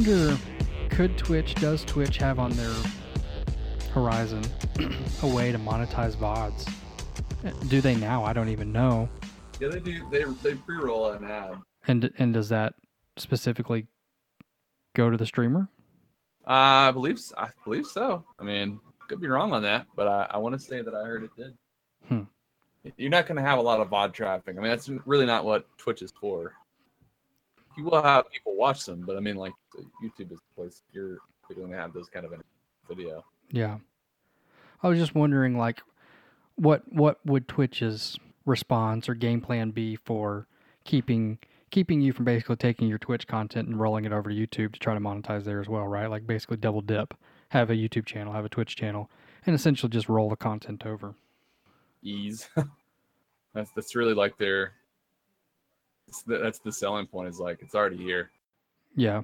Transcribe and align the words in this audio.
I 0.00 0.02
wonder, 0.02 0.38
could 0.88 1.18
Twitch, 1.18 1.54
does 1.56 1.84
Twitch 1.84 2.16
have 2.16 2.38
on 2.38 2.52
their 2.52 2.72
horizon 3.92 4.42
a 5.22 5.26
way 5.26 5.52
to 5.52 5.58
monetize 5.58 6.16
VODs? 6.16 6.66
Do 7.68 7.82
they 7.82 7.96
now? 7.96 8.24
I 8.24 8.32
don't 8.32 8.48
even 8.48 8.72
know. 8.72 9.10
Yeah, 9.60 9.68
they 9.68 9.80
do. 9.80 10.08
They 10.10 10.24
they 10.42 10.54
pre-roll 10.54 11.10
an 11.10 11.24
ad. 11.24 11.56
And 11.86 12.10
and 12.16 12.32
does 12.32 12.48
that 12.48 12.76
specifically 13.18 13.88
go 14.96 15.10
to 15.10 15.18
the 15.18 15.26
streamer? 15.26 15.68
Uh, 16.46 16.88
I 16.88 16.90
believe 16.92 17.20
I 17.36 17.50
believe 17.64 17.84
so. 17.84 18.24
I 18.38 18.42
mean, 18.42 18.80
could 19.06 19.20
be 19.20 19.28
wrong 19.28 19.52
on 19.52 19.62
that, 19.64 19.86
but 19.94 20.08
I, 20.08 20.28
I 20.30 20.38
want 20.38 20.54
to 20.54 20.58
say 20.58 20.80
that 20.80 20.94
I 20.94 21.04
heard 21.04 21.24
it 21.24 21.36
did. 21.36 21.54
Hmm. 22.08 22.22
You're 22.96 23.10
not 23.10 23.26
going 23.26 23.36
to 23.36 23.42
have 23.42 23.58
a 23.58 23.62
lot 23.62 23.80
of 23.80 23.90
VOD 23.90 24.14
traffic. 24.14 24.56
I 24.56 24.60
mean, 24.62 24.70
that's 24.70 24.88
really 25.04 25.26
not 25.26 25.44
what 25.44 25.66
Twitch 25.76 26.00
is 26.00 26.14
for. 26.18 26.54
You 27.80 27.86
will 27.86 28.02
have 28.02 28.30
people 28.30 28.56
watch 28.56 28.84
them, 28.84 29.04
but 29.06 29.16
I 29.16 29.20
mean, 29.20 29.36
like 29.36 29.54
YouTube 30.04 30.32
is 30.32 30.38
the 30.38 30.54
place 30.54 30.82
you're 30.92 31.16
going 31.56 31.70
to 31.70 31.76
have 31.78 31.94
those 31.94 32.10
kind 32.10 32.26
of 32.26 32.34
video. 32.86 33.24
Yeah. 33.50 33.78
I 34.82 34.88
was 34.88 34.98
just 34.98 35.14
wondering 35.14 35.56
like 35.56 35.80
what 36.56 36.82
what 36.92 37.24
would 37.24 37.48
Twitch's 37.48 38.18
response 38.44 39.08
or 39.08 39.14
game 39.14 39.40
plan 39.40 39.70
be 39.70 39.96
for 39.96 40.46
keeping 40.84 41.38
keeping 41.70 42.02
you 42.02 42.12
from 42.12 42.26
basically 42.26 42.56
taking 42.56 42.86
your 42.86 42.98
Twitch 42.98 43.26
content 43.26 43.66
and 43.66 43.80
rolling 43.80 44.04
it 44.04 44.12
over 44.12 44.28
to 44.28 44.36
YouTube 44.36 44.74
to 44.74 44.78
try 44.78 44.92
to 44.92 45.00
monetize 45.00 45.44
there 45.44 45.62
as 45.62 45.68
well, 45.68 45.86
right? 45.86 46.10
Like 46.10 46.26
basically 46.26 46.58
double 46.58 46.82
dip. 46.82 47.14
Have 47.48 47.70
a 47.70 47.74
YouTube 47.74 48.04
channel, 48.04 48.34
have 48.34 48.44
a 48.44 48.50
Twitch 48.50 48.76
channel, 48.76 49.10
and 49.46 49.54
essentially 49.54 49.88
just 49.88 50.10
roll 50.10 50.28
the 50.28 50.36
content 50.36 50.84
over. 50.84 51.14
Ease. 52.02 52.46
that's 53.54 53.70
that's 53.72 53.96
really 53.96 54.14
like 54.14 54.36
their. 54.36 54.74
The- 56.22 56.38
That's 56.38 56.58
the 56.58 56.72
selling 56.72 57.06
point. 57.06 57.28
Is 57.28 57.38
like 57.40 57.58
it's 57.62 57.74
already 57.74 57.96
here, 57.96 58.30
Yeah. 58.96 59.22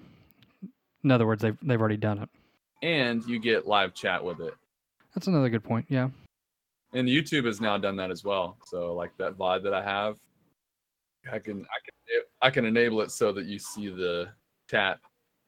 In 1.04 1.10
other 1.10 1.26
words, 1.26 1.42
they've 1.42 1.56
they've 1.62 1.80
already 1.80 1.96
done 1.96 2.18
it. 2.18 2.28
and 2.82 3.24
you 3.26 3.38
get 3.38 3.66
live 3.66 3.94
chat 3.94 4.22
with 4.24 4.40
it. 4.40 4.54
That's 5.14 5.26
another 5.28 5.48
good 5.48 5.64
point. 5.64 5.86
Yeah. 5.88 6.08
and 6.92 7.08
YouTube 7.08 7.44
has 7.46 7.60
now 7.60 7.76
done 7.78 7.96
that 7.96 8.10
as 8.10 8.24
well. 8.24 8.56
So 8.66 8.94
like 8.94 9.16
that 9.18 9.36
VOD 9.36 9.62
that 9.64 9.74
I 9.74 9.82
have, 9.82 10.16
I 11.32 11.38
can 11.38 11.60
I 11.64 11.78
can 11.84 12.22
I 12.42 12.50
can 12.50 12.64
enable 12.64 13.00
it 13.02 13.10
so 13.10 13.32
that 13.32 13.46
you 13.46 13.58
see 13.58 13.88
the 13.88 14.28
chat 14.70 14.98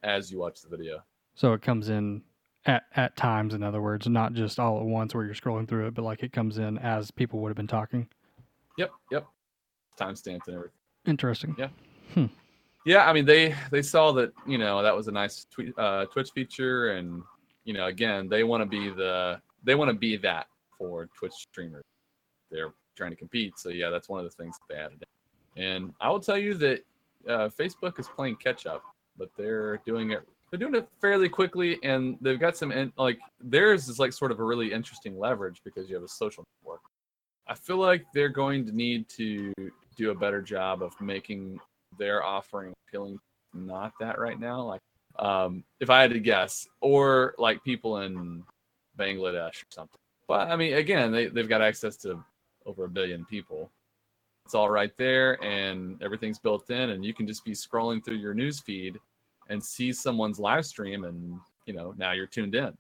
as 0.03 0.31
you 0.33 0.39
watch 0.39 0.61
the 0.63 0.69
video. 0.69 1.03
So 1.35 1.53
it 1.53 1.63
comes 1.63 1.89
in 1.89 2.23
at 2.67 2.85
at 2.97 3.17
times, 3.17 3.55
in 3.55 3.63
other 3.63 3.81
words, 3.83 4.07
not 4.09 4.33
just 4.35 4.59
all 4.59 4.79
at 4.81 4.85
once 4.87 5.15
where 5.15 5.25
you're 5.25 5.35
scrolling 5.35 5.69
through 5.69 5.87
it, 5.89 5.95
but 5.95 6.03
like 6.03 6.23
it 6.23 6.33
comes 6.33 6.59
in 6.59 6.79
as 6.79 7.11
people 7.11 7.41
would 7.41 7.49
have 7.49 7.57
been 7.57 7.67
talking. 7.67 8.09
Yep, 8.79 8.91
yep. 9.11 9.27
Timestamps 9.99 10.47
and 10.47 10.57
everything. 10.57 10.78
Interesting. 11.07 11.57
Yeah. 11.59 11.69
Yeah, 12.89 13.07
I 13.07 13.13
mean 13.13 13.27
they 13.27 13.55
they 13.71 13.83
saw 13.83 14.13
that 14.13 14.33
you 14.47 14.57
know 14.57 14.83
that 14.83 14.97
was 14.97 15.09
a 15.09 15.13
nice 15.13 15.47
tweet, 15.51 15.79
uh, 15.79 16.07
Twitch 16.07 16.31
feature, 16.31 16.93
and 16.93 17.23
you 17.65 17.75
know 17.75 17.87
again 17.87 18.31
they 18.31 18.45
want 18.45 18.63
to 18.63 18.67
be 18.67 18.89
the 18.89 19.41
they 19.63 19.75
want 19.75 19.91
to 19.91 19.95
be 19.95 20.17
that 20.17 20.47
for 20.79 21.07
Twitch 21.15 21.35
streamers. 21.35 21.85
They're 22.51 22.73
trying 22.97 23.11
to 23.11 23.17
compete, 23.17 23.59
so 23.59 23.69
yeah, 23.69 23.91
that's 23.91 24.09
one 24.09 24.21
of 24.21 24.25
the 24.25 24.43
things 24.43 24.57
that 24.59 24.75
they 24.75 24.81
added. 24.81 25.05
in. 25.57 25.63
And 25.63 25.95
I 26.01 26.09
will 26.09 26.21
tell 26.21 26.39
you 26.39 26.55
that 26.55 26.85
uh, 27.29 27.51
Facebook 27.51 27.99
is 27.99 28.09
playing 28.09 28.37
catch 28.37 28.65
up, 28.65 28.83
but 29.19 29.29
they're 29.37 29.83
doing 29.85 30.13
it 30.13 30.27
they're 30.51 30.59
doing 30.59 30.75
it 30.75 30.89
fairly 31.01 31.29
quickly, 31.29 31.79
and 31.83 32.17
they've 32.23 32.41
got 32.41 32.57
some 32.57 32.73
in, 32.73 32.91
like 32.97 33.19
theirs 33.41 33.89
is 33.89 33.99
like 33.99 34.13
sort 34.15 34.31
of 34.31 34.41
a 34.41 34.45
really 34.45 34.73
interesting 34.73 35.19
leverage 35.19 35.61
because 35.63 35.91
you 35.91 35.95
have 35.95 36.05
a 36.05 36.09
social 36.09 36.45
network. 36.63 36.81
I 37.47 37.55
feel 37.55 37.77
like 37.77 38.05
they're 38.15 38.29
going 38.31 38.65
to 38.67 38.73
need 38.73 39.09
to 39.11 39.53
do 39.99 40.11
a 40.13 40.15
better 40.15 40.41
job 40.41 40.83
of 40.83 40.99
making 41.01 41.59
their 41.99 42.25
offering 42.25 42.73
appealing. 42.87 43.19
Not 43.53 43.93
that 44.01 44.19
right 44.19 44.39
now 44.39 44.63
like 44.63 44.81
um 45.19 45.65
if 45.81 45.91
i 45.91 46.01
had 46.01 46.13
to 46.13 46.21
guess 46.21 46.69
or 46.81 47.35
like 47.39 47.65
people 47.65 48.03
in 48.03 48.43
bangladesh 48.99 49.63
or 49.63 49.67
something. 49.71 49.99
But 50.29 50.49
i 50.49 50.57
mean 50.57 50.75
again 50.75 51.11
they, 51.13 51.27
they've 51.27 51.49
got 51.49 51.61
access 51.61 51.97
to 51.99 52.25
over 52.65 52.85
a 52.85 52.89
billion 52.89 53.25
people. 53.25 53.71
It's 54.45 54.55
all 54.55 54.71
right 54.71 54.93
there 54.97 55.43
and 55.45 56.01
everything's 56.03 56.39
built 56.39 56.71
in 56.71 56.91
and 56.91 57.05
you 57.05 57.13
can 57.13 57.27
just 57.27 57.45
be 57.45 57.53
scrolling 57.53 58.03
through 58.03 58.17
your 58.17 58.33
news 58.33 58.61
feed 58.61 58.99
and 59.49 59.63
see 59.63 59.93
someone's 59.93 60.39
live 60.39 60.65
stream 60.65 61.05
and 61.05 61.39
you 61.67 61.75
know 61.75 61.95
now 61.99 62.13
you're 62.13 62.27
tuned 62.27 62.55
in. 62.55 62.73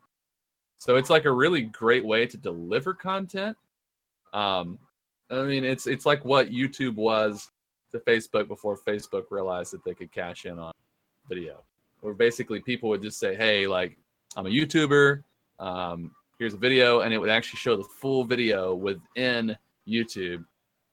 So 0.78 0.96
it's 0.96 1.10
like 1.10 1.24
a 1.24 1.32
really 1.32 1.62
great 1.62 2.04
way 2.04 2.26
to 2.26 2.36
deliver 2.36 2.94
content. 2.94 3.56
Um 4.32 4.78
i 5.31 5.43
mean 5.43 5.65
it's 5.65 5.87
it's 5.87 6.06
like 6.06 6.25
what 6.25 6.50
youtube 6.50 6.94
was 6.94 7.50
to 7.93 7.99
Facebook 8.00 8.49
before 8.49 8.77
Facebook 8.77 9.25
realized 9.31 9.72
that 9.72 9.84
they 9.84 9.94
could 9.94 10.12
cash 10.12 10.47
in 10.47 10.59
on 10.59 10.72
video. 11.28 11.62
Where 12.00 12.15
basically 12.15 12.61
people 12.61 12.89
would 12.91 13.03
just 13.03 13.19
say, 13.19 13.34
"Hey, 13.34 13.66
like 13.66 13.99
I'm 14.37 14.47
a 14.47 14.50
YouTuber. 14.50 15.22
Um, 15.59 16.15
here's 16.39 16.55
a 16.55 16.59
video," 16.59 17.00
and 17.00 17.12
it 17.12 17.19
would 17.19 17.31
actually 17.31 17.59
show 17.59 17.77
the 17.77 17.84
full 17.84 18.25
video 18.25 18.75
within 18.75 19.56
YouTube 19.87 20.44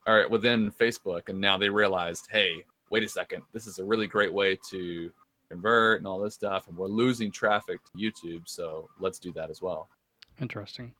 or 0.07 0.28
within 0.29 0.72
Facebook. 0.72 1.29
And 1.29 1.40
now 1.40 1.57
they 1.57 1.69
realized, 1.69 2.28
"Hey, 2.31 2.63
wait 2.90 3.03
a 3.03 3.07
second, 3.09 3.44
this 3.52 3.67
is 3.67 3.79
a 3.79 3.84
really 3.84 4.07
great 4.07 4.34
way 4.34 4.57
to 4.69 5.12
convert 5.50 6.00
and 6.00 6.07
all 6.07 6.19
this 6.19 6.34
stuff, 6.34 6.67
and 6.67 6.75
we're 6.75 6.88
losing 6.88 7.31
traffic 7.31 7.79
to 7.84 7.91
YouTube, 7.97 8.47
so 8.47 8.90
let's 9.00 9.19
do 9.19 9.31
that 9.34 9.50
as 9.50 9.62
well." 9.62 9.90
Interesting. 10.41 10.96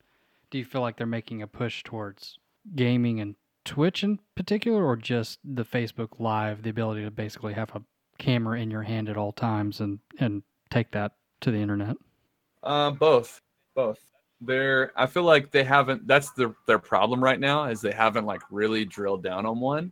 Do 0.52 0.60
you 0.60 0.66
feel 0.66 0.82
like 0.82 0.98
they're 0.98 1.08
making 1.08 1.42
a 1.42 1.48
push 1.48 1.84
towards 1.84 2.38
gaming 2.76 3.20
and 3.20 3.36
Twitch 3.66 4.04
in 4.04 4.20
particular, 4.36 4.86
or 4.86 4.96
just 4.96 5.40
the 5.44 5.66
Facebook 5.66 6.20
Live, 6.20 6.64
the 6.64 6.70
ability 6.70 7.04
to 7.04 7.12
basically 7.12 7.54
have 7.54 7.72
a 7.76 7.82
camera 8.18 8.60
in 8.60 8.72
your 8.72 8.84
hand 8.84 9.10
at 9.10 9.18
all 9.18 9.32
times 9.32 9.82
and 9.82 10.00
and 10.20 10.44
take 10.70 10.92
that 10.92 11.14
to 11.42 11.52
the 11.52 11.58
internet? 11.58 11.98
Uh, 12.64 12.92
both, 12.92 13.42
both. 13.76 14.00
They're. 14.42 14.92
I 14.96 15.08
feel 15.08 15.24
like 15.24 15.52
they 15.52 15.64
haven't. 15.64 16.08
That's 16.08 16.32
their 16.32 16.56
their 16.68 16.80
problem 16.80 17.24
right 17.24 17.40
now 17.40 17.66
is 17.66 17.82
they 17.82 17.92
haven't 17.92 18.26
like 18.26 18.42
really 18.52 18.86
drilled 18.86 19.24
down 19.24 19.46
on 19.46 19.60
one. 19.60 19.92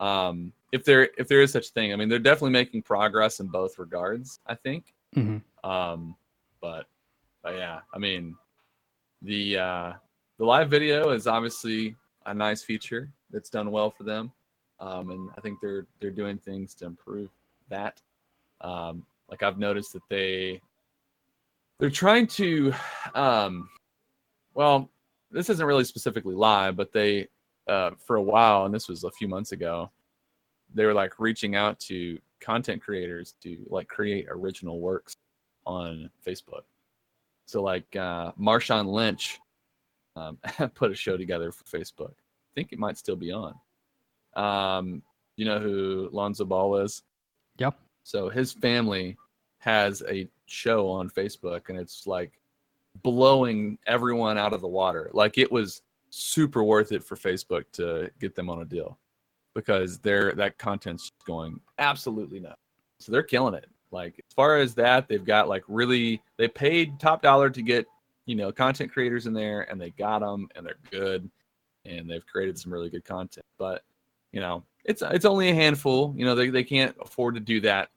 Um, 0.00 0.52
if 0.72 0.84
there 0.84 1.10
if 1.18 1.28
there 1.28 1.42
is 1.42 1.52
such 1.52 1.68
thing, 1.70 1.92
I 1.92 1.96
mean, 1.96 2.08
they're 2.08 2.18
definitely 2.18 2.50
making 2.50 2.82
progress 2.82 3.40
in 3.40 3.46
both 3.46 3.78
regards. 3.78 4.40
I 4.46 4.54
think. 4.54 4.94
hmm 5.14 5.38
Um, 5.62 6.16
but 6.60 6.86
but 7.42 7.54
yeah, 7.56 7.80
I 7.94 7.98
mean, 7.98 8.34
the 9.22 9.58
uh, 9.58 9.92
the 10.38 10.44
live 10.44 10.70
video 10.70 11.10
is 11.10 11.26
obviously 11.26 11.96
a 12.26 12.34
nice 12.34 12.62
feature 12.62 13.10
that's 13.30 13.50
done 13.50 13.70
well 13.70 13.90
for 13.90 14.04
them, 14.04 14.32
um, 14.80 15.10
and 15.10 15.30
I 15.36 15.40
think 15.40 15.60
they're 15.60 15.86
they're 16.00 16.10
doing 16.10 16.38
things 16.38 16.74
to 16.76 16.86
improve 16.86 17.30
that. 17.68 18.00
Um, 18.60 19.04
like 19.30 19.42
I've 19.42 19.58
noticed 19.58 19.92
that 19.94 20.02
they 20.08 20.60
they're 21.78 21.90
trying 21.90 22.26
to, 22.28 22.72
um, 23.14 23.68
well, 24.54 24.88
this 25.30 25.50
isn't 25.50 25.66
really 25.66 25.84
specifically 25.84 26.34
live, 26.34 26.76
but 26.76 26.92
they 26.92 27.28
uh, 27.68 27.90
for 27.98 28.16
a 28.16 28.22
while, 28.22 28.64
and 28.64 28.74
this 28.74 28.88
was 28.88 29.04
a 29.04 29.10
few 29.10 29.28
months 29.28 29.52
ago, 29.52 29.90
they 30.74 30.84
were 30.84 30.94
like 30.94 31.18
reaching 31.18 31.56
out 31.56 31.78
to 31.80 32.18
content 32.40 32.82
creators 32.82 33.34
to 33.42 33.58
like 33.68 33.88
create 33.88 34.26
original 34.30 34.80
works 34.80 35.16
on 35.66 36.10
Facebook. 36.24 36.62
So 37.46 37.62
like 37.62 37.94
uh, 37.96 38.32
Marshawn 38.32 38.86
Lynch 38.86 39.40
um, 40.16 40.38
put 40.74 40.90
a 40.90 40.94
show 40.94 41.16
together 41.16 41.52
for 41.52 41.64
Facebook. 41.64 42.12
I 42.12 42.52
think 42.54 42.72
it 42.72 42.78
might 42.78 42.98
still 42.98 43.16
be 43.16 43.32
on. 43.32 43.54
Um, 44.34 45.02
you 45.36 45.44
know 45.44 45.58
who 45.58 46.08
Lonzo 46.12 46.44
Ball 46.44 46.78
is? 46.78 47.02
Yep. 47.58 47.78
So 48.02 48.28
his 48.28 48.52
family 48.52 49.16
has 49.58 50.02
a 50.08 50.28
show 50.46 50.88
on 50.88 51.10
Facebook, 51.10 51.68
and 51.68 51.78
it's 51.78 52.06
like 52.06 52.32
blowing 53.02 53.78
everyone 53.86 54.38
out 54.38 54.52
of 54.52 54.60
the 54.60 54.68
water. 54.68 55.10
Like 55.12 55.38
it 55.38 55.50
was 55.50 55.82
super 56.10 56.62
worth 56.62 56.92
it 56.92 57.04
for 57.04 57.16
Facebook 57.16 57.64
to 57.72 58.10
get 58.20 58.34
them 58.34 58.48
on 58.48 58.62
a 58.62 58.64
deal 58.64 58.98
because 59.54 59.98
they're 59.98 60.32
that 60.32 60.58
content's 60.58 61.12
going 61.26 61.60
absolutely 61.78 62.40
nuts. 62.40 62.60
So 62.98 63.12
they're 63.12 63.22
killing 63.22 63.54
it. 63.54 63.66
Like 63.90 64.14
as 64.18 64.34
far 64.34 64.58
as 64.58 64.74
that, 64.74 65.08
they've 65.08 65.24
got 65.24 65.48
like 65.48 65.64
really 65.68 66.22
they 66.36 66.48
paid 66.48 66.98
top 66.98 67.22
dollar 67.22 67.50
to 67.50 67.62
get 67.62 67.86
you 68.26 68.34
know 68.34 68.52
content 68.52 68.92
creators 68.92 69.26
in 69.26 69.32
there, 69.32 69.62
and 69.70 69.80
they 69.80 69.90
got 69.90 70.20
them, 70.20 70.48
and 70.54 70.66
they're 70.66 70.78
good, 70.90 71.30
and 71.84 72.10
they've 72.10 72.26
created 72.26 72.58
some 72.58 72.72
really 72.72 72.90
good 72.90 73.04
content. 73.04 73.46
But 73.58 73.82
you 74.32 74.40
know, 74.40 74.64
it's 74.84 75.02
it's 75.02 75.24
only 75.24 75.48
a 75.48 75.54
handful. 75.54 76.14
You 76.16 76.24
know, 76.24 76.34
they 76.34 76.50
they 76.50 76.64
can't 76.64 76.94
afford 77.00 77.34
to 77.34 77.40
do 77.40 77.60
that. 77.62 77.88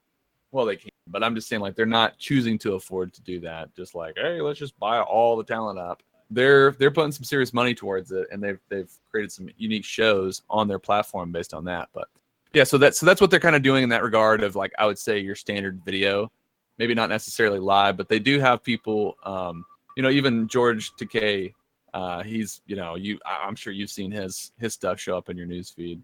Well, 0.51 0.65
they 0.65 0.77
can, 0.77 0.89
but 1.07 1.23
I'm 1.23 1.35
just 1.35 1.47
saying 1.47 1.61
like 1.61 1.75
they're 1.75 1.85
not 1.85 2.17
choosing 2.17 2.57
to 2.59 2.73
afford 2.73 3.13
to 3.13 3.21
do 3.21 3.39
that. 3.41 3.75
Just 3.75 3.95
like 3.95 4.15
hey, 4.17 4.41
let's 4.41 4.59
just 4.59 4.77
buy 4.79 5.01
all 5.01 5.35
the 5.35 5.43
talent 5.43 5.79
up. 5.79 6.01
They're 6.31 6.71
they're 6.71 6.91
putting 6.91 7.11
some 7.11 7.23
serious 7.23 7.53
money 7.53 7.73
towards 7.73 8.11
it, 8.11 8.27
and 8.31 8.41
they've 8.41 8.59
they've 8.69 8.91
created 9.11 9.31
some 9.31 9.49
unique 9.57 9.85
shows 9.85 10.43
on 10.49 10.67
their 10.67 10.79
platform 10.79 11.31
based 11.31 11.53
on 11.53 11.65
that. 11.65 11.89
But 11.93 12.07
yeah, 12.53 12.63
so 12.63 12.77
that's 12.77 12.99
so 12.99 13.05
that's 13.05 13.21
what 13.21 13.31
they're 13.31 13.39
kind 13.39 13.55
of 13.55 13.61
doing 13.61 13.83
in 13.83 13.89
that 13.89 14.03
regard 14.03 14.43
of 14.43 14.55
like 14.55 14.73
I 14.79 14.85
would 14.85 14.97
say 14.97 15.19
your 15.19 15.35
standard 15.35 15.81
video, 15.83 16.31
maybe 16.77 16.93
not 16.93 17.09
necessarily 17.09 17.59
live, 17.59 17.97
but 17.97 18.09
they 18.09 18.19
do 18.19 18.39
have 18.39 18.63
people. 18.63 19.17
Um, 19.23 19.65
you 19.99 20.03
know, 20.03 20.11
even 20.11 20.47
George 20.47 20.93
Takei, 20.93 21.53
uh, 21.93 22.23
he's 22.23 22.61
you 22.67 22.77
know 22.77 22.95
you 22.95 23.19
I'm 23.25 23.53
sure 23.53 23.73
you've 23.73 23.89
seen 23.89 24.11
his 24.11 24.53
his 24.57 24.73
stuff 24.73 24.97
show 24.97 25.17
up 25.17 25.27
in 25.27 25.35
your 25.35 25.45
news 25.45 25.71
feed. 25.71 26.01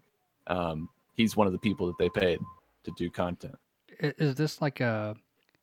Um, 0.48 0.90
he's 1.14 1.34
one 1.34 1.46
of 1.46 1.54
the 1.54 1.58
people 1.58 1.86
that 1.86 1.96
they 1.98 2.10
paid 2.10 2.38
to 2.84 2.92
do 2.98 3.08
content. 3.08 3.54
Is 3.98 4.34
this 4.34 4.60
like 4.60 4.80
a 4.80 5.16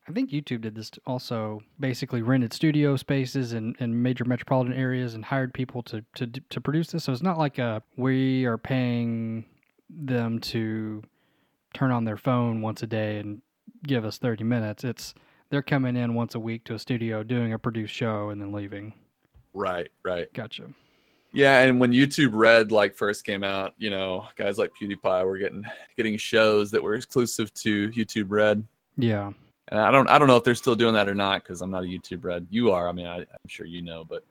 I 0.07 0.11
think 0.13 0.31
YouTube 0.31 0.61
did 0.61 0.73
this 0.73 0.89
also. 1.05 1.61
Basically, 1.79 2.23
rented 2.23 2.53
studio 2.53 2.95
spaces 2.95 3.53
in, 3.53 3.75
in 3.79 4.01
major 4.01 4.25
metropolitan 4.25 4.73
areas 4.73 5.13
and 5.13 5.23
hired 5.23 5.53
people 5.53 5.83
to, 5.83 6.03
to 6.15 6.25
to 6.25 6.59
produce 6.59 6.87
this. 6.87 7.03
So 7.03 7.11
it's 7.11 7.21
not 7.21 7.37
like 7.37 7.59
a 7.59 7.83
we 7.97 8.45
are 8.45 8.57
paying 8.57 9.45
them 9.91 10.39
to 10.39 11.03
turn 11.75 11.91
on 11.91 12.05
their 12.05 12.17
phone 12.17 12.61
once 12.63 12.81
a 12.81 12.87
day 12.87 13.19
and 13.19 13.43
give 13.85 14.05
us 14.05 14.17
thirty 14.17 14.43
minutes. 14.43 14.83
It's 14.83 15.13
they're 15.53 15.61
coming 15.61 15.95
in 15.95 16.15
once 16.15 16.33
a 16.33 16.39
week 16.39 16.63
to 16.63 16.73
a 16.73 16.79
studio, 16.79 17.21
doing 17.21 17.53
a 17.53 17.59
produced 17.59 17.93
show, 17.93 18.29
and 18.29 18.41
then 18.41 18.51
leaving. 18.51 18.91
Right, 19.53 19.87
right. 20.01 20.33
Gotcha. 20.33 20.63
Yeah, 21.31 21.59
and 21.59 21.79
when 21.79 21.91
YouTube 21.91 22.31
Red 22.33 22.71
like 22.71 22.95
first 22.95 23.23
came 23.23 23.43
out, 23.43 23.75
you 23.77 23.91
know, 23.91 24.25
guys 24.35 24.57
like 24.57 24.71
PewDiePie 24.73 25.23
were 25.23 25.37
getting 25.37 25.63
getting 25.95 26.17
shows 26.17 26.71
that 26.71 26.81
were 26.81 26.95
exclusive 26.95 27.53
to 27.53 27.91
YouTube 27.91 28.25
Red. 28.29 28.65
Yeah. 28.97 29.31
And 29.67 29.79
I 29.79 29.91
don't 29.91 30.09
I 30.09 30.17
don't 30.17 30.27
know 30.27 30.37
if 30.37 30.43
they're 30.43 30.55
still 30.55 30.75
doing 30.75 30.95
that 30.95 31.07
or 31.07 31.13
not 31.13 31.43
because 31.43 31.61
I'm 31.61 31.69
not 31.69 31.83
a 31.83 31.87
YouTube 31.87 32.23
Red. 32.23 32.47
You 32.49 32.71
are. 32.71 32.89
I 32.89 32.91
mean, 32.91 33.05
I, 33.05 33.17
I'm 33.17 33.47
sure 33.47 33.67
you 33.67 33.83
know, 33.83 34.03
but 34.03 34.23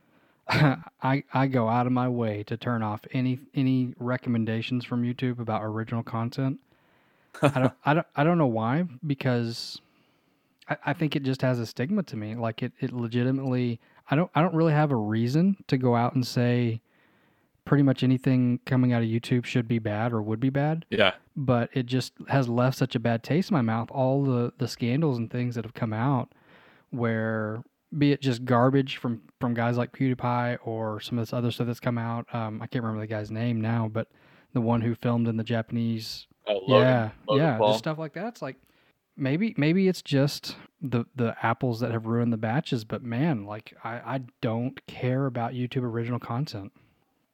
I 1.03 1.23
I 1.33 1.47
go 1.47 1.69
out 1.69 1.87
of 1.87 1.93
my 1.93 2.09
way 2.09 2.43
to 2.49 2.57
turn 2.57 2.83
off 2.83 3.01
any 3.13 3.39
any 3.55 3.95
recommendations 4.01 4.85
from 4.85 5.05
YouTube 5.05 5.39
about 5.39 5.63
original 5.63 6.03
content. 6.03 6.59
I 7.41 7.61
don't 7.61 7.73
I 7.85 7.95
don't 7.95 8.07
I 8.17 8.25
don't 8.25 8.39
know 8.39 8.49
why 8.49 8.87
because 9.07 9.81
I, 10.73 10.91
I 10.91 10.93
think 10.93 11.17
it 11.17 11.23
just 11.23 11.43
has 11.43 11.59
a 11.59 11.67
stigma 11.67 12.03
to 12.05 12.17
me. 12.17 12.35
Like 12.35 12.63
it 12.63 12.73
it 12.81 12.93
legitimately 12.93 13.81
I 14.11 14.17
don't 14.17 14.31
I 14.35 14.43
don't 14.43 14.55
really 14.55 14.73
have 14.73 14.91
a 14.91 14.97
reason 14.97 15.57
to 15.69 15.79
go 15.79 15.95
out 15.95 16.15
and 16.15 16.27
say 16.27 16.81
pretty 17.65 17.83
much 17.83 18.03
anything 18.03 18.59
coming 18.67 18.93
out 18.93 19.03
of 19.03 19.09
YouTube 19.09 19.45
should 19.45 19.69
be 19.69 19.79
bad 19.79 20.13
or 20.13 20.21
would 20.21 20.41
be 20.41 20.51
bad. 20.51 20.85
yeah, 20.91 21.13
But 21.37 21.71
it 21.73 21.87
just 21.87 22.13
has 22.29 22.49
left 22.49 22.77
such 22.77 22.97
a 22.97 22.99
bad 22.99 23.23
taste 23.23 23.51
in 23.51 23.55
my 23.55 23.63
mouth. 23.63 23.91
All 23.91 24.25
the 24.25 24.53
the 24.59 24.69
scandals 24.69 25.19
and 25.19 25.31
things 25.31 25.55
that 25.55 25.65
have 25.65 25.75
come 25.75 25.93
out 25.93 26.33
where 26.91 27.63
be 27.97 28.13
it 28.13 28.21
just 28.21 28.45
garbage 28.45 28.97
from 28.97 29.23
from 29.41 29.55
guys 29.55 29.77
like 29.77 29.93
PewDiePie 29.93 30.59
or 30.65 31.01
some 31.01 31.19
of 31.19 31.23
this 31.23 31.33
other 31.33 31.51
stuff 31.51 31.67
that's 31.67 31.81
come 31.81 31.99
out. 31.99 32.33
Um, 32.35 32.63
I 32.63 32.67
can't 32.67 32.83
remember 32.85 33.01
the 33.01 33.07
guy's 33.07 33.31
name 33.31 33.61
now, 33.61 33.89
but 33.93 34.09
the 34.53 34.61
one 34.61 34.81
who 34.81 34.95
filmed 34.95 35.29
in 35.29 35.37
the 35.37 35.45
Japanese 35.45 36.27
oh, 36.47 36.61
Logan, 36.67 36.87
yeah, 36.87 37.11
Logan 37.29 37.45
yeah, 37.45 37.59
Paul. 37.59 37.69
just 37.69 37.79
stuff 37.79 37.99
like 37.99 38.15
that. 38.15 38.29
It's 38.29 38.43
like 38.43 38.57
maybe 39.17 39.55
maybe 39.57 39.89
it's 39.89 40.03
just 40.03 40.57
the 40.81 41.05
the 41.15 41.35
apples 41.43 41.81
that 41.81 41.93
have 41.93 42.07
ruined 42.07 42.33
the 42.33 42.39
batches, 42.39 42.85
but 42.85 43.03
man, 43.03 43.45
like 43.45 43.75
I 43.85 43.95
I 43.95 44.21
don't 44.41 44.85
care 44.87 45.27
about 45.27 45.53
YouTube 45.53 45.85
original 45.85 46.19
content. 46.19 46.73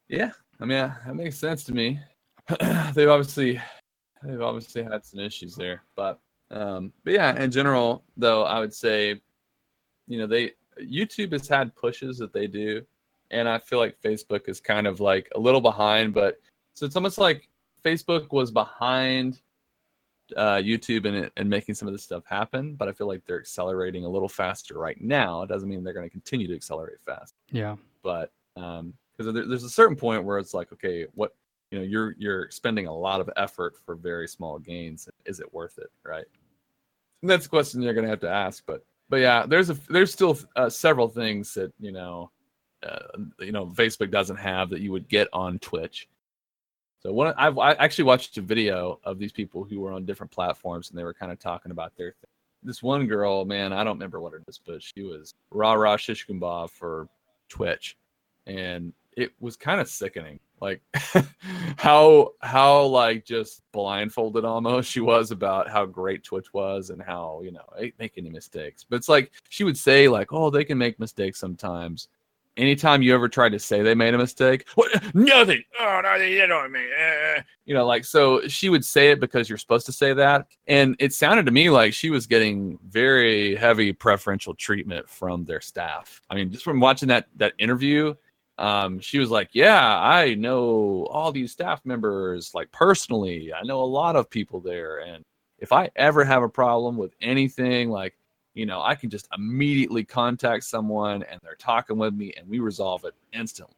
Yeah, 0.09 0.31
I 0.61 0.65
mean 0.65 0.93
that 1.07 1.15
makes 1.15 1.39
sense 1.39 1.65
to 1.65 1.75
me. 1.75 2.01
they've 2.95 3.09
obviously 3.09 3.61
they've 4.23 4.41
obviously 4.41 4.83
had 4.83 5.05
some 5.05 5.21
issues 5.21 5.55
there, 5.55 5.83
but 5.97 6.21
um, 6.51 6.93
but 7.05 7.13
yeah, 7.13 7.41
in 7.43 7.51
general 7.51 8.05
though, 8.17 8.45
I 8.45 8.61
would 8.61 8.75
say, 8.75 9.21
you 10.07 10.19
know, 10.19 10.27
they 10.27 10.53
YouTube 10.81 11.33
has 11.33 11.49
had 11.49 11.75
pushes 11.75 12.19
that 12.19 12.33
they 12.33 12.47
do, 12.47 12.83
and 13.31 13.49
I 13.49 13.59
feel 13.59 13.79
like 13.79 14.01
Facebook 14.01 14.49
is 14.49 14.61
kind 14.61 14.87
of 14.87 15.01
like 15.01 15.29
a 15.35 15.39
little 15.39 15.61
behind, 15.61 16.15
but 16.15 16.41
so 16.75 16.87
it's 16.87 16.97
almost 16.97 17.19
like 17.19 17.49
Facebook 17.85 18.33
was 18.33 18.51
behind 18.51 19.41
uh, 20.37 20.57
YouTube 20.57 21.07
and 21.07 21.31
and 21.37 21.49
making 21.49 21.75
some 21.75 21.89
of 21.89 21.95
this 21.95 22.05
stuff 22.05 22.25
happen, 22.27 22.75
but 22.75 22.89
I 22.89 22.93
feel 22.93 23.07
like 23.07 23.25
they're 23.27 23.41
accelerating 23.41 24.05
a 24.05 24.09
little 24.09 24.29
faster 24.29 24.79
right 24.79 25.01
now. 25.01 25.43
It 25.43 25.49
doesn't 25.49 25.69
mean 25.69 25.83
they're 25.85 25.95
going 25.95 26.07
to 26.07 26.11
continue 26.11 26.47
to 26.49 26.55
accelerate 26.55 27.01
fast. 27.05 27.35
Yeah, 27.51 27.77
but 28.03 28.33
um 28.57 28.95
because 29.17 29.33
there, 29.33 29.47
there's 29.47 29.65
a 29.65 29.71
certain 29.71 29.97
point 29.97 30.25
where 30.25 30.39
it's 30.39 30.55
like 30.55 30.73
okay 30.73 31.07
what 31.15 31.35
you 31.71 31.79
know 31.79 31.85
you're 31.85 32.15
you're 32.19 32.51
spending 32.51 32.87
a 32.87 32.95
lot 32.95 33.21
of 33.21 33.31
effort 33.37 33.75
for 33.85 33.95
very 33.95 34.29
small 34.29 34.59
gains. 34.59 35.09
Is 35.27 35.41
it 35.41 35.53
worth 35.53 35.79
it? 35.79 35.91
Right? 36.05 36.27
And 37.23 37.31
that's 37.31 37.47
a 37.47 37.49
question 37.49 37.83
you're 37.83 37.95
gonna 37.95 38.09
have 38.09 38.21
to 38.21 38.31
ask 38.31 38.65
but 38.67 38.85
but 39.09 39.17
yeah 39.17 39.47
there's 39.47 39.71
a 39.71 39.77
there's 39.89 40.13
still 40.13 40.39
uh, 40.57 40.69
several 40.69 41.09
things 41.09 41.55
that 41.55 41.73
you 41.81 41.93
know 41.93 42.31
uh, 42.83 42.99
you 43.41 43.53
know 43.53 43.67
facebook 43.67 44.11
doesn't 44.11 44.37
have 44.37 44.71
that 44.71 44.81
you 44.81 44.93
would 44.93 45.09
get 45.09 45.29
on 45.33 45.59
twitch 45.59 46.09
so 47.01 47.13
one 47.13 47.33
I've 47.37 47.59
I 47.59 47.73
actually 47.73 48.05
watched 48.05 48.37
a 48.39 48.43
video 48.43 48.99
of 49.05 49.19
these 49.19 49.33
people 49.33 49.65
who 49.65 49.81
were 49.81 49.93
on 49.93 50.05
different 50.05 50.33
platforms 50.33 50.91
and 50.91 50.99
they 50.99 51.05
were 51.05 51.15
kind 51.15 51.31
of 51.31 51.39
talking 51.39 51.71
about 51.71 51.97
their 51.97 52.13
thing. 52.13 52.31
This 52.63 52.83
one 52.83 53.07
girl, 53.07 53.45
man, 53.45 53.73
I 53.73 53.85
don't 53.85 53.97
remember 53.97 54.21
what 54.21 54.35
it 54.35 54.43
is, 54.49 54.59
but 54.65 54.83
she 54.83 55.03
was 55.03 55.35
rah 55.51 55.75
rah 55.75 55.97
shishkumba 55.97 56.71
for 56.71 57.09
Twitch, 57.49 57.97
and 58.47 58.93
it 59.17 59.33
was 59.41 59.57
kind 59.57 59.81
of 59.81 59.89
sickening. 59.89 60.41
Like 60.61 60.81
how 61.77 62.33
how 62.41 62.83
like 62.87 63.25
just 63.25 63.63
blindfolded 63.71 64.45
almost 64.45 64.91
she 64.91 65.01
was 65.01 65.31
about 65.31 65.71
how 65.71 65.87
great 65.87 66.25
Twitch 66.25 66.53
was 66.53 66.91
and 66.91 67.01
how 67.01 67.43
you 67.45 67.53
know 67.53 67.65
they 67.79 67.93
make 68.01 68.15
any 68.17 68.31
mistakes. 68.31 68.85
But 68.89 68.97
it's 68.97 69.09
like 69.09 69.31
she 69.49 69.63
would 69.63 69.79
say 69.79 70.09
like, 70.09 70.33
oh, 70.33 70.51
they 70.51 70.65
can 70.65 70.79
make 70.79 70.99
mistakes 70.99 71.39
sometimes. 71.39 72.09
Anytime 72.59 73.03
you 73.03 73.15
ever 73.15 73.29
tried 73.29 73.53
to 73.53 73.59
say 73.61 73.83
they 73.83 73.95
made 73.95 74.15
a 74.15 74.19
mistake, 74.19 74.67
what? 74.75 74.91
Nothing. 75.15 75.63
Oh 75.81 76.01
no, 76.03 76.19
they 76.19 76.31
did 76.31 76.51
on 76.51 76.73
me. 76.73 76.81
Eh. 76.81 77.41
You 77.65 77.75
know, 77.75 77.87
like 77.87 78.05
so 78.05 78.47
she 78.49 78.69
would 78.69 78.85
say 78.85 79.13
it 79.13 79.21
because 79.21 79.49
you're 79.49 79.59
supposed 79.59 79.87
to 79.87 79.93
say 79.93 80.13
that, 80.15 80.49
and 80.67 80.97
it 80.99 81.13
sounded 81.13 81.47
to 81.47 81.53
me 81.53 81.71
like 81.71 81.95
she 81.95 82.11
was 82.11 82.27
getting 82.27 82.77
very 82.89 83.55
heavy 83.55 83.93
preferential 83.93 84.55
treatment 84.55 85.09
from 85.09 85.45
their 85.45 85.61
staff. 85.61 86.21
I 86.29 86.35
mean, 86.35 86.51
just 86.51 86.65
from 86.65 86.81
watching 86.81 87.09
that 87.09 87.29
that 87.37 87.53
interview, 87.59 88.17
um, 88.59 88.99
she 88.99 89.21
was 89.21 89.31
like, 89.31 89.51
"Yeah, 89.53 90.01
I 90.01 90.35
know 90.35 91.07
all 91.13 91.31
these 91.31 91.53
staff 91.53 91.81
members 91.85 92.51
like 92.55 92.73
personally. 92.73 93.53
I 93.55 93.63
know 93.63 93.83
a 93.83 93.85
lot 93.85 94.17
of 94.17 94.29
people 94.29 94.59
there, 94.59 94.99
and 94.99 95.25
if 95.61 95.73
I 95.73 95.91
ever 95.95 96.25
have 96.25 96.43
a 96.43 96.49
problem 96.49 96.97
with 96.97 97.15
anything, 97.21 97.89
like 97.89 98.18
you 98.59 98.67
know, 98.67 98.83
I 98.83 98.97
can 98.97 99.09
just 99.09 99.29
immediately 99.37 100.03
contact 100.05 100.65
someone, 100.65 101.23
and 101.23 101.41
they're 101.45 101.55
talking 101.55 101.97
with 101.97 102.13
me, 102.13 102.35
and 102.37 102.49
we 102.49 102.59
resolve 102.59 103.05
it 103.05 103.15
instantly. 103.33 103.77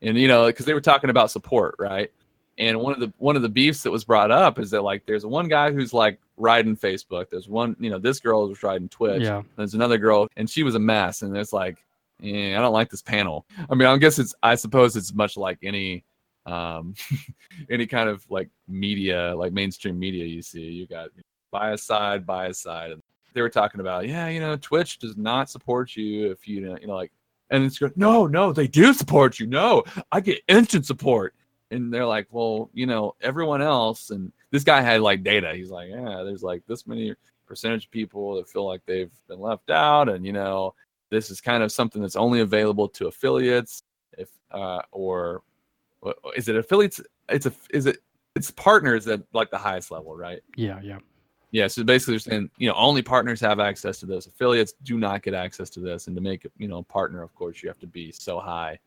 And 0.00 0.16
you 0.16 0.28
know, 0.28 0.46
because 0.46 0.64
they 0.64 0.74
were 0.74 0.80
talking 0.80 1.10
about 1.10 1.30
support, 1.32 1.74
right? 1.78 2.10
And 2.56 2.78
one 2.78 2.92
of 2.92 3.00
the 3.00 3.12
one 3.18 3.34
of 3.34 3.42
the 3.42 3.48
beefs 3.48 3.82
that 3.82 3.90
was 3.90 4.04
brought 4.04 4.30
up 4.30 4.60
is 4.60 4.70
that 4.70 4.82
like 4.82 5.06
there's 5.06 5.26
one 5.26 5.48
guy 5.48 5.72
who's 5.72 5.92
like 5.92 6.20
riding 6.36 6.76
Facebook. 6.76 7.30
There's 7.30 7.48
one, 7.48 7.74
you 7.80 7.90
know, 7.90 7.98
this 7.98 8.20
girl 8.20 8.48
was 8.48 8.62
riding 8.62 8.88
Twitch. 8.88 9.22
yeah, 9.22 9.42
There's 9.56 9.74
another 9.74 9.98
girl, 9.98 10.28
and 10.36 10.48
she 10.48 10.62
was 10.62 10.76
a 10.76 10.78
mess. 10.78 11.22
And 11.22 11.36
it's 11.36 11.52
like, 11.52 11.82
eh, 12.22 12.56
I 12.56 12.60
don't 12.60 12.72
like 12.72 12.90
this 12.90 13.02
panel. 13.02 13.44
I 13.70 13.74
mean, 13.74 13.88
I 13.88 13.96
guess 13.96 14.18
it's, 14.18 14.34
I 14.42 14.54
suppose 14.54 14.96
it's 14.96 15.12
much 15.14 15.36
like 15.36 15.58
any, 15.62 16.04
um, 16.46 16.94
any 17.70 17.86
kind 17.86 18.08
of 18.08 18.24
like 18.30 18.50
media, 18.68 19.34
like 19.34 19.52
mainstream 19.52 19.98
media 19.98 20.26
you 20.26 20.42
see. 20.42 20.60
You 20.60 20.86
got 20.86 21.08
bias 21.50 21.82
side, 21.82 22.26
bias 22.26 22.60
side. 22.60 22.92
And 22.92 23.01
they 23.32 23.42
were 23.42 23.48
talking 23.48 23.80
about, 23.80 24.08
yeah, 24.08 24.28
you 24.28 24.40
know, 24.40 24.56
Twitch 24.56 24.98
does 24.98 25.16
not 25.16 25.50
support 25.50 25.96
you 25.96 26.30
if 26.30 26.46
you, 26.46 26.76
you 26.80 26.86
know, 26.86 26.94
like, 26.94 27.12
and 27.50 27.64
it's 27.64 27.78
good. 27.78 27.96
No, 27.96 28.26
no, 28.26 28.52
they 28.52 28.66
do 28.66 28.92
support 28.94 29.38
you. 29.38 29.46
No, 29.46 29.84
I 30.10 30.20
get 30.20 30.40
instant 30.48 30.86
support. 30.86 31.34
And 31.70 31.92
they're 31.92 32.06
like, 32.06 32.28
well, 32.30 32.70
you 32.74 32.86
know, 32.86 33.14
everyone 33.20 33.62
else, 33.62 34.10
and 34.10 34.32
this 34.50 34.64
guy 34.64 34.82
had 34.82 35.00
like 35.00 35.22
data. 35.22 35.54
He's 35.54 35.70
like, 35.70 35.88
yeah, 35.90 36.22
there's 36.22 36.42
like 36.42 36.62
this 36.66 36.86
many 36.86 37.14
percentage 37.46 37.86
of 37.86 37.90
people 37.90 38.36
that 38.36 38.48
feel 38.48 38.66
like 38.66 38.82
they've 38.86 39.10
been 39.28 39.40
left 39.40 39.70
out, 39.70 40.08
and 40.08 40.26
you 40.26 40.32
know, 40.32 40.74
this 41.12 41.30
is 41.30 41.40
kind 41.40 41.62
of 41.62 41.70
something 41.70 42.02
that's 42.02 42.16
only 42.16 42.40
available 42.40 42.88
to 42.88 43.06
affiliates 43.06 43.82
if 44.18 44.30
uh 44.50 44.80
or 44.90 45.42
is 46.34 46.48
it 46.48 46.56
affiliates 46.56 47.00
it's 47.28 47.46
a 47.46 47.52
is 47.70 47.86
it 47.86 47.98
it's 48.34 48.50
partners 48.50 49.06
at 49.06 49.22
like 49.32 49.50
the 49.50 49.58
highest 49.58 49.90
level 49.90 50.16
right 50.16 50.40
yeah, 50.56 50.80
yeah. 50.82 50.98
Yeah 51.52 51.68
so 51.68 51.84
basically 51.84 52.14
they're 52.14 52.18
saying 52.18 52.50
you 52.58 52.68
know 52.68 52.74
only 52.74 53.02
partners 53.02 53.40
have 53.40 53.60
access 53.60 54.00
to 54.00 54.06
this. 54.06 54.26
Affiliates 54.26 54.74
do 54.82 54.98
not 54.98 55.22
get 55.22 55.34
access 55.34 55.70
to 55.70 55.80
this. 55.80 56.08
And 56.08 56.16
to 56.16 56.22
make 56.22 56.46
you 56.58 56.68
know 56.68 56.78
a 56.78 56.82
partner 56.82 57.22
of 57.22 57.34
course 57.34 57.62
you 57.62 57.68
have 57.68 57.78
to 57.78 57.86
be 57.86 58.10
so 58.10 58.40
high. 58.40 58.78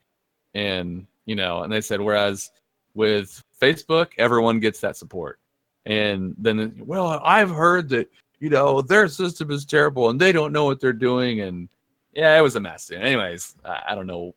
And 0.54 1.08
you 1.26 1.36
know 1.36 1.64
and 1.64 1.72
they 1.72 1.82
said 1.82 2.02
whereas 2.02 2.52
with 2.94 3.44
facebook 3.62 4.10
everyone 4.18 4.60
gets 4.60 4.80
that 4.82 4.98
support. 4.98 5.40
And 5.86 6.36
then 6.38 6.82
well 6.86 7.22
i've 7.24 7.52
heard 7.52 7.88
that 7.90 8.10
you 8.40 8.50
know 8.50 8.82
their 8.82 9.08
system 9.08 9.52
is 9.52 9.66
terrible 9.66 10.10
and 10.10 10.20
they 10.20 10.32
don't 10.34 10.52
know 10.52 10.66
what 10.66 10.82
they're 10.82 10.94
doing. 10.94 11.42
And 11.42 11.70
yeah 12.14 12.38
it 12.38 12.42
was 12.42 12.56
a 12.56 12.60
mess. 12.60 12.92
Anyways 12.92 13.56
I 13.64 13.96
don't 13.96 14.08
know 14.08 14.36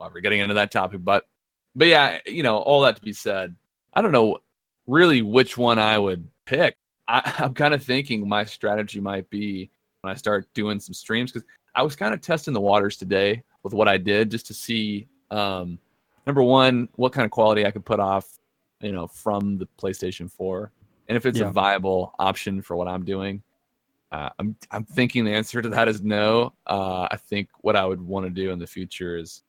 why 0.00 0.08
we're 0.12 0.20
getting 0.20 0.40
into 0.40 0.54
that 0.54 0.70
topic 0.70 1.04
but 1.04 1.26
but 1.76 1.86
yeah 1.86 2.18
you 2.24 2.42
know 2.42 2.56
all 2.58 2.80
that 2.80 2.96
to 2.96 3.02
be 3.02 3.12
said 3.12 3.54
i 3.92 4.00
don't 4.00 4.12
know 4.12 4.38
really 4.86 5.20
which 5.20 5.58
one 5.58 5.78
i 5.78 5.98
would 5.98 6.26
pick 6.46 6.76
I, 7.10 7.34
i'm 7.38 7.54
kind 7.54 7.74
of 7.74 7.82
thinking 7.82 8.26
my 8.28 8.44
strategy 8.44 9.00
might 9.00 9.28
be 9.30 9.70
when 10.00 10.10
i 10.10 10.14
start 10.14 10.46
doing 10.54 10.80
some 10.80 10.94
streams 10.94 11.32
because 11.32 11.46
i 11.74 11.82
was 11.82 11.96
kind 11.96 12.14
of 12.14 12.20
testing 12.20 12.54
the 12.54 12.60
waters 12.60 12.96
today 12.96 13.42
with 13.62 13.74
what 13.74 13.88
i 13.88 13.96
did 13.98 14.30
just 14.30 14.46
to 14.46 14.54
see 14.54 15.08
um 15.30 15.78
number 16.26 16.42
one 16.42 16.88
what 16.96 17.12
kind 17.12 17.24
of 17.24 17.30
quality 17.30 17.66
i 17.66 17.70
could 17.70 17.84
put 17.84 18.00
off 18.00 18.38
you 18.80 18.92
know 18.92 19.06
from 19.06 19.58
the 19.58 19.68
playstation 19.78 20.30
4 20.30 20.70
and 21.08 21.16
if 21.16 21.26
it's 21.26 21.38
Yeah. 21.40 21.48
a 21.48 21.52
viable 21.52 22.14
option 22.18 22.62
for 22.62 22.76
what 22.76 22.88
i'm 22.88 23.04
doing 23.04 23.42
uh, 24.12 24.28
I'm 24.40 24.56
I'm 24.72 24.84
thinking 24.84 25.24
the 25.24 25.32
answer 25.32 25.62
to 25.62 25.68
that 25.68 25.86
is 25.86 26.02
no. 26.02 26.52
Uh, 26.66 27.06
I 27.10 27.16
think 27.16 27.48
what 27.60 27.76
I 27.76 27.86
would 27.86 28.00
want 28.00 28.26
to 28.26 28.30
do 28.30 28.50
in 28.50 28.58
the 28.58 28.66
future 28.66 29.16
is 29.16 29.42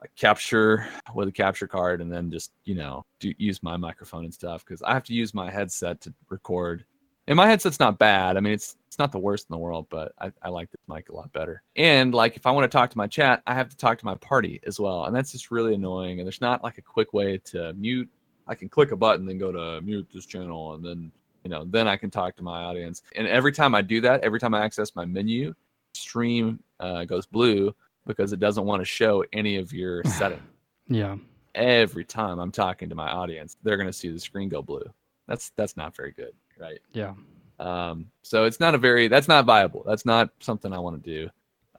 like 0.00 0.10
capture 0.16 0.86
with 1.14 1.28
a 1.28 1.32
capture 1.32 1.66
card 1.66 2.00
and 2.00 2.10
then 2.10 2.30
just 2.30 2.52
you 2.64 2.74
know 2.74 3.04
do 3.20 3.34
use 3.36 3.62
my 3.62 3.76
microphone 3.76 4.24
and 4.24 4.32
stuff 4.32 4.64
because 4.64 4.80
I 4.82 4.94
have 4.94 5.04
to 5.04 5.12
use 5.12 5.34
my 5.34 5.50
headset 5.50 6.00
to 6.02 6.14
record 6.30 6.86
And 7.28 7.36
my 7.36 7.46
headset's 7.46 7.78
not 7.78 7.98
bad. 7.98 8.36
I 8.36 8.40
mean, 8.40 8.54
it's 8.54 8.76
it's 8.86 8.98
not 8.98 9.12
the 9.12 9.18
worst 9.18 9.46
in 9.48 9.54
the 9.54 9.58
world, 9.58 9.86
but 9.90 10.12
I, 10.18 10.32
I 10.42 10.48
like 10.48 10.70
this 10.70 10.80
mic 10.88 11.10
a 11.10 11.14
lot 11.14 11.30
better. 11.32 11.62
And 11.76 12.14
like 12.14 12.36
if 12.36 12.46
I 12.46 12.50
want 12.50 12.64
to 12.64 12.74
talk 12.74 12.88
to 12.90 12.98
my 12.98 13.06
chat, 13.06 13.42
I 13.46 13.54
have 13.54 13.68
to 13.68 13.76
talk 13.76 13.98
to 13.98 14.06
my 14.06 14.14
party 14.16 14.60
as 14.66 14.80
well. 14.80 15.04
And 15.04 15.14
that's 15.14 15.30
just 15.30 15.50
really 15.50 15.74
annoying. 15.74 16.18
And 16.18 16.26
there's 16.26 16.40
not 16.40 16.64
like 16.64 16.78
a 16.78 16.82
quick 16.82 17.12
way 17.12 17.36
to 17.44 17.74
mute. 17.74 18.08
I 18.46 18.54
can 18.54 18.70
click 18.70 18.92
a 18.92 18.96
button, 18.96 19.26
then 19.26 19.36
go 19.36 19.52
to 19.52 19.82
mute 19.82 20.08
this 20.12 20.24
channel, 20.24 20.74
and 20.74 20.82
then 20.82 21.12
you 21.44 21.50
know, 21.50 21.64
then 21.66 21.86
I 21.86 21.96
can 21.96 22.10
talk 22.10 22.34
to 22.36 22.42
my 22.42 22.62
audience. 22.62 23.02
And 23.14 23.26
every 23.26 23.52
time 23.52 23.74
I 23.74 23.82
do 23.82 24.00
that, 24.00 24.22
every 24.22 24.40
time 24.40 24.54
I 24.54 24.64
access 24.64 24.96
my 24.96 25.04
menu, 25.04 25.54
stream 25.92 26.60
uh, 26.80 27.04
goes 27.04 27.26
blue 27.26 27.74
because 28.06 28.32
it 28.32 28.40
doesn't 28.40 28.64
want 28.64 28.80
to 28.80 28.86
show 28.86 29.24
any 29.32 29.56
of 29.56 29.72
your 29.72 30.02
settings. 30.18 30.42
Yeah. 30.88 31.16
Every 31.54 32.04
time 32.04 32.38
I'm 32.38 32.52
talking 32.52 32.88
to 32.88 32.94
my 32.94 33.08
audience, 33.08 33.56
they're 33.62 33.76
going 33.76 33.88
to 33.88 33.92
see 33.92 34.08
the 34.08 34.18
screen 34.18 34.48
go 34.48 34.62
blue. 34.62 34.84
That's 35.26 35.52
that's 35.56 35.76
not 35.76 35.94
very 35.94 36.12
good, 36.12 36.32
right? 36.58 36.80
Yeah. 36.92 37.14
Um, 37.58 38.06
so 38.22 38.44
it's 38.44 38.60
not 38.60 38.74
a 38.74 38.78
very 38.78 39.08
that's 39.08 39.28
not 39.28 39.44
viable. 39.44 39.82
That's 39.86 40.06
not 40.06 40.30
something 40.40 40.72
I 40.72 40.78
want 40.78 41.02
to 41.02 41.10
do. 41.10 41.30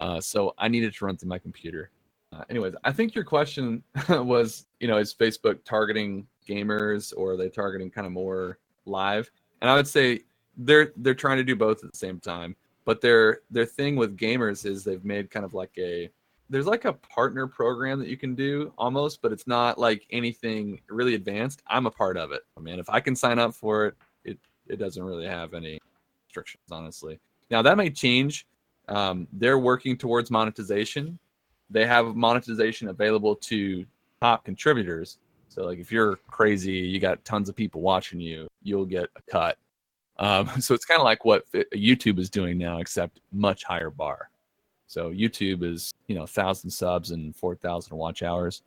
Uh, 0.01 0.21
so 0.21 0.53
I 0.57 0.67
needed 0.67 0.93
to 0.93 1.05
run 1.05 1.17
through 1.17 1.29
my 1.29 1.39
computer. 1.39 1.91
Uh, 2.31 2.43
anyways, 2.49 2.73
I 2.83 2.91
think 2.91 3.15
your 3.15 3.23
question 3.23 3.83
was, 4.09 4.65
you 4.79 4.87
know, 4.87 4.97
is 4.97 5.13
Facebook 5.13 5.63
targeting 5.65 6.27
gamers 6.47 7.13
or 7.15 7.31
are 7.31 7.37
they 7.37 7.49
targeting 7.49 7.89
kind 7.89 8.07
of 8.07 8.13
more 8.13 8.59
live? 8.85 9.29
And 9.61 9.69
I 9.69 9.75
would 9.75 9.87
say 9.87 10.21
they're 10.57 10.93
they're 10.97 11.15
trying 11.15 11.37
to 11.37 11.43
do 11.43 11.55
both 11.55 11.83
at 11.83 11.91
the 11.91 11.97
same 11.97 12.19
time. 12.19 12.55
But 12.85 13.01
their 13.01 13.41
their 13.49 13.65
thing 13.65 13.95
with 13.95 14.17
gamers 14.17 14.65
is 14.65 14.83
they've 14.83 15.03
made 15.03 15.29
kind 15.31 15.45
of 15.45 15.53
like 15.53 15.71
a 15.77 16.09
there's 16.49 16.65
like 16.65 16.85
a 16.85 16.93
partner 16.93 17.45
program 17.45 17.99
that 17.99 18.07
you 18.07 18.17
can 18.17 18.33
do 18.33 18.73
almost, 18.77 19.21
but 19.21 19.31
it's 19.31 19.45
not 19.45 19.77
like 19.77 20.07
anything 20.09 20.81
really 20.89 21.13
advanced. 21.13 21.61
I'm 21.67 21.85
a 21.85 21.91
part 21.91 22.17
of 22.17 22.31
it. 22.31 22.41
I 22.57 22.59
mean, 22.59 22.79
if 22.79 22.89
I 22.89 22.99
can 22.99 23.15
sign 23.15 23.37
up 23.37 23.53
for 23.53 23.85
it, 23.85 23.95
it 24.69 24.77
doesn't 24.77 25.03
really 25.03 25.27
have 25.27 25.53
any 25.53 25.79
restrictions, 26.27 26.63
honestly. 26.71 27.19
Now 27.49 27.61
that 27.61 27.77
may 27.77 27.89
change. 27.89 28.45
Um, 28.87 29.27
they're 29.33 29.59
working 29.59 29.97
towards 29.97 30.31
monetization. 30.31 31.19
They 31.69 31.85
have 31.85 32.15
monetization 32.15 32.87
available 32.87 33.35
to 33.35 33.85
top 34.21 34.45
contributors. 34.45 35.17
So 35.49 35.65
like 35.65 35.79
if 35.79 35.91
you're 35.91 36.17
crazy, 36.27 36.73
you 36.73 36.99
got 36.99 37.23
tons 37.25 37.49
of 37.49 37.55
people 37.55 37.81
watching 37.81 38.19
you, 38.19 38.47
you'll 38.63 38.85
get 38.85 39.09
a 39.15 39.31
cut. 39.31 39.57
Um, 40.17 40.49
so 40.61 40.73
it's 40.73 40.85
kind 40.85 40.99
of 40.99 41.05
like 41.05 41.25
what 41.25 41.49
YouTube 41.51 42.19
is 42.19 42.29
doing 42.29 42.57
now, 42.57 42.79
except 42.79 43.19
much 43.31 43.63
higher 43.63 43.89
bar. 43.89 44.29
So 44.87 45.11
YouTube 45.11 45.63
is 45.63 45.91
you 46.07 46.15
know 46.15 46.25
thousand 46.25 46.71
subs 46.71 47.11
and 47.11 47.35
four 47.35 47.55
thousand 47.55 47.95
watch 47.95 48.23
hours. 48.23 48.63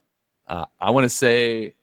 Uh, 0.47 0.67
I 0.81 0.91
want 0.91 1.05
to 1.05 1.09
say, 1.09 1.75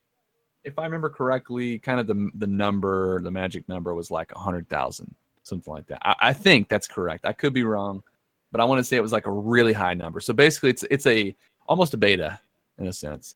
if 0.69 0.79
I 0.79 0.85
remember 0.85 1.09
correctly, 1.09 1.79
kind 1.79 1.99
of 1.99 2.07
the 2.07 2.29
the 2.35 2.47
number, 2.47 3.21
the 3.21 3.31
magic 3.31 3.67
number 3.67 3.93
was 3.93 4.11
like 4.11 4.31
a 4.31 4.39
hundred 4.39 4.69
thousand, 4.69 5.13
something 5.43 5.73
like 5.73 5.88
that. 5.88 5.99
I, 6.01 6.15
I 6.29 6.33
think 6.33 6.69
that's 6.69 6.88
correct. 6.88 7.25
I 7.25 7.33
could 7.33 7.53
be 7.53 7.63
wrong, 7.63 8.03
but 8.51 8.61
I 8.61 8.65
want 8.65 8.79
to 8.79 8.83
say 8.83 8.95
it 8.97 9.01
was 9.01 9.11
like 9.11 9.27
a 9.27 9.31
really 9.31 9.73
high 9.73 9.93
number. 9.93 10.19
So 10.19 10.33
basically, 10.33 10.69
it's 10.69 10.83
it's 10.89 11.07
a 11.07 11.35
almost 11.67 11.93
a 11.93 11.97
beta 11.97 12.39
in 12.77 12.88
a 12.88 12.93
sense. 12.93 13.35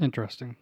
Interesting. 0.00 0.56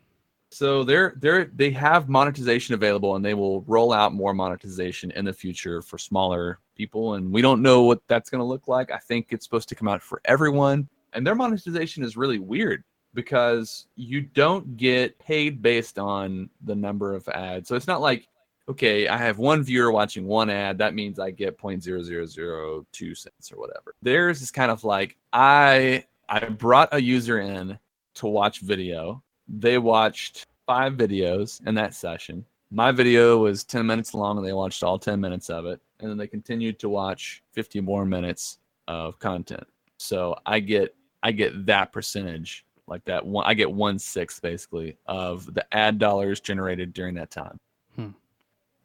So 0.52 0.82
they're 0.82 1.14
they're 1.18 1.44
they 1.54 1.70
have 1.70 2.08
monetization 2.08 2.74
available 2.74 3.14
and 3.14 3.24
they 3.24 3.34
will 3.34 3.62
roll 3.62 3.92
out 3.92 4.12
more 4.12 4.34
monetization 4.34 5.12
in 5.12 5.24
the 5.24 5.32
future 5.32 5.80
for 5.80 5.96
smaller 5.96 6.58
people 6.76 7.14
and 7.14 7.32
we 7.32 7.40
don't 7.40 7.62
know 7.62 7.82
what 7.82 8.02
that's 8.08 8.30
going 8.30 8.40
to 8.40 8.44
look 8.44 8.66
like. 8.66 8.90
I 8.90 8.98
think 8.98 9.28
it's 9.30 9.44
supposed 9.44 9.68
to 9.68 9.76
come 9.76 9.86
out 9.86 10.02
for 10.02 10.20
everyone 10.24 10.88
and 11.12 11.24
their 11.24 11.36
monetization 11.36 12.02
is 12.02 12.16
really 12.16 12.40
weird 12.40 12.82
because 13.14 13.86
you 13.96 14.20
don't 14.20 14.76
get 14.76 15.18
paid 15.18 15.62
based 15.62 15.98
on 15.98 16.48
the 16.64 16.74
number 16.74 17.14
of 17.14 17.28
ads. 17.28 17.68
So 17.68 17.76
it's 17.76 17.86
not 17.86 18.00
like 18.00 18.26
okay, 18.68 19.08
I 19.08 19.16
have 19.16 19.38
one 19.38 19.64
viewer 19.64 19.90
watching 19.90 20.26
one 20.26 20.48
ad, 20.48 20.78
that 20.78 20.94
means 20.94 21.18
I 21.18 21.32
get 21.32 21.58
0.0002 21.58 23.16
cents 23.16 23.50
or 23.50 23.58
whatever. 23.58 23.96
Theirs 24.00 24.42
is 24.42 24.52
kind 24.52 24.70
of 24.70 24.84
like 24.84 25.16
I 25.32 26.04
I 26.28 26.44
brought 26.44 26.88
a 26.92 27.02
user 27.02 27.40
in 27.40 27.76
to 28.14 28.28
watch 28.28 28.60
video 28.60 29.24
they 29.50 29.78
watched 29.78 30.46
five 30.66 30.94
videos 30.94 31.66
in 31.66 31.74
that 31.74 31.94
session. 31.94 32.44
My 32.70 32.92
video 32.92 33.38
was 33.38 33.64
10 33.64 33.84
minutes 33.84 34.14
long 34.14 34.38
and 34.38 34.46
they 34.46 34.52
watched 34.52 34.82
all 34.84 34.98
10 34.98 35.20
minutes 35.20 35.50
of 35.50 35.66
it. 35.66 35.80
And 35.98 36.08
then 36.08 36.16
they 36.16 36.28
continued 36.28 36.78
to 36.78 36.88
watch 36.88 37.42
50 37.52 37.80
more 37.80 38.04
minutes 38.04 38.58
of 38.86 39.18
content. 39.18 39.66
So 39.98 40.36
I 40.46 40.60
get 40.60 40.94
I 41.22 41.32
get 41.32 41.66
that 41.66 41.92
percentage 41.92 42.64
like 42.90 43.04
that 43.06 43.24
one 43.24 43.44
I 43.46 43.54
get 43.54 43.70
one 43.70 43.98
sixth 43.98 44.42
basically 44.42 44.96
of 45.06 45.52
the 45.54 45.64
ad 45.74 45.98
dollars 45.98 46.40
generated 46.40 46.92
during 46.92 47.14
that 47.14 47.30
time. 47.30 47.58
Hmm. 47.96 48.08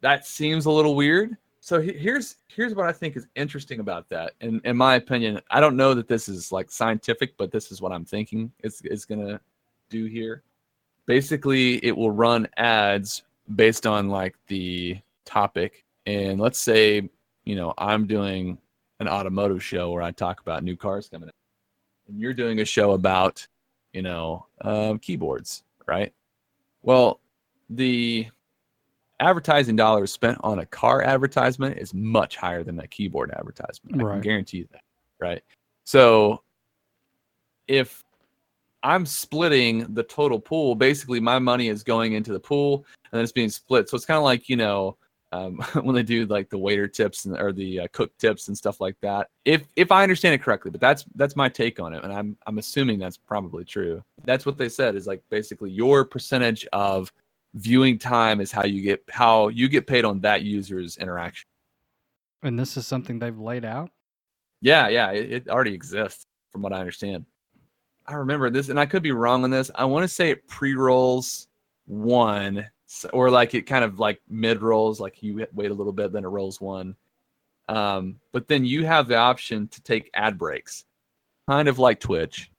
That 0.00 0.26
seems 0.26 0.66
a 0.66 0.70
little 0.70 0.94
weird. 0.94 1.36
So 1.60 1.80
here's 1.80 2.36
here's 2.48 2.74
what 2.74 2.86
I 2.86 2.92
think 2.92 3.16
is 3.16 3.26
interesting 3.34 3.80
about 3.80 4.08
that. 4.10 4.34
And 4.40 4.60
in 4.64 4.76
my 4.76 4.94
opinion, 4.94 5.40
I 5.50 5.60
don't 5.60 5.76
know 5.76 5.94
that 5.94 6.08
this 6.08 6.28
is 6.28 6.52
like 6.52 6.70
scientific, 6.70 7.36
but 7.36 7.50
this 7.50 7.72
is 7.72 7.82
what 7.82 7.92
I'm 7.92 8.04
thinking 8.04 8.52
is 8.62 8.80
is 8.82 9.04
gonna 9.04 9.40
do 9.90 10.06
here 10.06 10.42
basically 11.06 11.76
it 11.84 11.96
will 11.96 12.10
run 12.10 12.46
ads 12.56 13.22
based 13.54 13.86
on 13.86 14.08
like 14.08 14.34
the 14.48 14.98
topic 15.24 15.84
and 16.04 16.40
let's 16.40 16.60
say 16.60 17.08
you 17.44 17.54
know 17.54 17.72
i'm 17.78 18.06
doing 18.06 18.58
an 19.00 19.08
automotive 19.08 19.62
show 19.62 19.90
where 19.90 20.02
i 20.02 20.10
talk 20.10 20.40
about 20.40 20.62
new 20.62 20.76
cars 20.76 21.08
coming 21.08 21.28
in 21.28 22.12
and 22.12 22.20
you're 22.20 22.34
doing 22.34 22.60
a 22.60 22.64
show 22.64 22.92
about 22.92 23.46
you 23.96 24.02
know 24.02 24.46
um, 24.60 24.98
keyboards 24.98 25.64
right 25.86 26.12
well 26.82 27.20
the 27.70 28.26
advertising 29.20 29.74
dollars 29.74 30.12
spent 30.12 30.38
on 30.42 30.58
a 30.58 30.66
car 30.66 31.02
advertisement 31.02 31.78
is 31.78 31.94
much 31.94 32.36
higher 32.36 32.62
than 32.62 32.76
that 32.76 32.90
keyboard 32.90 33.30
advertisement 33.32 33.96
i 33.96 34.12
can 34.12 34.20
guarantee 34.20 34.58
you 34.58 34.68
that 34.70 34.82
right 35.18 35.42
so 35.84 36.42
if 37.66 38.04
I'm 38.82 39.04
splitting 39.04 39.92
the 39.94 40.04
total 40.04 40.38
pool. 40.38 40.76
Basically, 40.76 41.18
my 41.18 41.40
money 41.40 41.66
is 41.66 41.82
going 41.82 42.12
into 42.12 42.32
the 42.32 42.38
pool 42.38 42.86
and 43.10 43.18
then 43.18 43.22
it's 43.22 43.32
being 43.32 43.48
split. 43.48 43.88
So 43.88 43.96
it's 43.96 44.04
kind 44.04 44.18
of 44.18 44.22
like, 44.22 44.48
you 44.48 44.54
know, 44.54 44.96
um, 45.32 45.56
when 45.82 45.94
they 45.94 46.02
do 46.02 46.26
like 46.26 46.48
the 46.50 46.58
waiter 46.58 46.88
tips 46.88 47.24
and, 47.24 47.38
or 47.38 47.52
the 47.52 47.80
uh, 47.80 47.86
cook 47.92 48.16
tips 48.18 48.48
and 48.48 48.56
stuff 48.56 48.80
like 48.80 48.96
that. 49.02 49.28
If 49.44 49.66
if 49.76 49.92
I 49.92 50.02
understand 50.02 50.34
it 50.34 50.42
correctly, 50.42 50.70
but 50.70 50.80
that's 50.80 51.04
that's 51.14 51.36
my 51.36 51.48
take 51.48 51.80
on 51.80 51.92
it, 51.92 52.04
and 52.04 52.12
I'm 52.12 52.36
I'm 52.46 52.58
assuming 52.58 52.98
that's 52.98 53.16
probably 53.16 53.64
true. 53.64 54.02
That's 54.24 54.46
what 54.46 54.58
they 54.58 54.68
said 54.68 54.94
is 54.94 55.06
like 55.06 55.22
basically 55.30 55.70
your 55.70 56.04
percentage 56.04 56.66
of 56.72 57.12
viewing 57.54 57.98
time 57.98 58.40
is 58.40 58.52
how 58.52 58.64
you 58.64 58.82
get 58.82 59.02
how 59.10 59.48
you 59.48 59.68
get 59.68 59.86
paid 59.86 60.04
on 60.04 60.20
that 60.20 60.42
user's 60.42 60.96
interaction. 60.98 61.48
And 62.42 62.58
this 62.58 62.76
is 62.76 62.86
something 62.86 63.18
they've 63.18 63.38
laid 63.38 63.64
out. 63.64 63.90
Yeah, 64.60 64.88
yeah, 64.88 65.10
it, 65.10 65.32
it 65.32 65.48
already 65.48 65.74
exists 65.74 66.26
from 66.52 66.62
what 66.62 66.72
I 66.72 66.78
understand. 66.78 67.26
I 68.06 68.14
remember 68.14 68.50
this, 68.50 68.68
and 68.68 68.78
I 68.78 68.86
could 68.86 69.02
be 69.02 69.12
wrong 69.12 69.42
on 69.42 69.50
this. 69.50 69.70
I 69.74 69.84
want 69.84 70.04
to 70.04 70.08
say 70.08 70.30
it 70.30 70.46
pre 70.46 70.74
rolls 70.74 71.48
one, 71.86 72.66
or 73.12 73.30
like 73.30 73.54
it 73.54 73.62
kind 73.62 73.84
of 73.84 73.98
like 73.98 74.20
mid 74.28 74.62
rolls, 74.62 75.00
like 75.00 75.22
you 75.22 75.46
wait 75.52 75.70
a 75.70 75.74
little 75.74 75.92
bit, 75.92 76.12
then 76.12 76.24
it 76.24 76.28
rolls 76.28 76.60
one. 76.60 76.94
Um, 77.68 78.20
but 78.32 78.48
then 78.48 78.64
you 78.64 78.86
have 78.86 79.08
the 79.08 79.16
option 79.16 79.68
to 79.68 79.82
take 79.82 80.10
ad 80.14 80.38
breaks, 80.38 80.84
kind 81.48 81.68
of 81.68 81.78
like 81.78 82.00
Twitch. 82.00 82.50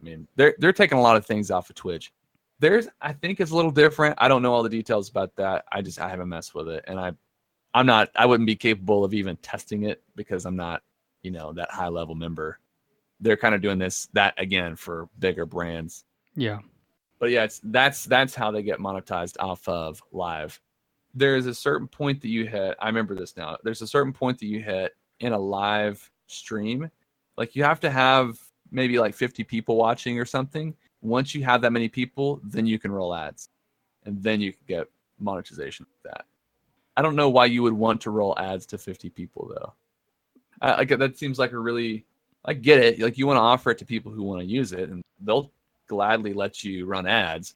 I 0.00 0.04
mean, 0.04 0.26
they're 0.36 0.54
they're 0.58 0.72
taking 0.72 0.98
a 0.98 1.02
lot 1.02 1.16
of 1.16 1.26
things 1.26 1.50
off 1.50 1.70
of 1.70 1.76
Twitch. 1.76 2.12
There's, 2.60 2.88
I 3.00 3.12
think 3.12 3.38
it's 3.38 3.52
a 3.52 3.56
little 3.56 3.70
different. 3.70 4.16
I 4.18 4.26
don't 4.26 4.42
know 4.42 4.52
all 4.52 4.64
the 4.64 4.68
details 4.68 5.08
about 5.08 5.36
that. 5.36 5.64
I 5.70 5.82
just 5.82 6.00
I 6.00 6.08
haven't 6.08 6.28
messed 6.28 6.54
with 6.54 6.68
it, 6.68 6.84
and 6.88 6.98
I, 6.98 7.12
I'm 7.74 7.86
not. 7.86 8.10
I 8.16 8.26
wouldn't 8.26 8.46
be 8.46 8.56
capable 8.56 9.04
of 9.04 9.14
even 9.14 9.36
testing 9.36 9.84
it 9.84 10.02
because 10.16 10.44
I'm 10.46 10.56
not, 10.56 10.82
you 11.22 11.30
know, 11.30 11.52
that 11.52 11.70
high 11.70 11.88
level 11.88 12.14
member 12.14 12.58
they're 13.20 13.36
kind 13.36 13.54
of 13.54 13.60
doing 13.60 13.78
this 13.78 14.08
that 14.12 14.34
again 14.38 14.76
for 14.76 15.08
bigger 15.18 15.46
brands. 15.46 16.04
Yeah. 16.34 16.58
But 17.18 17.30
yeah, 17.30 17.44
it's 17.44 17.60
that's 17.64 18.04
that's 18.04 18.34
how 18.34 18.50
they 18.50 18.62
get 18.62 18.78
monetized 18.78 19.36
off 19.40 19.66
of 19.68 20.02
live. 20.12 20.60
There's 21.14 21.46
a 21.46 21.54
certain 21.54 21.88
point 21.88 22.20
that 22.22 22.28
you 22.28 22.46
hit. 22.46 22.76
I 22.78 22.86
remember 22.86 23.14
this 23.14 23.36
now. 23.36 23.56
There's 23.64 23.82
a 23.82 23.86
certain 23.86 24.12
point 24.12 24.38
that 24.38 24.46
you 24.46 24.62
hit 24.62 24.94
in 25.20 25.32
a 25.32 25.38
live 25.38 26.10
stream. 26.26 26.90
Like 27.36 27.56
you 27.56 27.64
have 27.64 27.80
to 27.80 27.90
have 27.90 28.38
maybe 28.70 28.98
like 28.98 29.14
50 29.14 29.42
people 29.44 29.76
watching 29.76 30.18
or 30.18 30.24
something. 30.24 30.74
Once 31.00 31.34
you 31.34 31.44
have 31.44 31.62
that 31.62 31.72
many 31.72 31.88
people, 31.88 32.40
then 32.44 32.66
you 32.66 32.78
can 32.78 32.92
roll 32.92 33.14
ads. 33.14 33.48
And 34.04 34.22
then 34.22 34.40
you 34.40 34.52
can 34.52 34.62
get 34.66 34.88
monetization 35.18 35.86
with 35.90 36.12
that. 36.12 36.24
I 36.96 37.02
don't 37.02 37.16
know 37.16 37.30
why 37.30 37.46
you 37.46 37.62
would 37.62 37.72
want 37.72 38.00
to 38.02 38.10
roll 38.10 38.38
ads 38.38 38.66
to 38.66 38.78
50 38.78 39.10
people 39.10 39.52
though. 39.54 39.72
I, 40.60 40.76
like 40.78 40.88
that 40.88 41.16
seems 41.16 41.38
like 41.38 41.52
a 41.52 41.58
really 41.58 42.04
I 42.44 42.54
get 42.54 42.80
it. 42.80 43.00
Like 43.00 43.18
you 43.18 43.26
want 43.26 43.36
to 43.36 43.42
offer 43.42 43.70
it 43.70 43.78
to 43.78 43.84
people 43.84 44.10
who 44.12 44.22
want 44.22 44.40
to 44.40 44.46
use 44.46 44.72
it, 44.72 44.88
and 44.88 45.02
they'll 45.20 45.50
gladly 45.88 46.32
let 46.32 46.62
you 46.62 46.86
run 46.86 47.06
ads. 47.06 47.54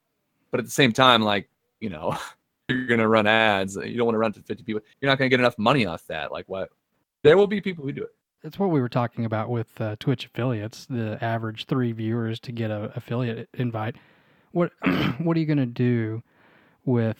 But 0.51 0.59
at 0.59 0.65
the 0.65 0.71
same 0.71 0.91
time, 0.91 1.21
like 1.21 1.49
you 1.79 1.89
know, 1.89 2.17
you're 2.69 2.85
gonna 2.85 3.07
run 3.07 3.27
ads. 3.27 3.75
You 3.75 3.97
don't 3.97 4.05
want 4.05 4.15
to 4.15 4.19
run 4.19 4.33
to 4.33 4.41
50 4.41 4.63
people. 4.63 4.81
You're 5.01 5.11
not 5.11 5.17
gonna 5.17 5.29
get 5.29 5.39
enough 5.39 5.57
money 5.57 5.85
off 5.85 6.05
that. 6.07 6.31
Like 6.31 6.45
what? 6.47 6.69
There 7.23 7.37
will 7.37 7.47
be 7.47 7.61
people 7.61 7.85
who 7.85 7.91
do 7.91 8.03
it. 8.03 8.13
That's 8.41 8.59
what 8.59 8.71
we 8.71 8.81
were 8.81 8.89
talking 8.89 9.23
about 9.23 9.49
with 9.49 9.79
uh, 9.79 9.95
Twitch 9.99 10.25
affiliates. 10.25 10.85
The 10.89 11.17
average 11.23 11.65
three 11.65 11.93
viewers 11.93 12.41
to 12.41 12.51
get 12.51 12.71
a 12.71 12.91
affiliate 12.95 13.47
invite. 13.53 13.95
What 14.51 14.71
What 15.19 15.37
are 15.37 15.39
you 15.39 15.45
gonna 15.45 15.65
do 15.65 16.23
with 16.85 17.17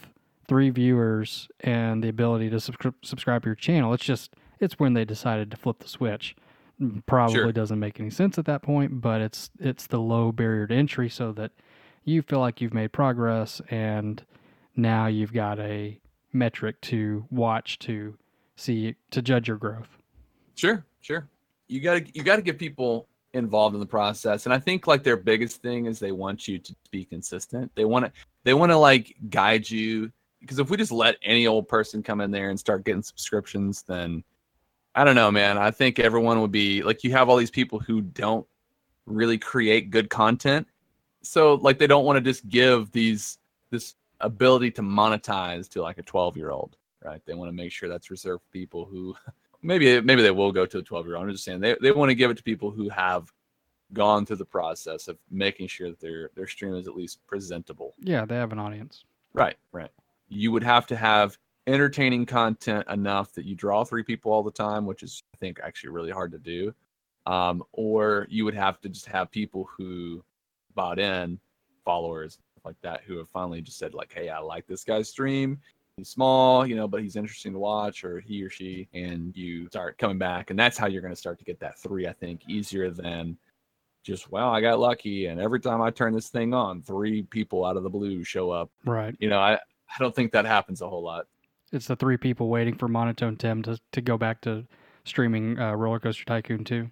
three 0.48 0.70
viewers 0.70 1.48
and 1.62 2.04
the 2.04 2.10
ability 2.10 2.50
to 2.50 2.58
subscri- 2.58 2.94
subscribe 3.02 3.44
to 3.44 3.50
your 3.50 3.56
channel. 3.56 3.94
It's 3.94 4.04
just 4.04 4.34
it's 4.60 4.80
when 4.80 4.94
they 4.94 5.06
decided 5.06 5.52
to 5.52 5.58
flip 5.58 5.80
the 5.80 5.88
switch. 5.88 6.36
Probably 7.06 7.36
Sure. 7.36 7.52
doesn't 7.52 7.80
make 7.80 8.00
any 8.00 8.10
sense 8.10 8.38
at 8.38 8.46
that 8.46 8.62
point, 8.62 9.02
but 9.02 9.22
it's 9.22 9.50
it's 9.60 9.88
the 9.88 10.00
low 10.00 10.32
barrier 10.32 10.68
to 10.68 10.74
entry 10.76 11.10
so 11.10 11.32
that 11.34 11.52
you 12.04 12.22
feel 12.22 12.40
like 12.40 12.62
you've 12.62 12.74
made 12.74 12.92
progress 12.92 13.62
and 13.70 14.24
now 14.76 15.08
you've 15.08 15.34
got 15.34 15.60
a 15.60 16.00
metric 16.32 16.82
to 16.82 17.26
watch 17.30 17.80
to 17.80 18.18
see 18.56 18.96
to 19.12 19.22
judge 19.22 19.48
your 19.48 19.58
growth. 19.58 19.98
Sure, 20.56 20.86
sure. 21.02 21.28
You 21.68 21.80
gotta 21.80 22.06
you 22.14 22.24
gotta 22.24 22.42
get 22.42 22.60
people 22.60 23.08
involved 23.34 23.74
in 23.74 23.80
the 23.80 23.86
process, 23.86 24.46
and 24.46 24.54
I 24.54 24.60
think 24.60 24.86
like 24.86 25.04
their 25.04 25.18
biggest 25.18 25.62
thing 25.62 25.86
is 25.86 26.00
they 26.00 26.12
want 26.12 26.48
you 26.48 26.60
to 26.60 26.76
be 26.92 27.06
consistent. 27.06 27.72
They 27.76 27.86
want 27.86 28.06
to 28.06 28.12
they 28.44 28.54
want 28.54 28.72
to 28.72 28.78
like 28.78 29.16
guide 29.30 29.70
you 29.70 30.12
because 30.42 30.60
if 30.60 30.70
we 30.70 30.78
just 30.78 30.92
let 30.92 31.16
any 31.24 31.48
old 31.48 31.68
person 31.68 32.04
come 32.04 32.20
in 32.20 32.30
there 32.30 32.50
and 32.50 32.60
start 32.60 32.84
getting 32.84 33.02
subscriptions, 33.02 33.84
then 33.84 34.24
I 34.96 35.04
don't 35.04 35.16
know, 35.16 35.32
man. 35.32 35.58
I 35.58 35.72
think 35.72 36.00
everyone 36.00 36.42
would 36.42 36.52
be 36.52 36.84
like 36.84 37.04
you 37.04 37.12
have 37.12 37.30
all 37.30 37.38
these 37.38 37.52
people 37.52 37.80
who 37.80 38.02
don't 38.02 38.46
really 39.06 39.38
create 39.38 39.90
good 39.90 40.10
content, 40.10 40.68
so 41.22 41.56
like 41.56 41.80
they 41.80 41.88
don't 41.88 42.06
want 42.06 42.18
to 42.18 42.22
just 42.22 42.48
give 42.48 42.92
these 42.92 43.40
this 43.72 43.96
ability 44.20 44.72
to 44.72 44.82
monetize 44.82 45.68
to 45.70 45.82
like 45.82 45.98
a 45.98 46.04
12 46.04 46.38
year 46.38 46.52
old 46.52 46.78
right 47.04 47.22
they 47.26 47.34
want 47.34 47.50
to 47.50 47.52
make 47.52 47.74
sure 47.74 47.90
that's 47.90 48.10
reserved 48.10 48.42
for 48.42 48.52
people 48.54 48.86
who 48.86 49.14
maybe 49.64 50.00
maybe 50.02 50.22
they 50.22 50.32
will 50.32 50.52
go 50.52 50.66
to 50.66 50.78
a 50.78 50.84
12 50.84 51.08
year 51.08 51.16
old. 51.16 51.26
I'm 51.26 51.32
just 51.32 51.46
saying 51.46 51.62
they, 51.62 51.76
they 51.82 51.92
want 51.92 52.10
to 52.10 52.16
give 52.16 52.30
it 52.30 52.38
to 52.38 52.44
people 52.44 52.70
who 52.70 52.90
have 52.90 53.32
gone 53.94 54.26
through 54.26 54.38
the 54.38 54.46
process 54.46 55.08
of 55.08 55.18
making 55.32 55.68
sure 55.68 55.90
that 55.90 56.00
their 56.00 56.30
their 56.36 56.48
stream 56.48 56.76
is 56.76 56.88
at 56.88 56.96
least 56.96 57.26
presentable. 57.26 57.96
Yeah, 58.00 58.26
they 58.26 58.36
have 58.36 58.52
an 58.52 58.60
audience. 58.60 59.06
Right, 59.34 59.58
right. 59.72 59.90
You 60.30 60.52
would 60.52 60.64
have 60.64 60.86
to 60.88 60.96
have 60.96 61.38
entertaining 61.68 62.26
content 62.26 62.86
enough 62.90 63.34
that 63.34 63.46
you 63.46 63.56
draw 63.56 63.84
three 63.84 64.04
people 64.04 64.32
all 64.32 64.44
the 64.44 64.52
time, 64.52 64.86
which 64.86 65.04
is 65.04 65.24
I 65.34 65.38
think 65.38 65.60
actually 65.64 65.92
really 65.92 66.12
hard 66.12 66.32
to 66.32 66.40
do. 66.40 66.74
Um, 67.26 67.64
or 67.72 68.28
you 68.30 68.44
would 68.46 68.56
have 68.56 68.82
to 68.82 68.90
just 68.90 69.06
have 69.06 69.32
people 69.32 69.70
who 69.78 70.24
bought 70.76 71.00
in, 71.00 71.40
followers 71.86 72.38
like 72.66 72.76
that, 72.82 73.02
who 73.06 73.18
have 73.18 73.30
finally 73.30 73.62
just 73.62 73.78
said 73.78 73.94
like, 73.94 74.12
"Hey, 74.14 74.30
I 74.30 74.40
like 74.40 74.68
this 74.68 74.84
guy's 74.84 75.10
stream 75.10 75.60
he's 75.98 76.10
small, 76.10 76.66
you 76.66 76.76
know, 76.76 76.88
but 76.88 77.02
he's 77.02 77.16
interesting 77.16 77.54
to 77.54 77.60
watch, 77.60 78.04
or 78.04 78.20
he 78.20 78.44
or 78.44 78.50
she, 78.50 78.88
and 78.94 79.36
you 79.36 79.68
start 79.68 79.98
coming 79.98 80.18
back, 80.18 80.50
and 80.50 80.58
that's 80.58 80.78
how 80.78 80.88
you're 80.88 81.02
going 81.02 81.14
to 81.14 81.20
start 81.20 81.38
to 81.40 81.46
get 81.46 81.60
that 81.60 81.80
three. 81.80 82.08
I 82.08 82.14
think 82.14 82.42
easier 82.48 82.90
than 82.90 83.38
just 84.04 84.32
well, 84.32 84.50
I 84.50 84.62
got 84.62 84.80
lucky, 84.80 85.28
and 85.28 85.40
every 85.40 85.60
time 85.60 85.82
I 85.82 85.92
turn 85.92 86.14
this 86.14 86.30
thing 86.30 86.54
on, 86.54 86.82
three 86.82 87.24
people 87.24 87.66
out 87.66 87.78
of 87.78 87.84
the 87.84 87.90
blue 87.90 88.24
show 88.24 88.52
up. 88.52 88.70
Right. 88.86 89.16
You 89.20 89.30
know, 89.30 89.40
I 89.40 89.54
I 89.54 90.00
don't 90.00 90.16
think 90.16 90.32
that 90.32 90.46
happens 90.46 90.82
a 90.82 90.90
whole 90.90 91.04
lot. 91.04 91.28
It's 91.74 91.88
the 91.88 91.96
three 91.96 92.18
people 92.18 92.50
waiting 92.50 92.76
for 92.76 92.88
Monotone 92.88 93.36
Tim 93.36 93.64
to, 93.64 93.80
to 93.92 94.02
go 94.02 94.18
back 94.18 94.42
to 94.42 94.66
streaming 95.06 95.60
uh, 95.60 95.74
Roller 95.74 96.00
Coaster 96.00 96.24
Tycoon 96.24 96.64
2. 96.64 96.90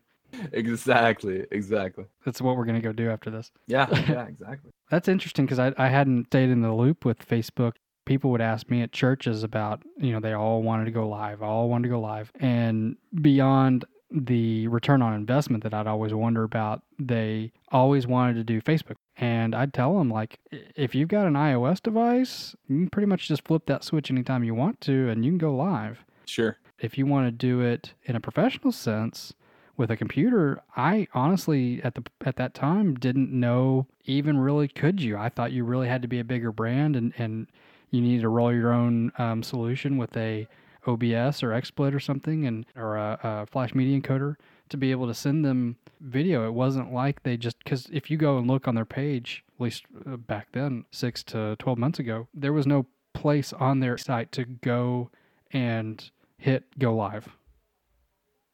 Exactly, 0.53 1.45
exactly. 1.51 2.05
That's 2.25 2.41
what 2.41 2.57
we're 2.57 2.65
going 2.65 2.81
to 2.81 2.81
go 2.81 2.91
do 2.91 3.09
after 3.09 3.29
this. 3.29 3.51
Yeah, 3.67 3.88
yeah, 4.09 4.25
exactly. 4.25 4.71
That's 4.89 5.07
interesting 5.07 5.45
because 5.45 5.59
I, 5.59 5.73
I 5.77 5.88
hadn't 5.88 6.27
stayed 6.27 6.50
in 6.50 6.61
the 6.61 6.73
loop 6.73 7.05
with 7.05 7.27
Facebook. 7.27 7.73
People 8.05 8.31
would 8.31 8.41
ask 8.41 8.69
me 8.69 8.81
at 8.81 8.91
churches 8.91 9.43
about, 9.43 9.83
you 9.97 10.11
know, 10.11 10.19
they 10.19 10.33
all 10.33 10.63
wanted 10.63 10.85
to 10.85 10.91
go 10.91 11.07
live, 11.07 11.43
all 11.43 11.69
wanted 11.69 11.83
to 11.83 11.89
go 11.89 12.00
live. 12.00 12.31
And 12.39 12.95
beyond 13.21 13.85
the 14.12 14.67
return 14.67 15.02
on 15.02 15.13
investment 15.13 15.63
that 15.63 15.74
I'd 15.74 15.88
always 15.88 16.13
wonder 16.13 16.43
about, 16.43 16.82
they 17.00 17.52
always 17.71 18.06
wanted 18.06 18.36
to 18.36 18.43
do 18.43 18.62
Facebook. 18.62 18.97
And 19.17 19.56
I'd 19.56 19.74
tell 19.74 19.97
them, 19.97 20.10
like, 20.10 20.39
if 20.76 20.95
you've 20.95 21.10
got 21.10 21.28
an 21.28 21.34
iOS 21.34 21.82
device, 21.82 22.56
you 22.67 22.78
can 22.78 22.89
pretty 22.89 23.08
much 23.08 23.28
just 23.28 23.45
flip 23.45 23.65
that 23.67 23.84
switch 23.84 24.10
anytime 24.12 24.43
you 24.43 24.56
want 24.56 24.82
to 24.82 25.10
and 25.10 25.24
you 25.24 25.32
can 25.32 25.38
go 25.38 25.56
live. 25.56 26.04
Sure. 26.26 26.58
If 26.80 26.97
you 26.97 27.06
want 27.06 27.28
to 27.28 27.32
do 27.32 27.62
it 27.62 27.93
in 28.06 28.15
a 28.15 28.19
professional 28.19 28.71
sense, 28.71 29.34
with 29.78 29.89
a 29.89 29.97
computer, 29.97 30.62
I 30.76 31.08
honestly 31.13 31.82
at 31.84 31.95
the 31.95 32.04
at 32.24 32.36
that 32.36 32.54
time 32.54 32.95
didn't 32.95 33.32
know 33.32 33.88
even 34.06 34.38
really 34.38 34.67
could 34.67 35.02
you. 35.02 35.17
I 35.17 35.30
thought 35.30 35.52
you 35.52 35.63
really 35.63 35.88
had 35.88 36.04
to 36.04 36.08
be 36.08 36.19
a 36.19 36.24
bigger 36.24 36.52
brand 36.52 36.95
and 36.95 37.13
and 37.17 37.47
you 37.89 38.00
needed 38.00 38.21
to 38.21 38.30
roll 38.30 38.54
your 38.54 38.71
own 38.71 39.12
um, 39.17 39.43
solution 39.43 39.97
with 39.97 40.15
a 40.15 40.47
OBS 40.88 41.44
or 41.44 41.50
XSplit 41.50 41.94
or 41.94 42.00
something 42.00 42.46
and 42.46 42.65
or 42.76 42.98
a, 42.98 43.20
a 43.24 43.46
Flash 43.48 43.74
Media 43.76 44.00
Encoder 44.00 44.36
to 44.70 44.78
be 44.78 44.91
able 44.91 45.08
to 45.08 45.13
send 45.13 45.44
them 45.46 45.78
video. 46.00 46.46
It 46.48 46.54
wasn't 46.54 46.94
like 46.94 47.24
they 47.24 47.38
just 47.38 47.60
because 47.60 47.88
if 47.91 48.10
you 48.10 48.17
go 48.17 48.38
and 48.38 48.48
look 48.48 48.67
on 48.67 48.76
their 48.76 48.86
page, 48.86 49.44
at 49.56 49.62
least 49.62 49.84
uh, 50.10 50.17
back 50.17 50.48
then, 50.54 50.86
six 50.91 51.24
to 51.26 51.56
twelve 51.60 51.78
months 51.78 52.00
ago, 52.00 52.28
there 52.34 52.54
was 52.54 52.65
no 52.65 52.86
place 53.13 53.52
on 53.54 53.80
their 53.82 53.98
site 53.98 54.32
to 54.32 54.46
go 54.46 55.12
and 55.52 56.10
hit 56.38 56.63
go 56.80 56.96
live 56.96 57.28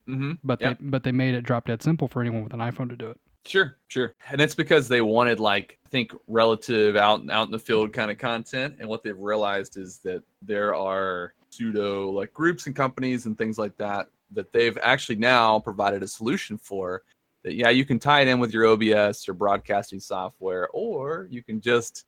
Mm-hmm. 0.10 0.34
but 0.44 0.62
Yep. 0.62 0.80
they 0.80 0.86
but 0.86 1.04
they 1.04 1.12
made 1.12 1.36
it 1.36 1.42
drop 1.42 1.68
dead 1.68 1.84
simple 1.84 2.08
for 2.08 2.22
anyone 2.22 2.44
with 2.44 2.54
an 2.54 2.60
iPhone 2.60 2.90
to 2.90 2.96
do 2.96 3.10
it. 3.10 3.20
Sure, 3.46 3.78
sure. 3.88 4.13
And 4.32 4.40
it's 4.42 4.56
because 4.56 4.88
they 4.88 5.02
wanted 5.02 5.40
like 5.40 5.78
I 5.86 5.90
think 5.90 6.13
relative 6.28 6.96
out 6.96 7.30
out 7.30 7.48
in 7.48 7.52
the 7.52 7.60
field 7.60 7.92
kind 7.94 8.10
of 8.10 8.18
content. 8.18 8.76
And 8.80 8.88
what 8.88 9.04
they've 9.04 9.18
realized 9.18 9.78
is 9.78 10.00
that 10.00 10.24
there 10.42 10.74
are 10.76 11.34
pseudo 11.58 12.10
like 12.10 12.34
groups 12.34 12.67
and 12.67 12.76
companies 12.76 13.26
and 13.26 13.38
things 13.38 13.58
like 13.58 13.76
that 13.78 14.08
that 14.32 14.52
they've 14.52 14.78
actually 14.82 15.15
now 15.15 15.60
provided 15.60 16.04
a 16.04 16.08
solution 16.08 16.58
for 16.58 17.04
that 17.43 17.56
yeah, 17.56 17.70
you 17.70 17.86
can 17.86 17.98
tie 17.98 18.22
it 18.22 18.28
in 18.28 18.39
with 18.39 18.54
your 18.54 18.65
OBS 18.65 19.28
or 19.30 19.34
broadcasting 19.34 20.00
software, 20.02 20.67
or 20.74 21.28
you 21.30 21.41
can 21.41 21.62
just 21.62 22.06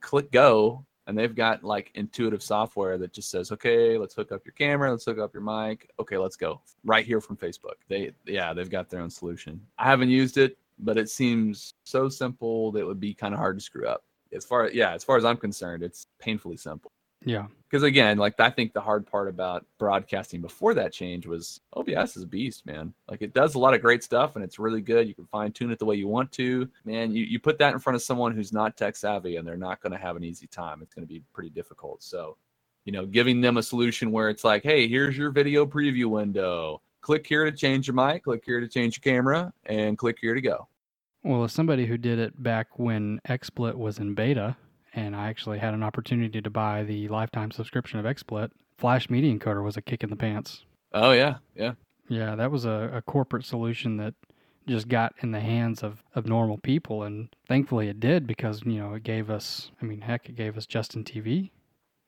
click 0.00 0.32
go 0.32 0.84
and 1.06 1.16
they've 1.16 1.34
got 1.34 1.62
like 1.62 1.90
intuitive 1.94 2.42
software 2.42 2.98
that 2.98 3.12
just 3.12 3.30
says 3.30 3.52
okay 3.52 3.96
let's 3.96 4.14
hook 4.14 4.32
up 4.32 4.44
your 4.44 4.52
camera 4.54 4.90
let's 4.90 5.04
hook 5.04 5.18
up 5.18 5.32
your 5.32 5.42
mic 5.42 5.88
okay 6.00 6.16
let's 6.16 6.36
go. 6.36 6.60
Right 6.84 7.06
here 7.06 7.20
from 7.20 7.36
facebook. 7.36 7.76
They 7.88 8.12
yeah 8.24 8.52
they've 8.52 8.70
got 8.70 8.88
their 8.88 9.00
own 9.00 9.10
solution. 9.10 9.60
I 9.78 9.84
haven't 9.84 10.10
used 10.10 10.38
it 10.38 10.56
but 10.78 10.96
it 10.96 11.10
seems 11.10 11.74
so 11.84 12.08
simple 12.08 12.72
that 12.72 12.80
it 12.80 12.86
would 12.86 12.98
be 12.98 13.14
kind 13.14 13.34
of 13.34 13.38
hard 13.38 13.58
to 13.58 13.64
screw 13.64 13.86
up. 13.86 14.04
As 14.32 14.44
far 14.44 14.70
yeah 14.70 14.94
as 14.94 15.04
far 15.04 15.18
as 15.18 15.24
i'm 15.24 15.36
concerned 15.36 15.82
it's 15.82 16.06
painfully 16.18 16.56
simple 16.56 16.90
Yeah, 17.24 17.46
because 17.72 17.82
again 17.84 18.18
like 18.18 18.38
i 18.38 18.50
think 18.50 18.74
the 18.74 18.80
hard 18.80 19.06
part 19.06 19.28
about 19.28 19.64
broadcasting 19.78 20.42
before 20.42 20.74
that 20.74 20.92
change 20.92 21.26
was 21.26 21.60
obs 21.72 22.16
is 22.16 22.22
a 22.22 22.26
beast 22.26 22.66
man. 22.66 22.92
Like 23.08 23.22
it 23.22 23.32
does 23.32 23.54
a 23.54 23.58
lot 23.58 23.74
of 23.74 23.80
great 23.80 24.04
stuff 24.04 24.36
and 24.36 24.44
it's 24.44 24.58
really 24.58 24.82
good. 24.82 25.08
You 25.08 25.14
can 25.14 25.26
fine 25.26 25.52
tune 25.52 25.72
it 25.72 25.78
the 25.78 25.86
way 25.86 25.96
you 25.96 26.06
want 26.08 26.30
to. 26.32 26.68
Man 26.84 27.14
you, 27.14 27.24
you 27.24 27.38
put 27.38 27.58
that 27.58 27.72
in 27.72 27.78
front 27.78 27.96
of 27.96 28.02
someone 28.02 28.34
who's 28.34 28.52
not 28.52 28.76
tech 28.76 28.96
savvy 28.96 29.36
and 29.36 29.46
they're 29.46 29.56
not 29.56 29.80
going 29.80 29.92
to 29.92 29.98
have 29.98 30.16
an 30.16 30.24
easy 30.24 30.46
time. 30.46 30.82
It's 30.82 30.94
going 30.94 31.06
to 31.06 31.12
be 31.12 31.22
pretty 31.32 31.50
difficult. 31.50 32.02
So 32.02 32.36
you 32.84 32.92
know 32.92 33.06
giving 33.06 33.40
them 33.40 33.56
a 33.56 33.62
solution 33.62 34.10
where 34.12 34.28
it's 34.28 34.44
like 34.44 34.62
hey 34.62 34.88
here's 34.88 35.16
your 35.16 35.30
video 35.30 35.64
preview 35.64 36.06
window. 36.06 36.82
Click 37.00 37.26
here 37.26 37.44
to 37.44 37.52
change 37.52 37.88
your 37.88 37.94
mic 37.94 38.24
click 38.24 38.42
here 38.44 38.60
to 38.60 38.68
change 38.68 39.00
your 39.02 39.12
camera 39.12 39.52
and 39.66 39.96
click 39.96 40.18
here 40.20 40.34
to 40.34 40.40
go. 40.40 40.68
Well, 41.24 41.44
as 41.44 41.52
somebody 41.52 41.86
who 41.86 41.96
did 41.96 42.18
it 42.18 42.42
back 42.42 42.80
when 42.80 43.20
XSplit 43.28 43.76
was 43.76 43.98
in 43.98 44.14
beta, 44.14 44.56
and 44.94 45.14
I 45.16 45.28
actually 45.28 45.58
had 45.58 45.74
an 45.74 45.82
opportunity 45.82 46.40
to 46.42 46.50
buy 46.50 46.82
the 46.84 47.08
lifetime 47.08 47.50
subscription 47.50 47.98
of 47.98 48.04
XSplit, 48.06 48.50
Flash 48.76 49.08
Media 49.10 49.32
Encoder 49.34 49.62
was 49.64 49.76
a 49.76 49.82
kick 49.82 50.02
in 50.02 50.10
the 50.10 50.16
pants. 50.16 50.64
oh 50.92 51.12
yeah 51.12 51.36
yeah 51.54 51.72
Yeah, 52.08 52.34
that 52.36 52.50
was 52.50 52.64
a, 52.64 52.90
a 52.94 53.02
corporate 53.02 53.44
solution 53.44 53.96
that 53.98 54.14
just 54.66 54.88
got 54.88 55.14
in 55.22 55.32
the 55.32 55.40
hands 55.40 55.82
of, 55.82 56.02
of 56.14 56.26
normal 56.26 56.56
people, 56.58 57.02
and 57.02 57.28
thankfully 57.48 57.88
it 57.88 57.98
did 58.00 58.26
because 58.26 58.62
you 58.64 58.78
know 58.80 58.94
it 58.94 59.02
gave 59.02 59.28
us. 59.30 59.70
I 59.80 59.84
mean, 59.84 60.00
heck, 60.02 60.28
it 60.28 60.36
gave 60.36 60.56
us 60.56 60.66
Justin 60.66 61.02
TV, 61.04 61.50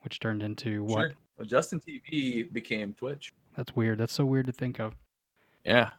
which 0.02 0.20
turned 0.20 0.42
into 0.42 0.84
what? 0.84 1.00
sure 1.00 1.12
well, 1.36 1.46
justin 1.48 1.80
tv 1.80 2.52
became 2.52 2.94
twitch 2.94 3.32
That's 3.56 3.74
weird. 3.74 3.98
That's 3.98 4.12
so 4.12 4.24
weird 4.24 4.46
to 4.46 4.52
think 4.52 4.78
of. 4.78 4.94
yeah 5.64 5.90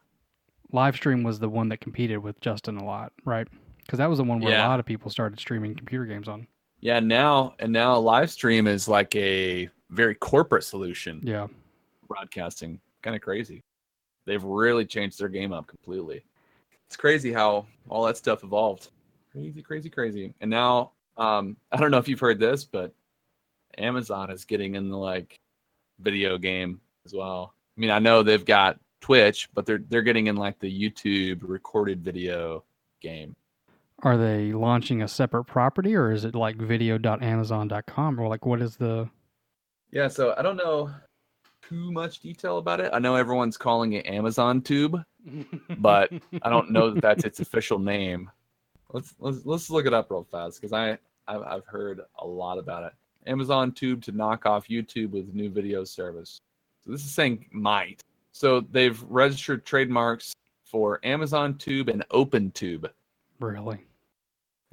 Livestream 0.72 1.24
was 1.24 1.38
the 1.38 1.48
one 1.48 1.68
that 1.68 1.80
competed 1.80 2.18
with 2.18 2.40
Justin 2.40 2.76
a 2.76 2.84
lot, 2.84 3.12
right? 3.24 3.46
Because 3.84 3.98
that 3.98 4.08
was 4.10 4.18
the 4.18 4.24
one 4.24 4.40
where 4.40 4.52
Yeah. 4.52 4.66
a 4.66 4.68
lot 4.68 4.80
of 4.80 4.86
people 4.86 5.10
started 5.10 5.38
streaming 5.38 5.74
computer 5.76 6.04
games 6.06 6.26
on. 6.26 6.46
Yeah, 6.86 7.00
now 7.00 7.56
and 7.58 7.72
now 7.72 7.98
live 7.98 8.30
stream 8.30 8.68
is 8.68 8.86
like 8.86 9.16
a 9.16 9.68
very 9.90 10.14
corporate 10.14 10.62
solution. 10.62 11.20
Yeah, 11.24 11.48
Broadcasting, 12.06 12.78
kind 13.02 13.16
of 13.16 13.22
crazy. 13.22 13.64
They've 14.24 14.44
really 14.44 14.86
changed 14.86 15.18
their 15.18 15.28
game 15.28 15.52
up 15.52 15.66
completely. 15.66 16.22
It's 16.86 16.96
crazy 16.96 17.32
how 17.32 17.66
all 17.88 18.04
that 18.04 18.16
stuff 18.16 18.44
evolved. 18.44 18.90
Crazy, 19.32 19.62
crazy, 19.62 19.90
crazy. 19.90 20.32
And 20.40 20.48
now, 20.48 20.92
um, 21.16 21.56
I 21.72 21.78
don't 21.78 21.90
know 21.90 21.98
if 21.98 22.06
you've 22.06 22.20
heard 22.20 22.38
this, 22.38 22.64
but 22.64 22.94
Amazon 23.78 24.30
is 24.30 24.44
getting 24.44 24.76
in 24.76 24.88
the 24.88 24.96
like 24.96 25.40
video 25.98 26.38
game 26.38 26.80
as 27.04 27.12
well. 27.12 27.52
I 27.76 27.80
mean, 27.80 27.90
I 27.90 27.98
know 27.98 28.22
they've 28.22 28.44
got 28.44 28.78
Twitch, 29.00 29.48
but 29.54 29.66
they're 29.66 29.82
they're 29.88 30.02
getting 30.02 30.28
in 30.28 30.36
like 30.36 30.60
the 30.60 30.70
YouTube 30.70 31.40
recorded 31.42 32.04
video 32.04 32.62
game. 33.00 33.34
Are 34.02 34.16
they 34.16 34.52
launching 34.52 35.02
a 35.02 35.08
separate 35.08 35.44
property 35.44 35.94
or 35.94 36.12
is 36.12 36.24
it 36.24 36.34
like 36.34 36.56
video.amazon.com 36.56 38.20
or 38.20 38.28
like 38.28 38.44
what 38.44 38.60
is 38.60 38.76
the? 38.76 39.08
Yeah, 39.90 40.08
so 40.08 40.34
I 40.36 40.42
don't 40.42 40.56
know 40.56 40.90
too 41.68 41.92
much 41.92 42.20
detail 42.20 42.58
about 42.58 42.80
it. 42.80 42.90
I 42.92 42.98
know 42.98 43.16
everyone's 43.16 43.56
calling 43.56 43.94
it 43.94 44.06
Amazon 44.06 44.62
Tube. 44.62 45.02
But 45.78 46.12
I 46.42 46.48
don't 46.48 46.70
know 46.70 46.92
that 46.92 47.02
that's 47.02 47.24
its 47.24 47.40
official 47.40 47.80
name. 47.80 48.30
Let's 48.92 49.14
let's 49.18 49.44
let's 49.44 49.68
look 49.70 49.84
it 49.84 49.92
up 49.92 50.10
real 50.10 50.26
fast 50.30 50.60
because 50.60 50.72
I 50.72 50.98
I've, 51.26 51.42
I've 51.42 51.66
heard 51.66 52.00
a 52.20 52.26
lot 52.26 52.58
about 52.58 52.84
it. 52.84 52.92
Amazon 53.26 53.72
Tube 53.72 54.02
to 54.04 54.12
knock 54.12 54.46
off 54.46 54.68
YouTube 54.68 55.10
with 55.10 55.34
new 55.34 55.50
video 55.50 55.82
service. 55.82 56.38
So 56.84 56.92
this 56.92 57.04
is 57.04 57.12
saying 57.12 57.46
might. 57.50 58.02
So 58.32 58.60
they've 58.60 59.02
registered 59.02 59.66
trademarks 59.66 60.32
for 60.64 61.00
Amazon 61.04 61.58
Tube 61.58 61.88
and 61.88 62.08
OpenTube. 62.10 62.88
Really? 63.40 63.85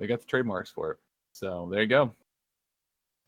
They 0.03 0.07
got 0.07 0.19
the 0.19 0.27
trademarks 0.27 0.69
for 0.69 0.91
it. 0.91 0.97
So 1.31 1.69
there 1.71 1.81
you 1.81 1.87
go. 1.87 2.11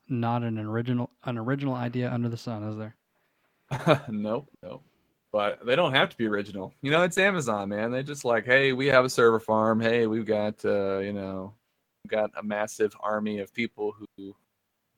Not 0.09 0.43
an 0.43 0.59
original 0.59 1.09
an 1.23 1.37
original 1.37 1.73
idea 1.73 2.11
under 2.11 2.27
the 2.27 2.35
sun, 2.35 2.63
is 2.63 2.75
there? 2.75 4.01
nope, 4.09 4.49
nope. 4.61 4.83
But 5.31 5.65
they 5.65 5.77
don't 5.77 5.93
have 5.93 6.09
to 6.09 6.17
be 6.17 6.27
original. 6.27 6.73
You 6.81 6.91
know, 6.91 7.03
it's 7.03 7.17
Amazon, 7.17 7.69
man. 7.69 7.91
They 7.91 8.03
just 8.03 8.25
like, 8.25 8.45
hey, 8.45 8.73
we 8.73 8.87
have 8.87 9.05
a 9.05 9.09
server 9.09 9.39
farm. 9.39 9.79
Hey, 9.79 10.05
we've 10.05 10.25
got 10.25 10.65
uh, 10.65 10.97
you 10.97 11.13
know, 11.13 11.53
got 12.09 12.31
a 12.37 12.43
massive 12.43 12.93
army 12.99 13.39
of 13.39 13.53
people 13.53 13.95
who 13.97 14.35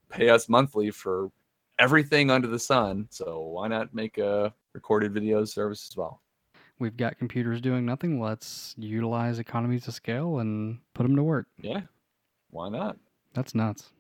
pay 0.10 0.30
us 0.30 0.50
monthly 0.50 0.90
for 0.90 1.30
everything 1.78 2.32
under 2.32 2.48
the 2.48 2.58
sun. 2.58 3.06
So 3.12 3.40
why 3.40 3.68
not 3.68 3.94
make 3.94 4.18
a 4.18 4.52
recorded 4.74 5.14
video 5.14 5.46
service 5.46 5.88
as 5.92 5.96
well? 5.96 6.24
We've 6.80 6.96
got 6.96 7.18
computers 7.18 7.60
doing 7.60 7.86
nothing. 7.86 8.22
Let's 8.22 8.76
utilize 8.78 9.40
economies 9.40 9.88
of 9.88 9.94
scale 9.94 10.40
and 10.40 10.80
put 10.94 11.04
them 11.04 11.16
to 11.16 11.24
work. 11.24 11.48
Yeah, 11.60 11.82
why 12.52 12.70
not? 12.70 12.98
That's 13.34 13.56
nuts. 13.56 13.92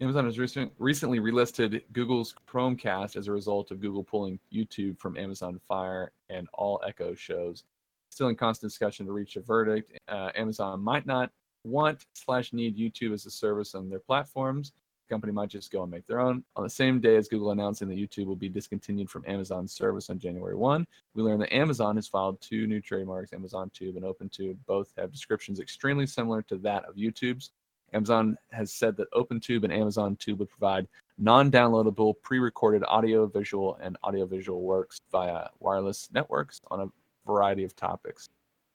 Amazon 0.00 0.26
has 0.26 0.38
recent, 0.38 0.72
recently 0.78 1.18
relisted 1.18 1.82
Google's 1.92 2.34
Chromecast 2.48 3.16
as 3.16 3.26
a 3.26 3.32
result 3.32 3.70
of 3.70 3.80
Google 3.80 4.04
pulling 4.04 4.38
YouTube 4.52 4.98
from 4.98 5.16
Amazon 5.16 5.60
Fire 5.66 6.12
and 6.30 6.48
all 6.54 6.80
Echo 6.86 7.14
shows. 7.14 7.64
Still 8.10 8.28
in 8.28 8.36
constant 8.36 8.70
discussion 8.70 9.06
to 9.06 9.12
reach 9.12 9.36
a 9.36 9.40
verdict. 9.40 9.98
Uh, 10.08 10.30
Amazon 10.36 10.80
might 10.80 11.04
not 11.04 11.30
want 11.64 12.06
slash 12.14 12.52
need 12.52 12.78
YouTube 12.78 13.12
as 13.12 13.26
a 13.26 13.30
service 13.30 13.74
on 13.74 13.90
their 13.90 13.98
platforms. 13.98 14.72
Company 15.08 15.32
might 15.32 15.48
just 15.48 15.72
go 15.72 15.82
and 15.82 15.90
make 15.90 16.06
their 16.06 16.20
own. 16.20 16.44
On 16.56 16.64
the 16.64 16.70
same 16.70 17.00
day 17.00 17.16
as 17.16 17.28
Google 17.28 17.50
announcing 17.50 17.88
that 17.88 17.96
YouTube 17.96 18.26
will 18.26 18.36
be 18.36 18.48
discontinued 18.48 19.10
from 19.10 19.24
Amazon's 19.26 19.72
service 19.72 20.10
on 20.10 20.18
January 20.18 20.54
1, 20.54 20.86
we 21.14 21.22
learned 21.22 21.42
that 21.42 21.54
Amazon 21.54 21.96
has 21.96 22.06
filed 22.06 22.40
two 22.40 22.66
new 22.66 22.80
trademarks, 22.80 23.32
Amazon 23.32 23.70
Tube 23.74 23.96
and 23.96 24.04
OpenTube. 24.04 24.56
Both 24.66 24.92
have 24.96 25.12
descriptions 25.12 25.60
extremely 25.60 26.06
similar 26.06 26.42
to 26.42 26.56
that 26.58 26.84
of 26.84 26.96
YouTube's. 26.96 27.52
Amazon 27.94 28.36
has 28.52 28.72
said 28.72 28.96
that 28.96 29.10
OpenTube 29.12 29.64
and 29.64 29.72
Amazon 29.72 30.16
Tube 30.16 30.40
would 30.40 30.50
provide 30.50 30.86
non-downloadable 31.16 32.14
pre-recorded 32.22 32.84
audio, 32.86 33.26
visual, 33.26 33.78
and 33.82 33.96
audiovisual 34.04 34.62
works 34.62 35.00
via 35.10 35.48
wireless 35.60 36.08
networks 36.12 36.60
on 36.70 36.80
a 36.80 36.86
variety 37.26 37.64
of 37.64 37.74
topics. 37.74 38.28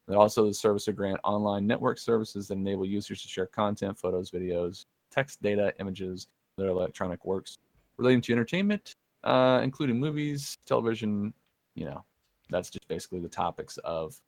They 0.07 0.15
also 0.15 0.45
the 0.45 0.53
service 0.53 0.87
will 0.87 0.93
grant 0.93 1.19
online 1.23 1.65
network 1.65 1.97
services 1.97 2.47
that 2.47 2.55
enable 2.55 2.85
users 2.85 3.21
to 3.21 3.27
share 3.27 3.45
content, 3.45 3.97
photos, 3.97 4.31
videos, 4.31 4.85
text 5.13 5.41
data, 5.41 5.73
images, 5.79 6.27
their 6.57 6.69
electronic 6.69 7.25
works 7.25 7.57
relating 7.97 8.21
to 8.21 8.33
entertainment, 8.33 8.95
uh, 9.23 9.61
including 9.63 9.99
movies, 9.99 10.57
television. 10.65 11.33
You 11.75 11.85
know, 11.85 12.03
that's 12.49 12.69
just 12.69 12.87
basically 12.87 13.19
the 13.19 13.29
topics 13.29 13.77
of 13.83 14.19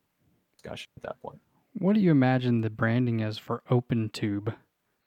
discussion 0.57 0.87
at 0.97 1.03
that 1.03 1.21
point. 1.21 1.39
What 1.77 1.93
do 1.93 1.99
you 1.99 2.11
imagine 2.11 2.61
the 2.61 2.69
branding 2.69 3.19
is 3.19 3.37
for 3.37 3.61
OpenTube? 3.69 4.55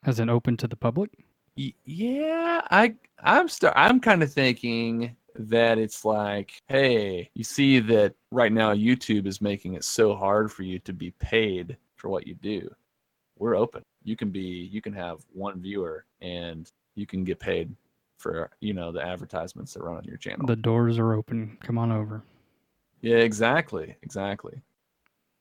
As 0.04 0.20
an 0.20 0.30
open 0.30 0.56
to 0.58 0.68
the 0.68 0.76
public? 0.76 1.10
Yeah, 1.56 2.62
I 2.70 2.94
I'm 3.20 3.48
st- 3.48 3.72
I'm 3.74 3.98
kind 3.98 4.22
of 4.22 4.32
thinking 4.32 5.16
that 5.34 5.76
it's 5.78 6.04
like, 6.04 6.52
hey, 6.68 7.30
you 7.34 7.42
see 7.42 7.80
that 7.80 8.14
right 8.30 8.52
now 8.52 8.72
YouTube 8.72 9.26
is 9.26 9.40
making 9.40 9.74
it 9.74 9.84
so 9.84 10.14
hard 10.14 10.52
for 10.52 10.62
you 10.62 10.78
to 10.80 10.92
be 10.92 11.10
paid 11.18 11.76
for 11.96 12.08
what 12.08 12.26
you 12.28 12.34
do. 12.34 12.70
We're 13.38 13.56
open. 13.56 13.82
You 14.08 14.16
can 14.16 14.30
be 14.30 14.70
you 14.72 14.80
can 14.80 14.94
have 14.94 15.18
one 15.32 15.60
viewer 15.60 16.06
and 16.22 16.70
you 16.94 17.06
can 17.06 17.24
get 17.24 17.38
paid 17.38 17.74
for, 18.16 18.50
you 18.60 18.74
know, 18.74 18.90
the 18.90 19.02
advertisements 19.02 19.74
that 19.74 19.82
run 19.82 19.96
on 19.96 20.04
your 20.04 20.16
channel. 20.16 20.46
The 20.46 20.56
doors 20.56 20.98
are 20.98 21.12
open. 21.12 21.58
Come 21.62 21.78
on 21.78 21.92
over. 21.92 22.22
Yeah, 23.02 23.18
exactly. 23.18 23.96
Exactly. 24.02 24.60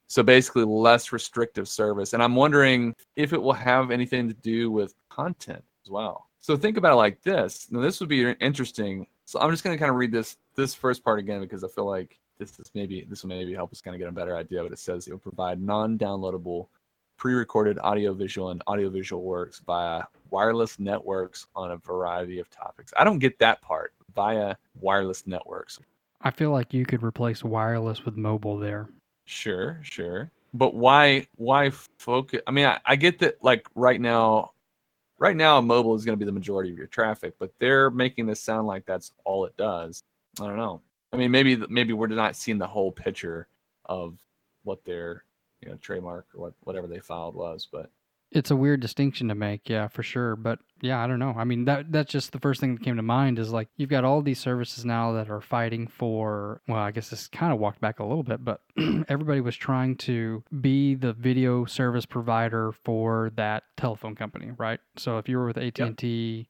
So 0.07 0.21
basically 0.21 0.65
less 0.65 1.11
restrictive 1.11 1.67
service. 1.67 2.13
And 2.13 2.21
I'm 2.21 2.35
wondering 2.35 2.93
if 3.15 3.33
it 3.33 3.41
will 3.41 3.53
have 3.53 3.89
anything 3.89 4.27
to 4.27 4.33
do 4.35 4.69
with 4.69 4.93
content 5.09 5.63
as 5.85 5.89
well. 5.89 6.27
So 6.39 6.55
think 6.55 6.77
about 6.77 6.93
it 6.93 6.97
like 6.97 7.21
this. 7.23 7.67
Now 7.71 7.79
this 7.81 7.99
would 7.99 8.09
be 8.09 8.31
interesting. 8.31 9.07
So 9.25 9.39
I'm 9.39 9.51
just 9.51 9.63
going 9.63 9.75
to 9.75 9.79
kind 9.79 9.89
of 9.89 9.97
read 9.97 10.11
this 10.11 10.37
this 10.55 10.73
first 10.73 11.03
part 11.03 11.19
again 11.19 11.41
because 11.41 11.63
I 11.63 11.67
feel 11.67 11.85
like 11.85 12.19
this 12.37 12.59
is 12.59 12.69
maybe 12.73 13.05
this 13.09 13.23
will 13.23 13.29
maybe 13.29 13.53
help 13.53 13.71
us 13.71 13.81
kind 13.81 13.95
of 13.95 13.99
get 13.99 14.07
a 14.09 14.11
better 14.11 14.35
idea. 14.37 14.61
But 14.63 14.71
it 14.71 14.79
says 14.79 15.07
it 15.07 15.11
will 15.11 15.19
provide 15.19 15.61
non-downloadable, 15.61 16.67
pre-recorded 17.17 17.79
audiovisual 17.79 18.51
and 18.51 18.61
audiovisual 18.67 19.23
works 19.23 19.61
via 19.65 20.03
wireless 20.29 20.79
networks 20.79 21.47
on 21.55 21.71
a 21.71 21.77
variety 21.77 22.39
of 22.39 22.49
topics. 22.49 22.93
I 22.97 23.03
don't 23.03 23.19
get 23.19 23.39
that 23.39 23.61
part 23.61 23.93
via 24.15 24.55
wireless 24.79 25.25
networks. 25.27 25.79
I 26.21 26.31
feel 26.31 26.51
like 26.51 26.73
you 26.73 26.85
could 26.85 27.03
replace 27.03 27.43
wireless 27.43 28.05
with 28.05 28.17
mobile 28.17 28.57
there. 28.57 28.89
Sure, 29.25 29.79
sure. 29.83 30.31
But 30.53 30.73
why 30.73 31.27
why 31.35 31.71
focus 31.97 32.41
I 32.47 32.51
mean 32.51 32.65
I, 32.65 32.79
I 32.85 32.95
get 32.95 33.19
that 33.19 33.43
like 33.43 33.67
right 33.75 33.99
now 33.99 34.51
right 35.19 35.35
now 35.35 35.59
mobile 35.61 35.95
is 35.95 36.05
going 36.05 36.17
to 36.17 36.19
be 36.19 36.25
the 36.25 36.31
majority 36.31 36.71
of 36.71 36.77
your 36.77 36.87
traffic, 36.87 37.35
but 37.39 37.51
they're 37.59 37.89
making 37.89 38.25
this 38.25 38.39
sound 38.39 38.67
like 38.67 38.85
that's 38.85 39.11
all 39.25 39.45
it 39.45 39.55
does. 39.57 40.03
I 40.39 40.45
don't 40.45 40.57
know. 40.57 40.81
I 41.13 41.17
mean 41.17 41.31
maybe 41.31 41.57
maybe 41.69 41.93
we're 41.93 42.07
not 42.07 42.35
seeing 42.35 42.57
the 42.57 42.67
whole 42.67 42.91
picture 42.91 43.47
of 43.85 44.17
what 44.63 44.83
their 44.85 45.23
you 45.61 45.69
know 45.69 45.75
trademark 45.77 46.27
or 46.35 46.41
what 46.41 46.53
whatever 46.61 46.87
they 46.87 46.99
filed 46.99 47.35
was, 47.35 47.67
but 47.71 47.91
it's 48.31 48.51
a 48.51 48.55
weird 48.55 48.81
distinction 48.81 49.29
to 49.29 49.35
make, 49.35 49.69
yeah, 49.69 49.87
for 49.87 50.03
sure. 50.03 50.35
But 50.35 50.59
yeah, 50.81 51.01
I 51.01 51.07
don't 51.07 51.19
know. 51.19 51.33
I 51.37 51.45
mean, 51.45 51.65
that 51.65 51.91
that's 51.91 52.11
just 52.11 52.33
the 52.33 52.39
first 52.39 52.59
thing 52.59 52.75
that 52.75 52.83
came 52.83 52.97
to 52.97 53.01
mind 53.01 53.39
is 53.39 53.51
like 53.51 53.69
you've 53.77 53.89
got 53.89 54.03
all 54.03 54.21
these 54.21 54.39
services 54.39 54.83
now 54.83 55.13
that 55.13 55.29
are 55.29 55.41
fighting 55.41 55.87
for. 55.87 56.61
Well, 56.67 56.79
I 56.79 56.91
guess 56.91 57.09
this 57.09 57.27
kind 57.27 57.53
of 57.53 57.59
walked 57.59 57.79
back 57.79 57.99
a 57.99 58.03
little 58.03 58.23
bit, 58.23 58.43
but 58.43 58.61
everybody 59.07 59.39
was 59.39 59.55
trying 59.55 59.95
to 59.97 60.43
be 60.61 60.95
the 60.95 61.13
video 61.13 61.65
service 61.65 62.05
provider 62.05 62.73
for 62.83 63.31
that 63.35 63.63
telephone 63.77 64.15
company, 64.15 64.51
right? 64.57 64.79
So 64.97 65.17
if 65.17 65.29
you 65.29 65.37
were 65.37 65.47
with 65.47 65.57
AT 65.57 65.79
and 65.79 65.97
T, 65.97 66.47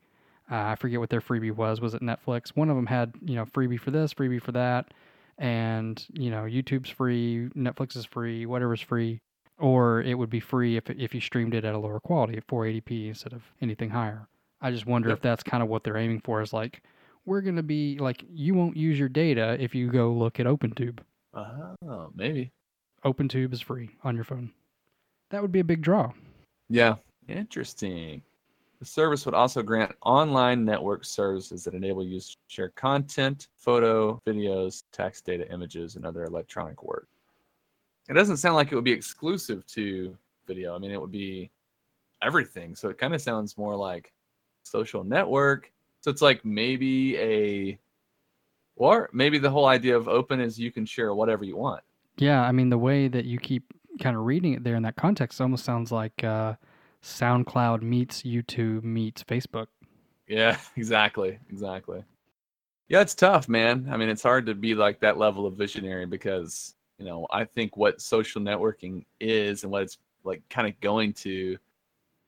uh, 0.51 0.55
I 0.55 0.75
forget 0.75 0.99
what 0.99 1.09
their 1.09 1.21
freebie 1.21 1.55
was. 1.55 1.79
Was 1.79 1.93
it 1.93 2.01
Netflix? 2.01 2.49
One 2.55 2.69
of 2.69 2.75
them 2.75 2.87
had 2.87 3.13
you 3.23 3.35
know 3.35 3.45
freebie 3.45 3.79
for 3.79 3.91
this, 3.91 4.15
freebie 4.15 4.41
for 4.41 4.53
that, 4.53 4.93
and 5.38 6.06
you 6.13 6.30
know 6.32 6.43
YouTube's 6.43 6.89
free, 6.89 7.50
Netflix 7.56 7.95
is 7.95 8.06
free, 8.06 8.45
whatever's 8.45 8.82
free 8.82 9.19
or 9.60 10.02
it 10.02 10.13
would 10.13 10.30
be 10.30 10.39
free 10.39 10.78
if 10.78 10.89
if 10.89 11.13
you 11.13 11.21
streamed 11.21 11.54
it 11.54 11.65
at 11.65 11.73
a 11.73 11.78
lower 11.78 12.00
quality 12.00 12.38
at 12.38 12.47
480p 12.47 13.08
instead 13.10 13.34
of 13.34 13.43
anything 13.62 13.89
higher. 13.89 14.28
I 14.62 14.71
just 14.71 14.86
wonder 14.86 15.10
yep. 15.10 15.17
if 15.17 15.21
that's 15.21 15.43
kind 15.43 15.62
of 15.62 15.69
what 15.69 15.84
they're 15.84 15.97
aiming 15.97 16.21
for 16.21 16.41
is 16.41 16.54
like 16.54 16.82
we're 17.26 17.41
going 17.41 17.56
to 17.58 17.63
be 17.63 17.97
like 18.00 18.23
you 18.30 18.54
won't 18.54 18.78
use 18.78 18.97
your 18.97 19.10
data 19.10 19.58
if 19.60 19.76
you 19.76 19.91
go 19.91 20.12
look 20.12 20.39
at 20.39 20.45
OpenTube. 20.45 21.00
Oh, 21.34 22.10
maybe. 22.15 22.52
OpenTube 23.06 23.54
is 23.54 23.62
free 23.62 23.89
on 24.04 24.15
your 24.15 24.23
phone. 24.23 24.52
That 25.30 25.41
would 25.41 25.52
be 25.52 25.60
a 25.60 25.63
big 25.63 25.82
draw. 25.82 26.12
Yeah, 26.69 26.95
interesting. 27.28 28.23
The 28.79 28.85
service 28.85 29.25
would 29.25 29.33
also 29.33 29.63
grant 29.63 29.95
online 30.03 30.63
network 30.63 31.03
services 31.03 31.63
that 31.63 31.73
enable 31.73 32.03
users 32.03 32.35
to 32.35 32.37
share 32.47 32.69
content, 32.69 33.47
photo, 33.57 34.21
videos, 34.25 34.83
text 34.91 35.25
data, 35.25 35.51
images, 35.51 35.95
and 35.95 36.05
other 36.05 36.25
electronic 36.25 36.83
work 36.83 37.07
it 38.09 38.13
doesn't 38.13 38.37
sound 38.37 38.55
like 38.55 38.71
it 38.71 38.75
would 38.75 38.83
be 38.83 38.91
exclusive 38.91 39.65
to 39.67 40.17
video. 40.45 40.75
I 40.75 40.79
mean, 40.79 40.91
it 40.91 40.99
would 40.99 41.11
be 41.11 41.51
everything. 42.21 42.75
So 42.75 42.89
it 42.89 42.97
kind 42.97 43.13
of 43.13 43.21
sounds 43.21 43.57
more 43.57 43.75
like 43.75 44.13
social 44.63 45.03
network. 45.03 45.71
So 46.01 46.11
it's 46.11 46.21
like 46.21 46.43
maybe 46.45 47.17
a, 47.17 47.77
or 48.75 49.09
maybe 49.11 49.39
the 49.39 49.49
whole 49.49 49.65
idea 49.65 49.97
of 49.97 50.07
open 50.07 50.39
is 50.39 50.57
you 50.57 50.71
can 50.71 50.85
share 50.85 51.13
whatever 51.13 51.43
you 51.43 51.57
want. 51.57 51.83
Yeah, 52.17 52.41
I 52.41 52.51
mean 52.51 52.69
the 52.69 52.77
way 52.77 53.07
that 53.07 53.25
you 53.25 53.39
keep 53.39 53.73
kind 53.99 54.15
of 54.15 54.23
reading 54.23 54.53
it 54.53 54.63
there 54.63 54.75
in 54.75 54.83
that 54.83 54.95
context 54.95 55.41
almost 55.41 55.65
sounds 55.65 55.91
like 55.91 56.23
uh, 56.23 56.53
SoundCloud 57.03 57.81
meets 57.81 58.23
YouTube 58.23 58.83
meets 58.83 59.23
Facebook. 59.23 59.67
Yeah, 60.27 60.57
exactly, 60.75 61.39
exactly. 61.49 62.03
Yeah, 62.89 63.01
it's 63.01 63.15
tough, 63.15 63.49
man. 63.49 63.88
I 63.91 63.97
mean, 63.97 64.10
it's 64.10 64.23
hard 64.23 64.45
to 64.45 64.55
be 64.55 64.73
like 64.75 64.99
that 65.01 65.17
level 65.17 65.45
of 65.45 65.55
visionary 65.55 66.05
because 66.05 66.75
you 66.97 67.05
know 67.05 67.27
i 67.31 67.43
think 67.43 67.77
what 67.77 68.01
social 68.01 68.41
networking 68.41 69.05
is 69.19 69.63
and 69.63 69.71
what 69.71 69.83
it's 69.83 69.97
like 70.23 70.41
kind 70.49 70.67
of 70.67 70.79
going 70.81 71.13
to 71.13 71.57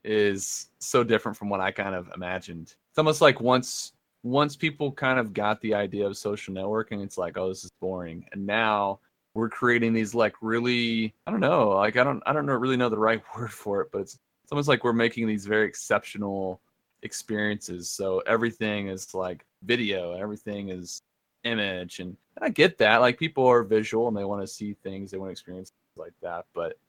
is 0.04 0.68
so 0.80 1.04
different 1.04 1.38
from 1.38 1.50
what 1.50 1.60
i 1.60 1.72
kind 1.72 1.96
of 1.96 2.10
imagined 2.16 2.76
it's 2.90 2.98
almost 2.98 3.22
like 3.22 3.42
once 3.42 3.94
once 4.24 4.56
people 4.56 4.92
kind 4.92 5.20
of 5.20 5.34
got 5.34 5.60
the 5.62 5.74
idea 5.74 6.06
of 6.06 6.18
social 6.18 6.54
networking 6.54 7.04
it's 7.04 7.18
like 7.18 7.38
oh 7.38 7.50
this 7.50 7.64
is 7.64 7.72
boring 7.80 8.26
and 8.32 8.46
now 8.46 9.00
we're 9.34 9.50
creating 9.50 9.94
these 9.94 10.14
like 10.14 10.36
really 10.42 11.14
i 11.28 11.32
don't 11.32 11.40
know 11.40 11.70
like 11.70 11.98
i 11.98 12.04
don't 12.04 12.22
i 12.26 12.34
don't 12.34 12.46
know 12.46 12.54
really 12.54 12.78
know 12.78 12.90
the 12.90 12.98
right 12.98 13.22
word 13.36 13.52
for 13.52 13.82
it 13.82 13.90
but 13.92 14.02
it's 14.02 14.20
it's 14.50 14.52
almost 14.52 14.68
like 14.68 14.84
we're 14.84 14.94
making 14.94 15.28
these 15.28 15.46
very 15.46 15.68
exceptional 15.68 16.60
experiences 17.04 17.88
so 17.88 18.18
everything 18.26 18.88
is 18.88 19.14
like 19.14 19.46
video 19.62 20.14
everything 20.14 20.70
is 20.70 21.04
image 21.44 22.00
and, 22.00 22.18
I 22.42 22.48
get 22.48 22.78
that 22.78 23.02
like 23.02 23.20
people 23.20 23.46
are 23.46 23.64
visual 23.64 24.08
and 24.08 24.16
they 24.16 24.24
want 24.24 24.42
to 24.42 24.48
see 24.48 24.74
things 24.82 25.12
they 25.12 25.18
want 25.18 25.28
to 25.28 25.34
experience 25.34 25.74
like 25.98 26.14
that 26.22 26.46
but 26.56 26.80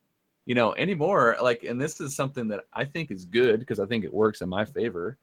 you 0.46 0.54
know 0.54 0.74
anymore 0.74 1.36
like 1.42 1.64
and 1.64 1.80
this 1.80 2.00
is 2.00 2.14
something 2.14 2.46
that 2.48 2.60
I 2.72 2.84
think 2.84 3.10
is 3.10 3.24
good 3.24 3.58
because 3.58 3.80
I 3.80 3.86
think 3.86 4.04
it 4.04 4.14
works 4.14 4.42
in 4.42 4.48
my 4.48 4.64
favor 4.64 5.18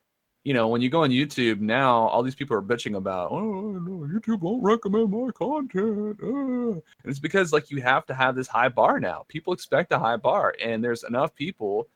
you 0.47 0.53
know, 0.53 0.69
when 0.69 0.81
you 0.81 0.89
go 0.89 1.03
on 1.03 1.09
YouTube 1.09 1.59
now, 1.59 2.07
all 2.07 2.23
these 2.23 2.33
people 2.33 2.55
are 2.55 2.61
bitching 2.61 2.95
about, 2.95 3.31
oh 3.31 3.41
no, 3.41 4.07
YouTube 4.07 4.39
won't 4.39 4.63
recommend 4.63 5.11
my 5.11 5.29
content. 5.31 6.17
Uh. 6.23 6.71
And 6.71 6.81
it's 7.03 7.19
because 7.19 7.51
like 7.51 7.69
you 7.69 7.81
have 7.81 8.05
to 8.05 8.13
have 8.13 8.33
this 8.33 8.47
high 8.47 8.69
bar 8.69 8.97
now. 9.01 9.25
People 9.27 9.51
expect 9.51 9.91
a 9.91 9.99
high 9.99 10.15
bar, 10.15 10.55
and 10.63 10.81
there's 10.81 11.03
enough 11.03 11.35
people 11.35 11.89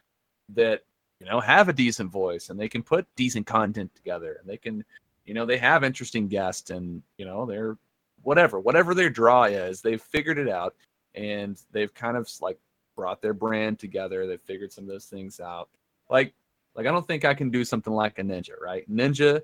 that 0.56 0.82
you 1.20 1.26
know 1.26 1.40
have 1.40 1.70
a 1.70 1.74
decent 1.74 2.12
voice 2.12 2.50
and 2.50 2.60
they 2.60 2.70
can 2.70 2.84
put 2.84 3.08
decent 3.16 3.46
content 3.46 3.94
together 3.96 4.38
and 4.40 4.50
they 4.50 4.58
can, 4.58 4.84
you 5.26 5.34
know, 5.34 5.46
they 5.46 5.58
have 5.58 5.84
interesting 5.84 6.28
guests 6.28 6.70
and 6.70 7.02
you 7.18 7.26
know 7.26 7.46
they're 7.46 7.78
whatever, 8.24 8.60
whatever 8.60 8.94
their 8.94 9.10
draw 9.10 9.44
is, 9.44 9.82
they've 9.82 10.02
figured 10.02 10.38
it 10.38 10.50
out 10.50 10.76
and 11.16 11.62
they've 11.72 11.94
kind 11.94 12.18
of 12.18 12.30
like 12.42 12.60
brought 12.96 13.22
their 13.22 13.34
brand 13.34 13.80
together. 13.80 14.28
They've 14.28 14.42
figured 14.42 14.72
some 14.72 14.84
of 14.84 14.90
those 14.90 15.06
things 15.06 15.40
out. 15.40 15.70
Like 16.10 16.34
like 16.76 16.88
I 16.88 16.92
don't 16.92 17.06
think 17.06 17.26
I 17.26 17.34
can 17.34 17.50
do 17.50 17.66
something 17.66 17.94
like 17.94 18.20
a 18.20 18.24
ninja, 18.24 18.60
right? 18.62 18.90
Ninja 18.90 19.42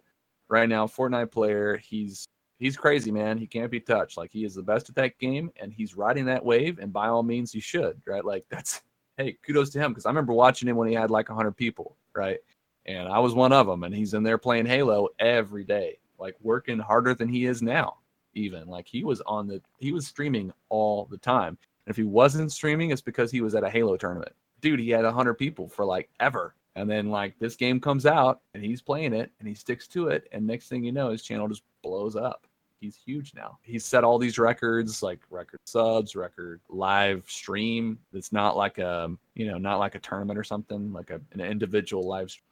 right 0.50 0.70
now, 0.70 0.88
Fortnite 0.88 1.32
player, 1.32 1.78
he's 1.78 2.28
he's 2.60 2.78
crazy, 2.78 3.12
man. 3.12 3.38
He 3.38 3.48
can't 3.48 3.72
be 3.72 3.80
touched. 3.80 4.17
Like 4.17 4.32
he 4.32 4.46
is 4.46 4.56
the 4.56 4.63
best 4.63 4.89
at 4.89 4.96
that 4.96 5.17
game 5.20 5.52
and 5.62 5.74
he's 5.74 5.96
riding 5.96 6.26
that 6.26 6.43
wave 6.43 6.80
and 6.80 6.93
by 6.93 7.08
all 7.08 7.24
means 7.24 7.52
he 7.52 7.60
should, 7.60 8.02
right? 8.06 8.24
Like 8.24 8.46
that's 8.52 8.82
hey, 9.17 9.38
kudos 9.45 9.69
to 9.71 9.80
him 9.80 9.91
because 9.91 10.06
I 10.06 10.10
remember 10.10 10.34
watching 10.34 10.69
him 10.69 10.75
when 10.75 10.88
he 10.88 10.93
had 10.93 11.12
like 11.12 11.30
100 11.30 11.53
people, 11.53 11.95
right? 12.15 12.39
And 12.86 13.08
I 13.08 13.19
was 13.19 13.34
one 13.34 13.51
of 13.51 13.67
them 13.67 13.84
and 13.84 13.93
he's 13.93 14.13
in 14.13 14.23
there 14.23 14.38
playing 14.38 14.65
Halo 14.65 15.10
every 15.19 15.63
day, 15.63 15.99
like 16.19 16.36
working 16.41 16.80
harder 16.80 17.13
than 17.13 17.27
he 17.27 17.45
is 17.45 17.62
now 17.62 17.97
even. 18.34 18.67
Like 18.67 18.88
he 18.88 19.03
was 19.03 19.21
on 19.21 19.47
the 19.47 19.62
he 19.77 19.91
was 19.91 20.08
streaming 20.08 20.53
all 20.69 21.06
the 21.06 21.17
time. 21.17 21.58
And 21.86 21.91
if 21.91 21.97
he 21.97 22.03
wasn't 22.03 22.51
streaming, 22.51 22.91
it's 22.91 23.01
because 23.01 23.32
he 23.32 23.41
was 23.41 23.56
at 23.56 23.63
a 23.63 23.69
Halo 23.69 23.97
tournament. 23.97 24.34
Dude, 24.62 24.80
he 24.80 24.89
had 24.89 25.06
100 25.06 25.36
people 25.36 25.67
for 25.67 25.86
like 25.86 26.10
ever 26.19 26.56
and 26.77 26.88
then 26.88 27.10
like 27.10 27.34
this 27.39 27.56
game 27.56 27.80
comes 27.80 28.06
out 28.06 28.41
and 28.53 28.63
he's 28.63 28.84
playing 28.84 29.12
it 29.12 29.32
and 29.39 29.47
he 29.47 29.56
sticks 29.56 29.88
to 29.88 30.10
it. 30.10 30.27
And 30.32 30.45
next 30.45 30.67
thing 30.67 30.84
you 30.84 30.91
know, 30.91 31.10
his 31.10 31.23
channel 31.23 31.47
just 31.47 31.63
blows 31.82 32.15
up. 32.15 32.45
He's 32.79 32.95
huge 32.95 33.33
now. 33.33 33.57
He's 33.63 33.83
set 33.83 34.03
all 34.03 34.19
these 34.19 34.37
records, 34.37 35.01
like 35.01 35.19
record 35.29 35.59
subs, 35.65 36.15
record 36.15 36.61
live 36.69 37.23
stream. 37.27 37.97
It's 38.13 38.31
not 38.31 38.55
like 38.55 38.77
a, 38.77 39.11
you 39.35 39.47
know, 39.47 39.57
not 39.57 39.79
like 39.79 39.95
a 39.95 39.99
tournament 39.99 40.37
or 40.37 40.43
something, 40.43 40.93
like 40.93 41.09
a, 41.09 41.19
an 41.31 41.41
individual 41.41 42.07
live 42.07 42.29
stream. 42.29 42.43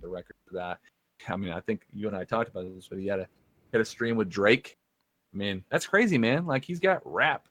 The 0.00 0.08
record 0.08 0.36
for 0.46 0.54
that. 0.54 0.78
I 1.28 1.36
mean, 1.36 1.52
I 1.52 1.60
think 1.60 1.82
you 1.92 2.08
and 2.08 2.16
I 2.16 2.24
talked 2.24 2.50
about 2.50 2.64
this, 2.74 2.88
but 2.88 2.98
he 2.98 3.06
had 3.06 3.20
a 3.20 3.28
had 3.72 3.80
a 3.80 3.84
stream 3.84 4.16
with 4.16 4.28
Drake. 4.28 4.78
I 5.34 5.36
mean, 5.36 5.64
that's 5.70 5.86
crazy, 5.86 6.18
man. 6.18 6.46
Like 6.46 6.64
he's 6.64 6.80
got 6.80 7.00
rap 7.04 7.48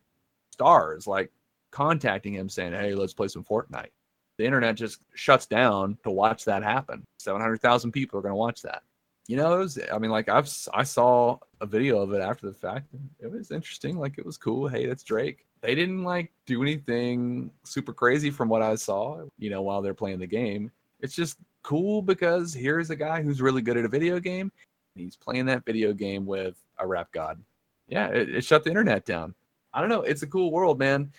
stars 0.51 1.07
like 1.07 1.31
contacting 1.71 2.33
him 2.33 2.49
saying, 2.49 2.73
"Hey, 2.73 2.93
let's 2.93 3.13
play 3.13 3.27
some 3.27 3.43
Fortnite." 3.43 3.89
the 4.37 4.45
internet 4.45 4.75
just 4.75 4.99
shuts 5.13 5.45
down 5.45 5.97
to 6.03 6.11
watch 6.11 6.45
that 6.45 6.63
happen. 6.63 7.05
700,000 7.19 7.91
people 7.91 8.19
are 8.19 8.21
going 8.21 8.31
to 8.31 8.35
watch 8.35 8.61
that. 8.63 8.83
You 9.27 9.37
know, 9.37 9.55
it 9.55 9.59
was, 9.59 9.79
I 9.91 9.97
mean, 9.97 10.11
like 10.11 10.29
I've, 10.29 10.51
I 10.73 10.83
saw 10.83 11.39
a 11.59 11.65
video 11.65 11.99
of 11.99 12.13
it 12.13 12.21
after 12.21 12.45
the 12.45 12.53
fact. 12.53 12.87
It 13.19 13.31
was 13.31 13.51
interesting. 13.51 13.97
Like 13.97 14.17
it 14.17 14.25
was 14.25 14.37
cool. 14.37 14.67
Hey, 14.67 14.85
that's 14.85 15.03
Drake. 15.03 15.45
They 15.61 15.73
didn't 15.73 16.03
like 16.03 16.31
do 16.45 16.61
anything 16.61 17.49
super 17.63 17.91
crazy 17.91 18.29
from 18.29 18.49
what 18.49 18.61
I 18.61 18.75
saw, 18.75 19.23
you 19.39 19.49
know, 19.49 19.63
while 19.63 19.81
they're 19.81 19.95
playing 19.95 20.19
the 20.19 20.27
game. 20.27 20.71
It's 20.99 21.15
just 21.15 21.37
cool 21.63 22.03
because 22.03 22.53
here's 22.53 22.91
a 22.91 22.95
guy 22.95 23.23
who's 23.23 23.41
really 23.41 23.63
good 23.63 23.77
at 23.77 23.85
a 23.85 23.89
video 23.89 24.19
game. 24.19 24.51
he's 24.93 25.15
playing 25.15 25.47
that 25.47 25.65
video 25.65 25.91
game 25.91 26.25
with 26.27 26.55
a 26.77 26.85
rap 26.85 27.11
god. 27.11 27.41
Yeah, 27.87 28.07
it, 28.09 28.35
it 28.35 28.45
shut 28.45 28.63
the 28.63 28.69
internet 28.69 29.05
down. 29.05 29.33
I 29.73 29.81
don't 29.81 29.89
know. 29.89 30.01
It's 30.01 30.21
a 30.21 30.27
cool 30.27 30.51
world, 30.51 30.77
man. 30.77 31.11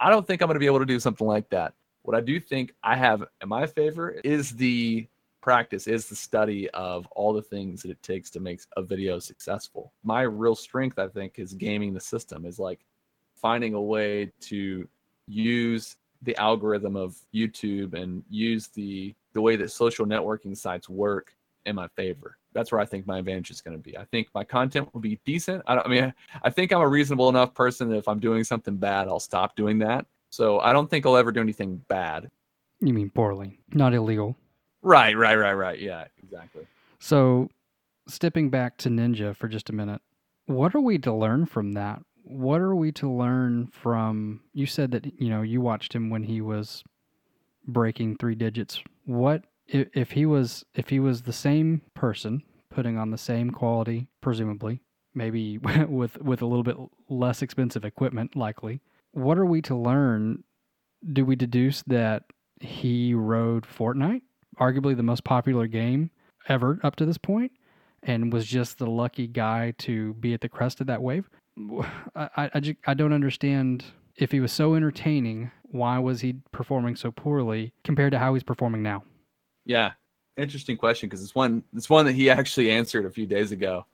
I 0.00 0.10
don't 0.10 0.26
think 0.26 0.42
I'm 0.42 0.48
going 0.48 0.56
to 0.56 0.60
be 0.60 0.66
able 0.66 0.80
to 0.80 0.86
do 0.86 1.00
something 1.00 1.26
like 1.26 1.48
that. 1.50 1.72
What 2.02 2.16
I 2.16 2.20
do 2.20 2.38
think 2.38 2.74
I 2.82 2.96
have 2.96 3.24
in 3.40 3.48
my 3.48 3.66
favor 3.66 4.10
is 4.22 4.50
the 4.50 5.06
practice, 5.44 5.86
is 5.86 6.08
the 6.08 6.16
study 6.16 6.70
of 6.70 7.06
all 7.08 7.34
the 7.34 7.42
things 7.42 7.82
that 7.82 7.90
it 7.90 8.02
takes 8.02 8.30
to 8.30 8.40
make 8.40 8.62
a 8.78 8.82
video 8.82 9.18
successful. 9.18 9.92
My 10.02 10.22
real 10.22 10.54
strength, 10.54 10.98
I 10.98 11.06
think, 11.06 11.38
is 11.38 11.52
gaming 11.52 11.92
the 11.92 12.00
system, 12.00 12.46
is 12.46 12.58
like 12.58 12.80
finding 13.36 13.74
a 13.74 13.80
way 13.80 14.32
to 14.40 14.88
use 15.28 15.96
the 16.22 16.34
algorithm 16.38 16.96
of 16.96 17.16
YouTube 17.34 17.92
and 17.92 18.24
use 18.30 18.68
the 18.68 19.14
the 19.34 19.40
way 19.40 19.56
that 19.56 19.70
social 19.70 20.06
networking 20.06 20.56
sites 20.56 20.88
work 20.88 21.34
in 21.66 21.76
my 21.76 21.88
favor. 21.88 22.38
That's 22.54 22.72
where 22.72 22.80
I 22.80 22.86
think 22.86 23.06
my 23.06 23.18
advantage 23.18 23.50
is 23.50 23.60
going 23.60 23.76
to 23.76 23.82
be. 23.82 23.98
I 23.98 24.04
think 24.06 24.28
my 24.34 24.44
content 24.44 24.88
will 24.94 25.00
be 25.02 25.20
decent. 25.26 25.62
I, 25.66 25.76
I 25.76 25.88
mean, 25.88 26.14
I 26.42 26.48
think 26.48 26.72
I'm 26.72 26.80
a 26.80 26.88
reasonable 26.88 27.28
enough 27.28 27.52
person 27.52 27.90
that 27.90 27.96
if 27.96 28.08
I'm 28.08 28.20
doing 28.20 28.44
something 28.44 28.76
bad, 28.76 29.08
I'll 29.08 29.20
stop 29.20 29.56
doing 29.56 29.78
that. 29.80 30.06
So 30.30 30.60
I 30.60 30.72
don't 30.72 30.88
think 30.88 31.04
I'll 31.04 31.16
ever 31.16 31.32
do 31.32 31.40
anything 31.40 31.82
bad. 31.88 32.30
You 32.80 32.94
mean 32.94 33.10
poorly, 33.10 33.58
not 33.74 33.92
illegal. 33.92 34.36
Right, 34.84 35.16
right, 35.16 35.36
right, 35.36 35.54
right. 35.54 35.80
Yeah, 35.80 36.04
exactly. 36.22 36.66
So, 36.98 37.48
stepping 38.06 38.50
back 38.50 38.76
to 38.78 38.90
Ninja 38.90 39.34
for 39.34 39.48
just 39.48 39.70
a 39.70 39.72
minute, 39.72 40.02
what 40.46 40.74
are 40.74 40.80
we 40.80 40.98
to 40.98 41.12
learn 41.12 41.46
from 41.46 41.72
that? 41.72 42.00
What 42.22 42.60
are 42.60 42.74
we 42.74 42.92
to 42.92 43.10
learn 43.10 43.68
from? 43.72 44.40
You 44.52 44.66
said 44.66 44.90
that 44.92 45.20
you 45.20 45.30
know 45.30 45.42
you 45.42 45.60
watched 45.60 45.94
him 45.94 46.10
when 46.10 46.22
he 46.22 46.40
was 46.40 46.84
breaking 47.66 48.16
three 48.16 48.34
digits. 48.34 48.82
What 49.06 49.44
if, 49.66 49.88
if 49.94 50.10
he 50.12 50.26
was 50.26 50.64
if 50.74 50.90
he 50.90 51.00
was 51.00 51.22
the 51.22 51.32
same 51.32 51.82
person 51.94 52.42
putting 52.70 52.98
on 52.98 53.10
the 53.10 53.18
same 53.18 53.50
quality, 53.50 54.08
presumably, 54.20 54.82
maybe 55.14 55.58
with 55.88 56.20
with 56.20 56.42
a 56.42 56.46
little 56.46 56.62
bit 56.62 56.76
less 57.08 57.42
expensive 57.42 57.84
equipment, 57.84 58.36
likely 58.36 58.80
what 59.14 59.38
are 59.38 59.46
we 59.46 59.62
to 59.62 59.76
learn? 59.76 60.44
Do 61.12 61.24
we 61.24 61.36
deduce 61.36 61.82
that 61.82 62.24
he 62.60 63.14
rode 63.14 63.64
Fortnite, 63.64 64.22
arguably 64.60 64.96
the 64.96 65.02
most 65.02 65.24
popular 65.24 65.66
game 65.66 66.10
ever 66.48 66.78
up 66.82 66.96
to 66.96 67.06
this 67.06 67.18
point, 67.18 67.52
and 68.02 68.32
was 68.32 68.46
just 68.46 68.78
the 68.78 68.86
lucky 68.86 69.26
guy 69.26 69.72
to 69.78 70.14
be 70.14 70.34
at 70.34 70.40
the 70.40 70.48
crest 70.48 70.80
of 70.80 70.86
that 70.86 71.02
wave? 71.02 71.28
I, 72.16 72.50
I, 72.54 72.76
I 72.86 72.94
don't 72.94 73.12
understand 73.12 73.84
if 74.16 74.30
he 74.30 74.40
was 74.40 74.52
so 74.52 74.74
entertaining, 74.74 75.50
why 75.64 75.98
was 75.98 76.20
he 76.20 76.36
performing 76.52 76.96
so 76.96 77.10
poorly 77.10 77.72
compared 77.82 78.12
to 78.12 78.18
how 78.18 78.34
he's 78.34 78.42
performing 78.42 78.82
now? 78.82 79.02
Yeah, 79.64 79.92
interesting 80.36 80.76
question 80.76 81.08
because 81.08 81.22
it's 81.22 81.34
one 81.34 81.62
it's 81.74 81.90
one 81.90 82.06
that 82.06 82.12
he 82.12 82.30
actually 82.30 82.70
answered 82.70 83.06
a 83.06 83.10
few 83.10 83.26
days 83.26 83.52
ago. 83.52 83.86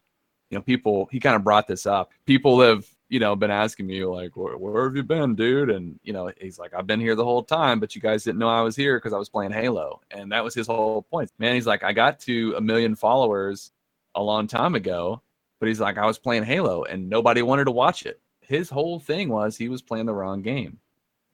You 0.50 0.58
know, 0.58 0.62
people 0.62 1.08
he 1.10 1.20
kind 1.20 1.36
of 1.36 1.44
brought 1.44 1.66
this 1.66 1.86
up. 1.86 2.10
People 2.26 2.60
have 2.60 2.86
you 3.10 3.18
know, 3.18 3.34
been 3.34 3.50
asking 3.50 3.88
me 3.88 4.04
like, 4.04 4.36
where, 4.36 4.56
where, 4.56 4.84
have 4.84 4.94
you 4.94 5.02
been, 5.02 5.34
dude? 5.34 5.68
And 5.68 5.98
you 6.04 6.12
know, 6.12 6.30
he's 6.40 6.60
like, 6.60 6.72
I've 6.72 6.86
been 6.86 7.00
here 7.00 7.16
the 7.16 7.24
whole 7.24 7.42
time, 7.42 7.80
but 7.80 7.94
you 7.94 8.00
guys 8.00 8.22
didn't 8.22 8.38
know 8.38 8.48
I 8.48 8.62
was 8.62 8.76
here 8.76 8.96
because 8.96 9.12
I 9.12 9.18
was 9.18 9.28
playing 9.28 9.50
Halo, 9.50 10.00
and 10.12 10.30
that 10.30 10.44
was 10.44 10.54
his 10.54 10.68
whole 10.68 11.02
point. 11.02 11.30
Man, 11.38 11.54
he's 11.54 11.66
like, 11.66 11.82
I 11.82 11.92
got 11.92 12.20
to 12.20 12.54
a 12.56 12.60
million 12.60 12.94
followers 12.94 13.72
a 14.14 14.22
long 14.22 14.46
time 14.46 14.76
ago, 14.76 15.20
but 15.58 15.68
he's 15.68 15.80
like, 15.80 15.98
I 15.98 16.06
was 16.06 16.20
playing 16.20 16.44
Halo, 16.44 16.84
and 16.84 17.10
nobody 17.10 17.42
wanted 17.42 17.64
to 17.64 17.72
watch 17.72 18.06
it. 18.06 18.20
His 18.42 18.70
whole 18.70 19.00
thing 19.00 19.28
was 19.28 19.56
he 19.56 19.68
was 19.68 19.82
playing 19.82 20.06
the 20.06 20.14
wrong 20.14 20.40
game. 20.40 20.78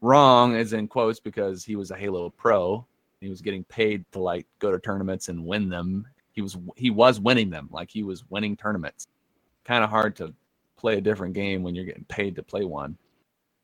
Wrong, 0.01 0.57
as 0.57 0.73
in 0.73 0.89
quotes, 0.89 1.21
because 1.21 1.63
he 1.63 1.77
was 1.77 1.91
a 1.91 1.97
Halo 1.97 2.31
pro. 2.31 2.87
He 3.21 3.29
was 3.29 3.43
getting 3.43 3.65
paid 3.65 4.05
to 4.13 4.19
like 4.19 4.47
go 4.61 4.71
to 4.71 4.79
tournaments 4.79 5.29
and 5.29 5.45
win 5.45 5.69
them. 5.69 6.07
He 6.33 6.41
was 6.41 6.57
he 6.75 6.91
was 6.91 7.21
winning 7.21 7.51
them, 7.51 7.69
like 7.71 7.91
he 7.91 8.03
was 8.03 8.25
winning 8.31 8.57
tournaments. 8.57 9.09
Kind 9.65 9.85
of 9.85 9.91
hard 9.91 10.17
to 10.17 10.35
play 10.77 10.99
a 10.99 11.01
different 11.01 11.35
game 11.35 11.63
when 11.63 11.75
you're 11.75 11.85
getting 11.85 12.05
paid 12.05 12.37
to 12.37 12.43
play 12.43 12.65
one. 12.65 12.97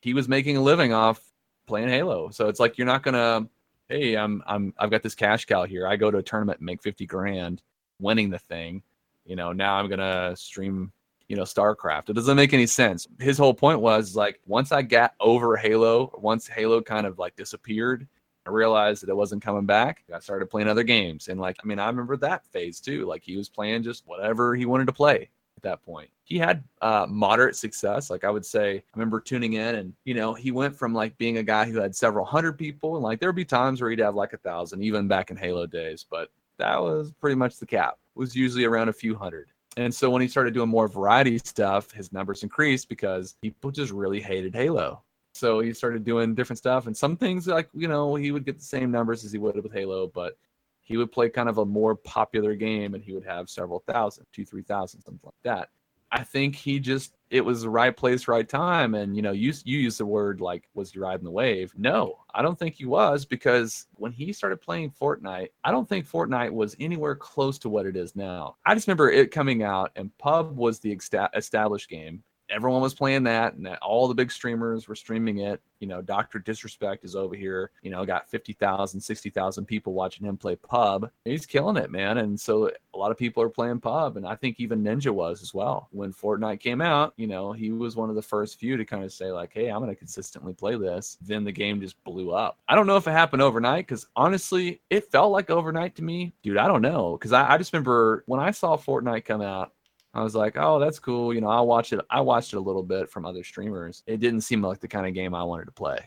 He 0.01 0.13
was 0.13 0.27
making 0.27 0.57
a 0.57 0.61
living 0.61 0.93
off 0.93 1.21
playing 1.67 1.89
Halo. 1.89 2.29
So 2.29 2.47
it's 2.47 2.59
like 2.59 2.77
you're 2.77 2.87
not 2.87 3.03
gonna, 3.03 3.47
hey, 3.87 4.15
I'm 4.15 4.43
I'm 4.45 4.73
I've 4.77 4.91
got 4.91 5.03
this 5.03 5.15
cash 5.15 5.45
cow 5.45 5.63
here. 5.63 5.87
I 5.87 5.95
go 5.95 6.11
to 6.11 6.17
a 6.17 6.23
tournament 6.23 6.59
and 6.59 6.65
make 6.65 6.81
50 6.81 7.05
grand 7.05 7.61
winning 7.99 8.29
the 8.29 8.39
thing. 8.39 8.83
You 9.25 9.35
know, 9.35 9.53
now 9.53 9.75
I'm 9.75 9.89
gonna 9.89 10.35
stream, 10.35 10.91
you 11.29 11.35
know, 11.35 11.43
StarCraft. 11.43 12.09
It 12.09 12.13
doesn't 12.13 12.35
make 12.35 12.53
any 12.53 12.67
sense. 12.67 13.07
His 13.19 13.37
whole 13.37 13.53
point 13.53 13.79
was 13.79 14.15
like 14.15 14.39
once 14.45 14.71
I 14.71 14.81
got 14.81 15.13
over 15.19 15.55
Halo, 15.55 16.11
once 16.17 16.47
Halo 16.47 16.81
kind 16.81 17.07
of 17.07 17.19
like 17.19 17.35
disappeared, 17.35 18.07
I 18.45 18.49
realized 18.49 19.03
that 19.03 19.09
it 19.09 19.15
wasn't 19.15 19.41
coming 19.41 19.65
back. 19.65 20.03
I 20.13 20.19
started 20.19 20.49
playing 20.49 20.67
other 20.67 20.83
games. 20.83 21.29
And 21.29 21.39
like, 21.39 21.55
I 21.63 21.65
mean, 21.67 21.79
I 21.79 21.87
remember 21.87 22.17
that 22.17 22.45
phase 22.47 22.81
too. 22.81 23.05
Like 23.05 23.23
he 23.23 23.37
was 23.37 23.47
playing 23.47 23.83
just 23.83 24.05
whatever 24.05 24.53
he 24.53 24.65
wanted 24.65 24.87
to 24.87 24.93
play 24.93 25.29
that 25.63 25.83
point. 25.83 26.09
He 26.23 26.37
had 26.37 26.63
uh, 26.81 27.05
moderate 27.09 27.55
success. 27.55 28.09
Like 28.09 28.23
I 28.23 28.29
would 28.29 28.45
say, 28.45 28.77
I 28.77 28.83
remember 28.95 29.19
tuning 29.19 29.53
in 29.53 29.75
and, 29.75 29.93
you 30.05 30.13
know, 30.13 30.33
he 30.33 30.51
went 30.51 30.75
from 30.75 30.93
like 30.93 31.17
being 31.17 31.37
a 31.37 31.43
guy 31.43 31.65
who 31.65 31.79
had 31.79 31.95
several 31.95 32.25
hundred 32.25 32.53
people 32.53 32.95
and 32.95 33.03
like 33.03 33.19
there 33.19 33.29
would 33.29 33.35
be 33.35 33.45
times 33.45 33.81
where 33.81 33.89
he'd 33.89 33.99
have 33.99 34.15
like 34.15 34.33
a 34.33 34.37
thousand, 34.37 34.83
even 34.83 35.07
back 35.07 35.31
in 35.31 35.37
Halo 35.37 35.65
days. 35.65 36.05
But 36.09 36.29
that 36.57 36.81
was 36.81 37.11
pretty 37.19 37.35
much 37.35 37.57
the 37.57 37.65
cap. 37.65 37.97
It 38.15 38.19
was 38.19 38.35
usually 38.35 38.65
around 38.65 38.89
a 38.89 38.93
few 38.93 39.15
hundred. 39.15 39.49
And 39.75 39.93
so 39.93 40.09
when 40.09 40.21
he 40.21 40.27
started 40.27 40.53
doing 40.53 40.69
more 40.69 40.87
variety 40.87 41.39
stuff, 41.39 41.91
his 41.91 42.13
numbers 42.13 42.43
increased 42.43 42.89
because 42.89 43.35
people 43.41 43.71
just 43.71 43.91
really 43.91 44.21
hated 44.21 44.53
Halo. 44.53 45.01
So 45.33 45.61
he 45.61 45.73
started 45.73 46.03
doing 46.03 46.35
different 46.35 46.59
stuff 46.59 46.85
and 46.85 46.95
some 46.95 47.17
things 47.17 47.47
like, 47.47 47.67
you 47.73 47.87
know, 47.87 48.13
he 48.13 48.31
would 48.31 48.45
get 48.45 48.59
the 48.59 48.63
same 48.63 48.91
numbers 48.91 49.25
as 49.25 49.31
he 49.31 49.39
would 49.39 49.55
with 49.55 49.73
Halo, 49.73 50.07
but 50.07 50.37
he 50.83 50.97
would 50.97 51.11
play 51.11 51.29
kind 51.29 51.49
of 51.49 51.57
a 51.57 51.65
more 51.65 51.95
popular 51.95 52.55
game 52.55 52.93
and 52.93 53.03
he 53.03 53.13
would 53.13 53.25
have 53.25 53.49
several 53.49 53.83
thousand, 53.87 54.25
two, 54.31 54.45
three 54.45 54.63
thousand, 54.63 55.01
something 55.01 55.19
like 55.23 55.33
that. 55.43 55.69
I 56.11 56.23
think 56.23 56.55
he 56.55 56.79
just 56.79 57.15
it 57.31 57.41
was 57.43 57.63
the 57.63 57.69
right 57.69 57.95
place, 57.97 58.27
right 58.27 58.47
time. 58.47 58.93
And 58.93 59.15
you 59.15 59.23
know, 59.23 59.31
you 59.31 59.51
you 59.65 59.79
use 59.79 59.97
the 59.97 60.05
word 60.05 60.41
like 60.41 60.69
was 60.75 60.91
he 60.91 60.99
riding 60.99 61.23
the 61.23 61.31
wave? 61.31 61.73
No, 61.75 62.19
I 62.35 62.43
don't 62.43 62.59
think 62.59 62.75
he 62.75 62.85
was 62.85 63.25
because 63.25 63.87
when 63.95 64.11
he 64.11 64.31
started 64.31 64.61
playing 64.61 64.91
Fortnite, 64.91 65.49
I 65.63 65.71
don't 65.71 65.89
think 65.89 66.07
Fortnite 66.07 66.51
was 66.51 66.75
anywhere 66.79 67.15
close 67.15 67.57
to 67.59 67.69
what 67.69 67.87
it 67.87 67.95
is 67.95 68.15
now. 68.15 68.57
I 68.63 68.75
just 68.75 68.87
remember 68.87 69.09
it 69.09 69.31
coming 69.31 69.63
out 69.63 69.91
and 69.95 70.15
Pub 70.19 70.55
was 70.55 70.79
the 70.79 70.95
established 71.35 71.89
game 71.89 72.23
everyone 72.53 72.81
was 72.81 72.93
playing 72.93 73.23
that 73.23 73.55
and 73.55 73.65
that 73.65 73.79
all 73.81 74.07
the 74.07 74.13
big 74.13 74.31
streamers 74.31 74.87
were 74.87 74.95
streaming 74.95 75.39
it. 75.39 75.61
You 75.79 75.87
know 75.87 76.01
dr 76.01 76.39
disrespect 76.39 77.03
is 77.03 77.13
over 77.13 77.35
here 77.35 77.71
you 77.81 77.91
know 77.91 78.05
got 78.05 78.29
50000 78.29 79.01
60000 79.01 79.65
people 79.65 79.93
watching 79.93 80.25
him 80.25 80.37
play 80.37 80.55
pub. 80.55 81.09
He's 81.25 81.45
killing 81.45 81.75
it 81.75 81.91
man. 81.91 82.19
And 82.19 82.39
so 82.39 82.71
a 82.93 82.97
lot 82.97 83.11
of 83.11 83.17
people 83.17 83.43
are 83.43 83.49
playing 83.49 83.81
pub 83.81 84.15
and 84.15 84.25
i 84.25 84.35
think 84.35 84.59
even 84.59 84.83
ninja 84.83 85.11
was 85.11 85.41
as 85.41 85.53
well. 85.53 85.89
When 85.91 86.13
fortnite 86.13 86.61
came 86.61 86.79
out 86.79 87.13
you 87.17 87.27
know 87.27 87.51
he 87.51 87.71
was 87.71 87.95
one 87.95 88.09
of 88.09 88.15
the 88.15 88.21
first 88.21 88.59
few 88.59 88.77
to 88.77 88.85
kind 88.85 89.03
of 89.03 89.11
say 89.11 89.31
like 89.31 89.51
hey 89.53 89.69
i'm 89.69 89.79
going 89.79 89.89
to 89.89 89.95
consistently 89.95 90.53
play 90.53 90.77
this. 90.77 91.17
Then 91.21 91.43
the 91.43 91.51
game 91.51 91.81
just 91.81 92.01
blew 92.03 92.31
up. 92.31 92.59
I 92.69 92.75
don't 92.75 92.87
know 92.87 92.97
if 92.97 93.07
it 93.07 93.11
happened 93.11 93.41
overnight 93.41 93.87
because 93.87 94.07
honestly 94.15 94.81
it 94.89 95.11
felt 95.11 95.31
like 95.31 95.49
overnight 95.49 95.95
to 95.97 96.03
me. 96.03 96.33
Dude 96.43 96.57
i 96.57 96.67
don't 96.67 96.81
know 96.81 97.17
because 97.17 97.33
I, 97.33 97.53
I 97.53 97.57
just 97.57 97.73
remember 97.73 98.23
when 98.27 98.39
i 98.39 98.51
saw 98.51 98.77
fortnite 98.77 99.25
come 99.25 99.41
out 99.41 99.73
I 100.13 100.21
was 100.21 100.35
like, 100.35 100.55
oh, 100.57 100.79
that's 100.79 100.99
cool. 100.99 101.33
You 101.33 101.41
know, 101.41 101.49
I 101.49 101.61
watched 101.61 101.93
it. 101.93 101.99
I 102.09 102.21
watched 102.21 102.53
it 102.53 102.57
a 102.57 102.61
little 102.61 102.83
bit 102.83 103.09
from 103.09 103.25
other 103.25 103.43
streamers. 103.43 104.03
It 104.05 104.19
didn't 104.19 104.41
seem 104.41 104.61
like 104.61 104.79
the 104.79 104.87
kind 104.87 105.07
of 105.07 105.13
game 105.13 105.33
I 105.33 105.43
wanted 105.43 105.65
to 105.65 105.71
play. 105.71 105.97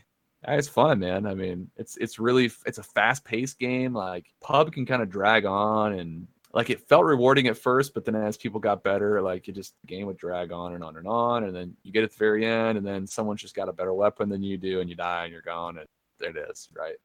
It's 0.47 0.67
fun, 0.67 0.99
man. 0.99 1.25
I 1.25 1.33
mean, 1.33 1.69
it's 1.75 1.97
it's 1.97 2.19
really 2.19 2.51
it's 2.65 2.77
a 2.77 2.83
fast 2.83 3.25
paced 3.25 3.59
game. 3.59 3.93
Like 3.93 4.27
pub 4.41 4.71
can 4.71 4.85
kind 4.85 5.01
of 5.01 5.09
drag 5.09 5.45
on 5.45 5.93
and 5.93 6.27
like 6.53 6.69
it 6.69 6.87
felt 6.87 7.05
rewarding 7.05 7.47
at 7.47 7.57
first, 7.57 7.93
but 7.93 8.05
then 8.05 8.15
as 8.15 8.37
people 8.37 8.59
got 8.59 8.83
better, 8.83 9.21
like 9.21 9.47
it 9.47 9.55
just 9.55 9.73
the 9.81 9.87
game 9.87 10.07
would 10.07 10.17
drag 10.17 10.51
on 10.51 10.73
and 10.73 10.83
on 10.83 10.97
and 10.97 11.07
on, 11.07 11.43
and 11.43 11.55
then 11.55 11.75
you 11.83 11.91
get 11.91 12.03
at 12.03 12.11
the 12.11 12.17
very 12.17 12.45
end, 12.45 12.77
and 12.77 12.87
then 12.87 13.05
someone's 13.05 13.41
just 13.41 13.55
got 13.55 13.69
a 13.69 13.73
better 13.73 13.93
weapon 13.93 14.29
than 14.29 14.41
you 14.41 14.57
do, 14.57 14.79
and 14.79 14.89
you 14.89 14.95
die 14.95 15.25
and 15.25 15.33
you're 15.33 15.41
gone, 15.41 15.77
and 15.77 15.87
there 16.19 16.29
it 16.29 16.49
is, 16.49 16.69
right? 16.75 16.95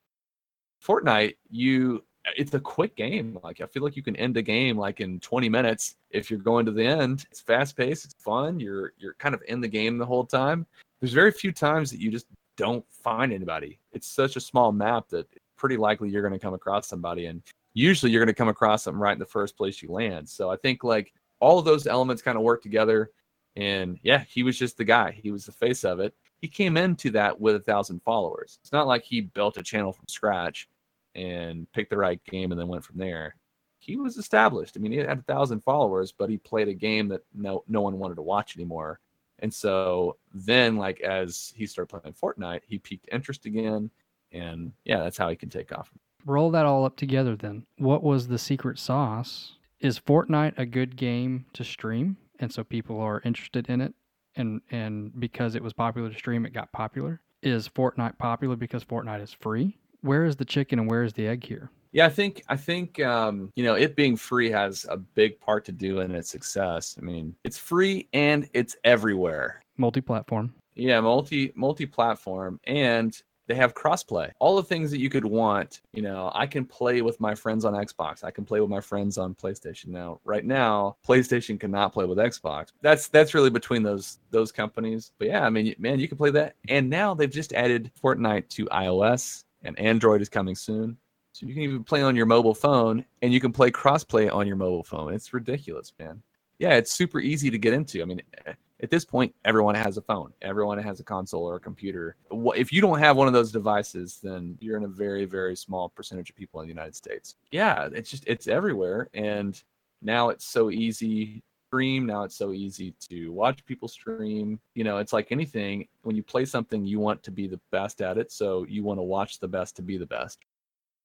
Fortnite, 0.85 1.37
you 1.51 2.05
it's 2.37 2.55
a 2.55 2.61
quick 2.61 2.97
game. 2.97 3.39
Like 3.43 3.61
I 3.61 3.67
feel 3.67 3.83
like 3.83 3.97
you 3.97 4.03
can 4.03 4.17
end 4.17 4.37
a 4.37 4.43
game 4.43 4.77
like 4.77 5.01
in 5.01 5.21
20 5.21 5.49
minutes 5.49 5.97
if 6.11 6.31
you're 6.31 6.41
going 6.41 6.67
to 6.67 6.73
the 6.73 6.85
end. 6.85 7.25
It's 7.31 7.41
fast 7.41 7.77
paced, 7.77 8.05
it's 8.05 8.15
fun. 8.15 8.61
You're 8.61 8.93
you're 8.99 9.15
kind 9.15 9.35
of 9.35 9.43
in 9.49 9.61
the 9.61 9.69
game 9.69 9.99
the 9.99 10.07
whole 10.07 10.25
time. 10.25 10.67
There's 11.01 11.13
very 11.13 11.33
few 11.33 11.53
times 11.53 11.91
that 11.91 12.01
you 12.01 12.11
just 12.11 12.27
don't 12.57 12.85
find 12.91 13.33
anybody. 13.33 13.81
It's 13.93 14.07
such 14.07 14.37
a 14.37 14.41
small 14.41 14.73
map 14.73 15.09
that 15.09 15.27
pretty 15.57 15.77
likely 15.77 16.11
you're 16.11 16.23
going 16.23 16.33
to 16.33 16.39
come 16.39 16.55
across 16.55 16.87
somebody 16.87 17.27
and 17.27 17.43
usually 17.75 18.13
you're 18.13 18.21
going 18.21 18.33
to 18.33 18.39
come 18.39 18.49
across 18.49 18.85
them 18.85 19.03
right 19.03 19.13
in 19.13 19.19
the 19.19 19.27
first 19.27 19.57
place 19.57 19.83
you 19.83 19.91
land. 19.91 20.29
So 20.29 20.51
I 20.51 20.57
think 20.57 20.85
like 20.85 21.13
all 21.41 21.59
of 21.59 21.65
those 21.65 21.87
elements 21.87 22.23
kind 22.23 22.37
of 22.37 22.43
work 22.43 22.63
together 22.63 23.11
and 23.57 23.99
yeah, 24.03 24.25
he 24.29 24.43
was 24.43 24.59
just 24.59 24.77
the 24.77 24.85
guy. 24.85 25.19
He 25.23 25.31
was 25.31 25.45
the 25.45 25.53
face 25.53 25.85
of 25.85 26.01
it. 26.01 26.15
He 26.41 26.49
came 26.49 26.77
into 26.77 27.11
that 27.11 27.41
with 27.41 27.57
a 27.57 27.61
thousand 27.61 28.03
followers. 28.03 28.59
It's 28.63 28.73
not 28.73 28.87
like 28.87 29.03
he 29.05 29.21
built 29.21 29.57
a 29.57 29.63
channel 29.63 29.93
from 29.93 30.07
scratch 30.09 30.69
and 31.15 31.71
picked 31.73 31.91
the 31.91 31.97
right 31.97 32.23
game 32.25 32.53
and 32.53 32.61
then 32.61 32.69
went 32.69 32.85
from 32.85 32.99
there. 32.99 33.37
He 33.79 33.97
was 33.97 34.17
established. 34.17 34.77
I 34.77 34.81
mean, 34.81 34.93
he 34.93 34.99
had 34.99 35.19
a 35.19 35.23
thousand 35.23 35.63
followers, 35.65 36.13
but 36.13 36.31
he 36.31 36.37
played 36.37 36.69
a 36.69 36.75
game 36.75 37.09
that 37.09 37.23
no 37.35 37.65
no 37.69 37.81
one 37.81 37.99
wanted 37.99 38.15
to 38.17 38.23
watch 38.23 38.57
anymore. 38.57 39.01
And 39.41 39.53
so 39.53 40.17
then, 40.33 40.77
like 40.77 41.01
as 41.01 41.53
he 41.57 41.67
started 41.67 41.89
playing 42.01 42.15
Fortnite, 42.15 42.61
he 42.67 42.79
piqued 42.79 43.09
interest 43.11 43.45
again, 43.45 43.91
and 44.31 44.73
yeah, 44.85 45.03
that's 45.03 45.19
how 45.19 45.29
he 45.29 45.37
can 45.37 45.51
take 45.51 45.73
off. 45.73 45.91
Roll 46.25 46.51
that 46.53 46.65
all 46.65 46.85
up 46.85 46.97
together. 46.97 47.35
Then, 47.35 47.67
what 47.79 48.05
was 48.05 48.29
the 48.29 48.39
secret 48.39 48.79
sauce? 48.79 49.55
Is 49.81 49.99
Fortnite 49.99 50.57
a 50.59 50.65
good 50.65 50.95
game 50.97 51.45
to 51.55 51.65
stream, 51.65 52.17
and 52.39 52.53
so 52.53 52.63
people 52.63 53.01
are 53.01 53.21
interested 53.25 53.69
in 53.69 53.81
it, 53.81 53.95
and 54.37 54.61
and 54.71 55.19
because 55.19 55.57
it 55.57 55.63
was 55.63 55.73
popular 55.73 56.09
to 56.09 56.17
stream, 56.17 56.47
it 56.47 56.53
got 56.53 56.71
popular? 56.71 57.21
Is 57.43 57.69
Fortnite 57.69 58.19
popular 58.19 58.55
because 58.55 58.85
Fortnite 58.85 59.23
is 59.23 59.33
free? 59.33 59.77
Where 60.03 60.25
is 60.25 60.37
the 60.37 60.45
chicken 60.45 60.79
and 60.79 60.91
where 60.91 61.03
is 61.03 61.13
the 61.15 61.27
egg 61.27 61.45
here? 61.45 61.71
Yeah, 61.93 62.07
I 62.07 62.09
think 62.09 62.43
I 62.49 62.57
think 62.57 63.01
um, 63.01 63.51
you 63.55 63.65
know 63.65 63.75
it 63.75 63.97
being 63.97 64.17
free 64.17 64.51
has 64.51 64.87
a 64.89 64.97
big 64.97 65.39
part 65.41 65.65
to 65.67 65.73
do 65.73 66.01
in 66.01 66.15
its 66.15 66.31
success. 66.31 66.97
I 66.99 67.05
mean, 67.05 67.35
it's 67.45 67.59
free 67.59 68.09
and 68.13 68.49
it's 68.55 68.77
everywhere. 68.85 69.63
Multi-platform. 69.77 70.55
Yeah, 70.75 71.01
multi 71.01 71.53
multi-platform, 71.55 72.61
and 72.65 73.21
they 73.47 73.55
have 73.57 73.75
crossplay. 73.75 74.31
All 74.39 74.57
the 74.57 74.63
things 74.63 74.91
that 74.91 75.01
you 75.01 75.11
could 75.11 75.27
want. 75.27 75.83
You 75.93 76.01
know, 76.01 76.33
I 76.35 76.47
can 76.47 76.65
play 76.65 77.03
with 77.03 77.21
my 77.21 77.35
friends 77.35 77.67
on 77.67 77.75
Xbox. 77.75 78.25
I 78.25 78.31
can 78.31 78.47
play 78.47 78.61
with 78.61 78.71
my 78.71 78.81
friends 78.81 79.19
on 79.19 79.35
PlayStation. 79.35 79.89
Now, 79.89 80.21
right 80.25 80.47
now, 80.47 80.97
PlayStation 81.07 81.61
cannot 81.61 81.93
play 81.93 82.07
with 82.07 82.17
Xbox. 82.17 82.69
That's 82.81 83.09
that's 83.09 83.35
really 83.35 83.51
between 83.51 83.83
those 83.83 84.19
those 84.31 84.51
companies. 84.51 85.13
But 85.19 85.29
yeah, 85.29 85.45
I 85.45 85.51
mean, 85.51 85.75
man, 85.79 86.01
you 86.01 86.09
can 86.09 86.17
play 86.17 86.31
that. 86.31 86.55
And 86.69 86.89
now 86.89 87.13
they've 87.13 87.31
just 87.31 87.53
added 87.53 87.91
Fortnite 88.03 88.49
to 88.51 88.65
iOS 88.67 89.45
and 89.65 89.79
Android 89.79 90.23
is 90.23 90.29
coming 90.29 90.55
soon. 90.55 90.97
So 91.33 91.47
you 91.47 91.55
can 91.55 91.63
even 91.63 91.85
play 91.85 92.03
on 92.03 92.15
your 92.15 92.27
mobile 92.27 92.55
phone 92.55 93.05
and 93.23 93.33
you 93.33 93.41
can 93.41 93.53
play 93.53 93.71
crossplay 93.71 94.33
on 94.33 94.47
your 94.47 94.57
mobile 94.57 94.85
phone. 94.85 95.15
It's 95.15 95.33
ridiculous, 95.33 95.93
man. 95.99 96.23
Yeah, 96.59 96.75
it's 96.75 96.93
super 96.93 97.21
easy 97.21 97.51
to 97.51 97.59
get 97.59 97.73
into. 97.73 98.03
I 98.03 98.05
mean, 98.05 98.23
at 98.47 98.91
this 98.91 99.05
point, 99.05 99.35
everyone 99.45 99.75
has 99.75 99.97
a 99.97 100.03
phone, 100.03 100.33
everyone 100.43 100.79
has 100.79 101.01
a 101.01 101.05
console 101.05 101.45
or 101.45 101.57
a 101.57 101.61
computer. 101.61 102.17
If 102.31 102.73
you 102.73 102.81
don't 102.81 102.99
have 102.99 103.17
one 103.17 103.29
of 103.29 103.33
those 103.33 103.51
devices, 103.51 104.19
then 104.23 104.59
you're 104.61 104.77
in 104.77 104.85
a 104.85 104.89
very, 104.89 105.25
very 105.25 105.57
small 105.57 105.89
percentage 105.89 106.31
of 106.31 106.37
people 106.37 106.61
in 106.61 106.67
the 106.67 106.73
United 106.73 106.95
States. 106.95 107.37
Yeah, 107.51 107.89
it's 107.93 108.11
just, 108.11 108.25
it's 108.27 108.49
everywhere. 108.49 109.09
And 109.15 109.61
now 110.03 110.29
it's 110.29 110.45
so 110.45 110.71
easy 110.71 111.43
stream. 111.73 112.05
Now 112.05 112.23
it's 112.25 112.37
so 112.37 112.53
easy 112.53 112.95
to 113.09 113.33
watch 113.33 113.65
people 113.65 113.89
stream. 113.89 114.61
You 114.75 114.85
know, 114.85 114.99
it's 114.99 115.15
like 115.15 115.33
anything. 115.33 115.89
When 116.03 116.15
you 116.15 116.23
play 116.23 116.45
something, 116.45 116.85
you 116.85 117.01
want 117.01 117.23
to 117.23 117.31
be 117.31 117.47
the 117.47 117.61
best 117.71 118.03
at 118.03 118.19
it. 118.19 118.31
So 118.31 118.67
you 118.69 118.85
want 118.85 118.99
to 118.99 119.03
watch 119.03 119.41
the 119.41 119.49
best 119.49 119.77
to 119.77 119.83
be 119.83 119.97
the 119.97 120.05
best. 120.05 120.39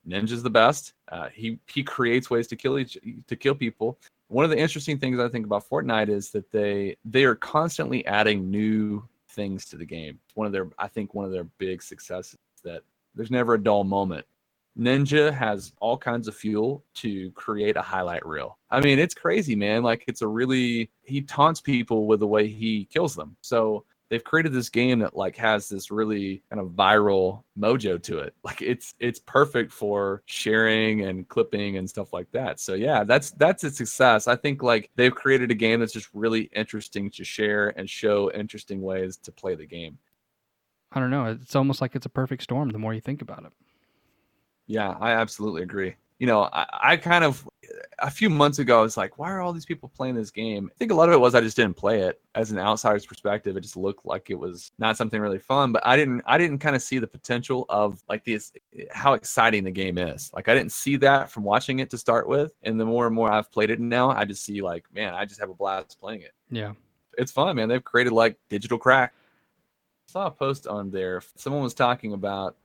Ninja's 0.06 0.44
the 0.44 0.50
best. 0.50 0.92
Uh, 1.10 1.30
he 1.34 1.60
he 1.68 1.84
creates 1.84 2.30
ways 2.30 2.48
to 2.48 2.58
kill 2.58 2.78
each 2.80 2.98
to 3.28 3.36
kill 3.38 3.56
people. 3.56 3.98
One 4.28 4.44
of 4.44 4.52
the 4.52 4.60
interesting 4.60 4.98
things 4.98 5.20
I 5.20 5.30
think 5.30 5.46
about 5.46 5.70
Fortnite 5.70 6.10
is 6.10 6.32
that 6.32 6.52
they 6.52 6.98
they 7.06 7.24
are 7.24 7.36
constantly 7.36 8.06
adding 8.06 8.52
new 8.52 9.08
things 9.30 9.66
to 9.68 9.78
the 9.78 9.86
game. 9.86 10.20
One 10.34 10.48
of 10.48 10.52
their 10.54 10.68
I 10.78 10.90
think 10.90 11.14
one 11.14 11.24
of 11.24 11.32
their 11.32 11.46
big 11.60 11.82
successes 11.82 12.38
that 12.66 12.82
there's 13.16 13.32
never 13.32 13.54
a 13.54 13.64
dull 13.64 13.86
moment. 13.86 14.26
Ninja 14.78 15.34
has 15.34 15.74
all 15.80 15.98
kinds 15.98 16.28
of 16.28 16.36
fuel 16.36 16.84
to 16.96 17.32
create 17.32 17.76
a 17.76 17.82
highlight 17.82 18.26
reel. 18.26 18.58
I 18.70 18.80
mean, 18.80 19.00
it's 19.00 19.16
crazy, 19.16 19.56
man. 19.56 19.84
Like 19.84 20.04
it's 20.08 20.22
a 20.22 20.28
really 20.28 20.92
he 21.04 21.22
taunts 21.22 21.62
people 21.62 22.06
with 22.06 22.20
the 22.20 22.28
way 22.28 22.48
he 22.48 22.86
kills 22.86 23.16
them. 23.16 23.36
So 23.42 23.86
they've 24.10 24.24
created 24.24 24.54
this 24.54 24.70
game 24.70 25.00
that 25.00 25.16
like 25.16 25.36
has 25.36 25.68
this 25.68 25.92
really 25.92 26.44
kind 26.50 26.62
of 26.62 26.70
viral 26.70 27.44
mojo 27.58 28.02
to 28.04 28.20
it. 28.20 28.34
Like 28.44 28.62
it's 28.62 28.94
it's 29.00 29.20
perfect 29.20 29.74
for 29.74 30.24
sharing 30.26 31.04
and 31.04 31.28
clipping 31.28 31.78
and 31.78 31.90
stuff 31.90 32.14
like 32.14 32.32
that. 32.32 32.62
So 32.62 32.76
yeah, 32.76 33.04
that's 33.04 33.32
that's 33.32 33.66
a 33.66 33.72
success. 33.72 34.28
I 34.28 34.38
think 34.38 34.64
like 34.64 34.90
they've 34.96 35.14
created 35.14 35.52
a 35.52 35.56
game 35.56 35.82
that's 35.82 35.92
just 35.92 36.08
really 36.14 36.50
interesting 36.56 37.12
to 37.12 37.26
share 37.26 37.78
and 37.78 37.90
show 37.90 38.32
interesting 38.32 38.82
ways 38.82 39.18
to 39.18 39.34
play 39.34 39.56
the 39.56 39.66
game. 39.66 39.98
I 40.94 41.02
don't 41.02 41.12
know. 41.12 41.26
It's 41.26 41.58
almost 41.58 41.82
like 41.82 41.94
it's 41.96 42.06
a 42.06 42.10
perfect 42.10 42.44
storm 42.44 42.70
the 42.70 42.80
more 42.80 42.94
you 42.94 43.02
think 43.02 43.22
about 43.22 43.44
it. 43.44 43.52
Yeah, 44.68 44.96
I 45.00 45.12
absolutely 45.12 45.64
agree. 45.64 45.96
You 46.20 46.28
know, 46.28 46.50
I, 46.52 46.66
I 46.82 46.98
kind 46.98 47.24
of 47.24 47.48
a 48.00 48.10
few 48.10 48.30
months 48.30 48.60
ago 48.60 48.80
I 48.80 48.82
was 48.82 48.98
like, 48.98 49.18
why 49.18 49.32
are 49.32 49.42
all 49.42 49.54
these 49.54 49.66
people 49.66 49.90
playing 49.90 50.16
this 50.16 50.32
game? 50.32 50.70
I 50.72 50.76
think 50.78 50.92
a 50.92 50.96
lot 50.96 51.10
of 51.10 51.14
it 51.14 51.20
was 51.20 51.36
I 51.36 51.42
just 51.42 51.56
didn't 51.56 51.76
play 51.76 52.02
it. 52.02 52.20
As 52.36 52.52
an 52.52 52.60
outsider's 52.60 53.06
perspective, 53.06 53.56
it 53.56 53.62
just 53.62 53.78
looked 53.78 54.06
like 54.06 54.30
it 54.30 54.36
was 54.36 54.72
not 54.78 54.98
something 54.98 55.20
really 55.22 55.40
fun. 55.40 55.72
But 55.72 55.86
I 55.86 55.96
didn't 55.96 56.22
I 56.26 56.38
didn't 56.38 56.60
kind 56.60 56.76
of 56.76 56.82
see 56.82 57.00
the 57.00 57.08
potential 57.08 57.66
of 57.70 58.04
like 58.10 58.24
this 58.24 58.52
how 58.92 59.14
exciting 59.14 59.64
the 59.64 59.72
game 59.72 59.98
is. 59.98 60.32
Like 60.34 60.48
I 60.48 60.54
didn't 60.54 60.72
see 60.72 60.98
that 60.98 61.30
from 61.30 61.44
watching 61.44 61.80
it 61.80 61.90
to 61.92 61.98
start 61.98 62.28
with. 62.28 62.54
And 62.64 62.80
the 62.80 62.86
more 62.86 63.06
and 63.06 63.16
more 63.16 63.32
I've 63.32 63.52
played 63.52 63.70
it 63.70 63.80
now, 63.80 64.10
I 64.10 64.26
just 64.26 64.44
see 64.44 64.62
like, 64.62 64.86
man, 64.94 65.14
I 65.14 65.26
just 65.26 65.40
have 65.40 65.50
a 65.50 65.56
blast 65.56 66.00
playing 66.00 66.22
it. 66.22 66.34
Yeah. 66.50 66.74
It's 67.18 67.32
fun, 67.32 67.56
man. 67.56 67.70
They've 67.70 67.84
created 67.84 68.14
like 68.14 68.38
digital 68.50 68.78
crack. 68.78 69.14
I 70.10 70.12
saw 70.12 70.28
a 70.28 70.32
post 70.32 70.68
on 70.68 70.92
there. 70.92 71.22
Someone 71.36 71.64
was 71.64 71.74
talking 71.74 72.14
about 72.14 72.56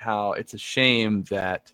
how 0.00 0.32
it's 0.32 0.54
a 0.54 0.58
shame 0.58 1.22
that 1.24 1.70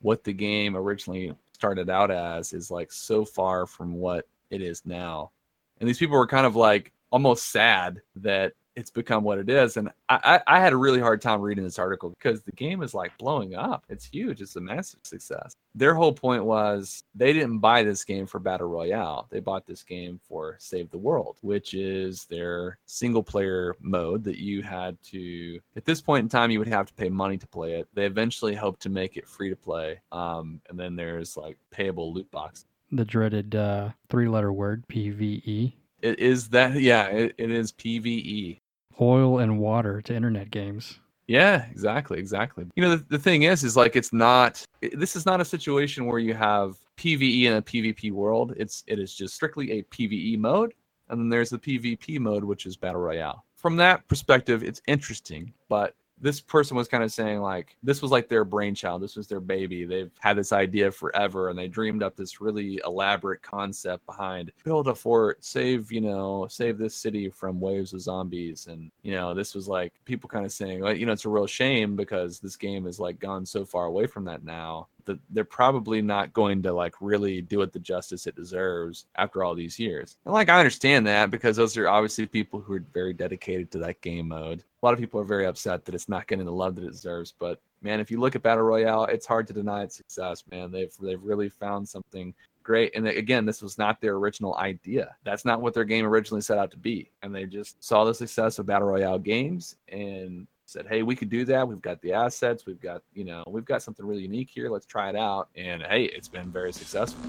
what 0.00 0.24
the 0.24 0.32
game 0.32 0.74
originally 0.76 1.34
started 1.52 1.90
out 1.90 2.10
as 2.10 2.54
is 2.54 2.70
like 2.70 2.90
so 2.90 3.22
far 3.22 3.66
from 3.66 3.92
what 3.92 4.26
it 4.48 4.62
is 4.62 4.86
now. 4.86 5.30
And 5.78 5.86
these 5.86 5.98
people 5.98 6.16
were 6.16 6.26
kind 6.26 6.46
of 6.46 6.56
like 6.56 6.90
almost 7.10 7.48
sad 7.52 8.00
that 8.16 8.54
it's 8.80 8.90
become 8.90 9.22
what 9.22 9.38
it 9.38 9.48
is. 9.48 9.76
And 9.76 9.90
I, 10.08 10.40
I, 10.46 10.58
had 10.58 10.72
a 10.72 10.76
really 10.76 11.00
hard 11.00 11.20
time 11.20 11.40
reading 11.40 11.64
this 11.64 11.78
article 11.78 12.10
because 12.10 12.42
the 12.42 12.52
game 12.52 12.82
is 12.82 12.94
like 12.94 13.16
blowing 13.18 13.54
up. 13.54 13.84
It's 13.88 14.06
huge. 14.06 14.40
It's 14.40 14.56
a 14.56 14.60
massive 14.60 15.00
success. 15.04 15.54
Their 15.74 15.94
whole 15.94 16.12
point 16.12 16.44
was 16.44 17.04
they 17.14 17.32
didn't 17.32 17.58
buy 17.58 17.82
this 17.82 18.04
game 18.04 18.26
for 18.26 18.40
Battle 18.40 18.68
Royale. 18.68 19.28
They 19.30 19.40
bought 19.40 19.66
this 19.66 19.82
game 19.82 20.18
for 20.26 20.56
Save 20.58 20.90
the 20.90 20.98
World, 20.98 21.36
which 21.42 21.74
is 21.74 22.24
their 22.24 22.78
single 22.86 23.22
player 23.22 23.76
mode 23.80 24.24
that 24.24 24.38
you 24.38 24.62
had 24.62 24.96
to, 25.04 25.60
at 25.76 25.84
this 25.84 26.00
point 26.00 26.24
in 26.24 26.28
time, 26.28 26.50
you 26.50 26.58
would 26.58 26.68
have 26.68 26.86
to 26.86 26.94
pay 26.94 27.08
money 27.08 27.38
to 27.38 27.46
play 27.46 27.74
it. 27.74 27.88
They 27.94 28.06
eventually 28.06 28.54
hope 28.54 28.80
to 28.80 28.88
make 28.88 29.16
it 29.16 29.28
free 29.28 29.50
to 29.50 29.56
play. 29.56 30.00
Um, 30.10 30.60
and 30.68 30.80
then 30.80 30.96
there's 30.96 31.36
like 31.36 31.58
payable 31.70 32.12
loot 32.12 32.30
boxes. 32.30 32.64
The 32.92 33.04
dreaded 33.04 33.54
uh, 33.54 33.90
three 34.08 34.28
letter 34.28 34.52
word, 34.52 34.84
PVE 34.88 35.72
It 36.02 36.18
is 36.18 36.48
that 36.48 36.74
yeah, 36.80 37.06
it, 37.06 37.34
it 37.38 37.50
is 37.50 37.72
PVE. 37.72 38.59
Oil 39.00 39.38
and 39.38 39.58
water 39.58 40.00
to 40.02 40.14
internet 40.14 40.50
games. 40.50 40.98
Yeah, 41.26 41.66
exactly, 41.70 42.18
exactly. 42.18 42.66
You 42.74 42.82
know, 42.82 42.96
the, 42.96 43.04
the 43.08 43.18
thing 43.18 43.44
is, 43.44 43.62
is 43.62 43.76
like 43.76 43.94
it's 43.94 44.12
not. 44.12 44.64
This 44.92 45.14
is 45.14 45.24
not 45.24 45.40
a 45.40 45.44
situation 45.44 46.06
where 46.06 46.18
you 46.18 46.34
have 46.34 46.76
PVE 46.96 47.44
in 47.44 47.52
a 47.54 47.62
PvP 47.62 48.10
world. 48.12 48.52
It's 48.56 48.82
it 48.86 48.98
is 48.98 49.14
just 49.14 49.34
strictly 49.34 49.72
a 49.72 49.82
PVE 49.84 50.38
mode, 50.38 50.74
and 51.08 51.20
then 51.20 51.28
there's 51.28 51.50
the 51.50 51.58
PvP 51.58 52.18
mode, 52.18 52.42
which 52.42 52.66
is 52.66 52.76
battle 52.76 53.00
royale. 53.00 53.44
From 53.56 53.76
that 53.76 54.06
perspective, 54.08 54.62
it's 54.62 54.82
interesting, 54.86 55.52
but 55.68 55.94
this 56.20 56.40
person 56.40 56.76
was 56.76 56.88
kind 56.88 57.02
of 57.02 57.12
saying 57.12 57.40
like 57.40 57.76
this 57.82 58.02
was 58.02 58.10
like 58.10 58.28
their 58.28 58.44
brainchild 58.44 59.02
this 59.02 59.16
was 59.16 59.26
their 59.26 59.40
baby 59.40 59.84
they've 59.84 60.10
had 60.20 60.36
this 60.36 60.52
idea 60.52 60.90
forever 60.90 61.48
and 61.48 61.58
they 61.58 61.68
dreamed 61.68 62.02
up 62.02 62.16
this 62.16 62.40
really 62.40 62.80
elaborate 62.84 63.42
concept 63.42 64.04
behind 64.06 64.52
build 64.64 64.88
a 64.88 64.94
fort 64.94 65.42
save 65.44 65.90
you 65.90 66.00
know 66.00 66.46
save 66.48 66.78
this 66.78 66.94
city 66.94 67.28
from 67.30 67.60
waves 67.60 67.92
of 67.92 68.00
zombies 68.00 68.66
and 68.66 68.90
you 69.02 69.12
know 69.12 69.34
this 69.34 69.54
was 69.54 69.68
like 69.68 69.92
people 70.04 70.28
kind 70.28 70.44
of 70.44 70.52
saying 70.52 70.80
like 70.80 70.98
you 70.98 71.06
know 71.06 71.12
it's 71.12 71.24
a 71.24 71.28
real 71.28 71.46
shame 71.46 71.96
because 71.96 72.38
this 72.40 72.56
game 72.56 72.84
has 72.84 73.00
like 73.00 73.18
gone 73.18 73.46
so 73.46 73.64
far 73.64 73.86
away 73.86 74.06
from 74.06 74.24
that 74.24 74.44
now 74.44 74.86
that 75.10 75.18
they're 75.30 75.44
probably 75.44 76.02
not 76.02 76.32
going 76.32 76.62
to 76.62 76.72
like 76.72 76.94
really 77.00 77.40
do 77.40 77.62
it 77.62 77.72
the 77.72 77.78
justice 77.78 78.26
it 78.26 78.36
deserves 78.36 79.06
after 79.16 79.44
all 79.44 79.54
these 79.54 79.78
years. 79.78 80.16
And 80.24 80.34
like 80.34 80.48
I 80.48 80.58
understand 80.58 81.06
that 81.06 81.30
because 81.30 81.56
those 81.56 81.76
are 81.76 81.88
obviously 81.88 82.26
people 82.26 82.60
who 82.60 82.74
are 82.74 82.84
very 82.92 83.12
dedicated 83.12 83.70
to 83.72 83.78
that 83.78 84.00
game 84.00 84.28
mode. 84.28 84.64
A 84.82 84.86
lot 84.86 84.94
of 84.94 85.00
people 85.00 85.20
are 85.20 85.24
very 85.24 85.46
upset 85.46 85.84
that 85.84 85.94
it's 85.94 86.08
not 86.08 86.26
getting 86.26 86.46
the 86.46 86.52
love 86.52 86.74
that 86.76 86.84
it 86.84 86.92
deserves, 86.92 87.34
but 87.38 87.60
man, 87.82 88.00
if 88.00 88.10
you 88.10 88.20
look 88.20 88.34
at 88.34 88.42
Battle 88.42 88.64
Royale, 88.64 89.04
it's 89.04 89.26
hard 89.26 89.46
to 89.48 89.52
deny 89.52 89.82
its 89.82 89.96
success, 89.96 90.44
man. 90.50 90.70
They've 90.70 90.94
they've 91.00 91.22
really 91.22 91.48
found 91.48 91.88
something 91.88 92.34
great. 92.62 92.94
And 92.94 93.06
again, 93.06 93.44
this 93.46 93.62
was 93.62 93.78
not 93.78 94.00
their 94.00 94.14
original 94.14 94.56
idea. 94.56 95.16
That's 95.24 95.44
not 95.44 95.60
what 95.60 95.74
their 95.74 95.84
game 95.84 96.06
originally 96.06 96.42
set 96.42 96.58
out 96.58 96.70
to 96.72 96.76
be. 96.76 97.10
And 97.22 97.34
they 97.34 97.44
just 97.44 97.82
saw 97.82 98.04
the 98.04 98.14
success 98.14 98.58
of 98.58 98.66
Battle 98.66 98.88
Royale 98.88 99.18
games 99.18 99.76
and 99.88 100.46
said, 100.70 100.86
"Hey, 100.88 101.02
we 101.02 101.16
could 101.16 101.30
do 101.30 101.44
that. 101.46 101.66
We've 101.66 101.82
got 101.82 102.00
the 102.00 102.12
assets. 102.12 102.66
We've 102.66 102.80
got, 102.80 103.02
you 103.14 103.24
know, 103.24 103.44
we've 103.46 103.64
got 103.64 103.82
something 103.82 104.06
really 104.06 104.22
unique 104.22 104.50
here. 104.50 104.70
Let's 104.70 104.86
try 104.86 105.08
it 105.08 105.16
out." 105.16 105.48
And 105.56 105.82
hey, 105.82 106.04
it's 106.04 106.28
been 106.28 106.50
very 106.50 106.72
successful. 106.72 107.20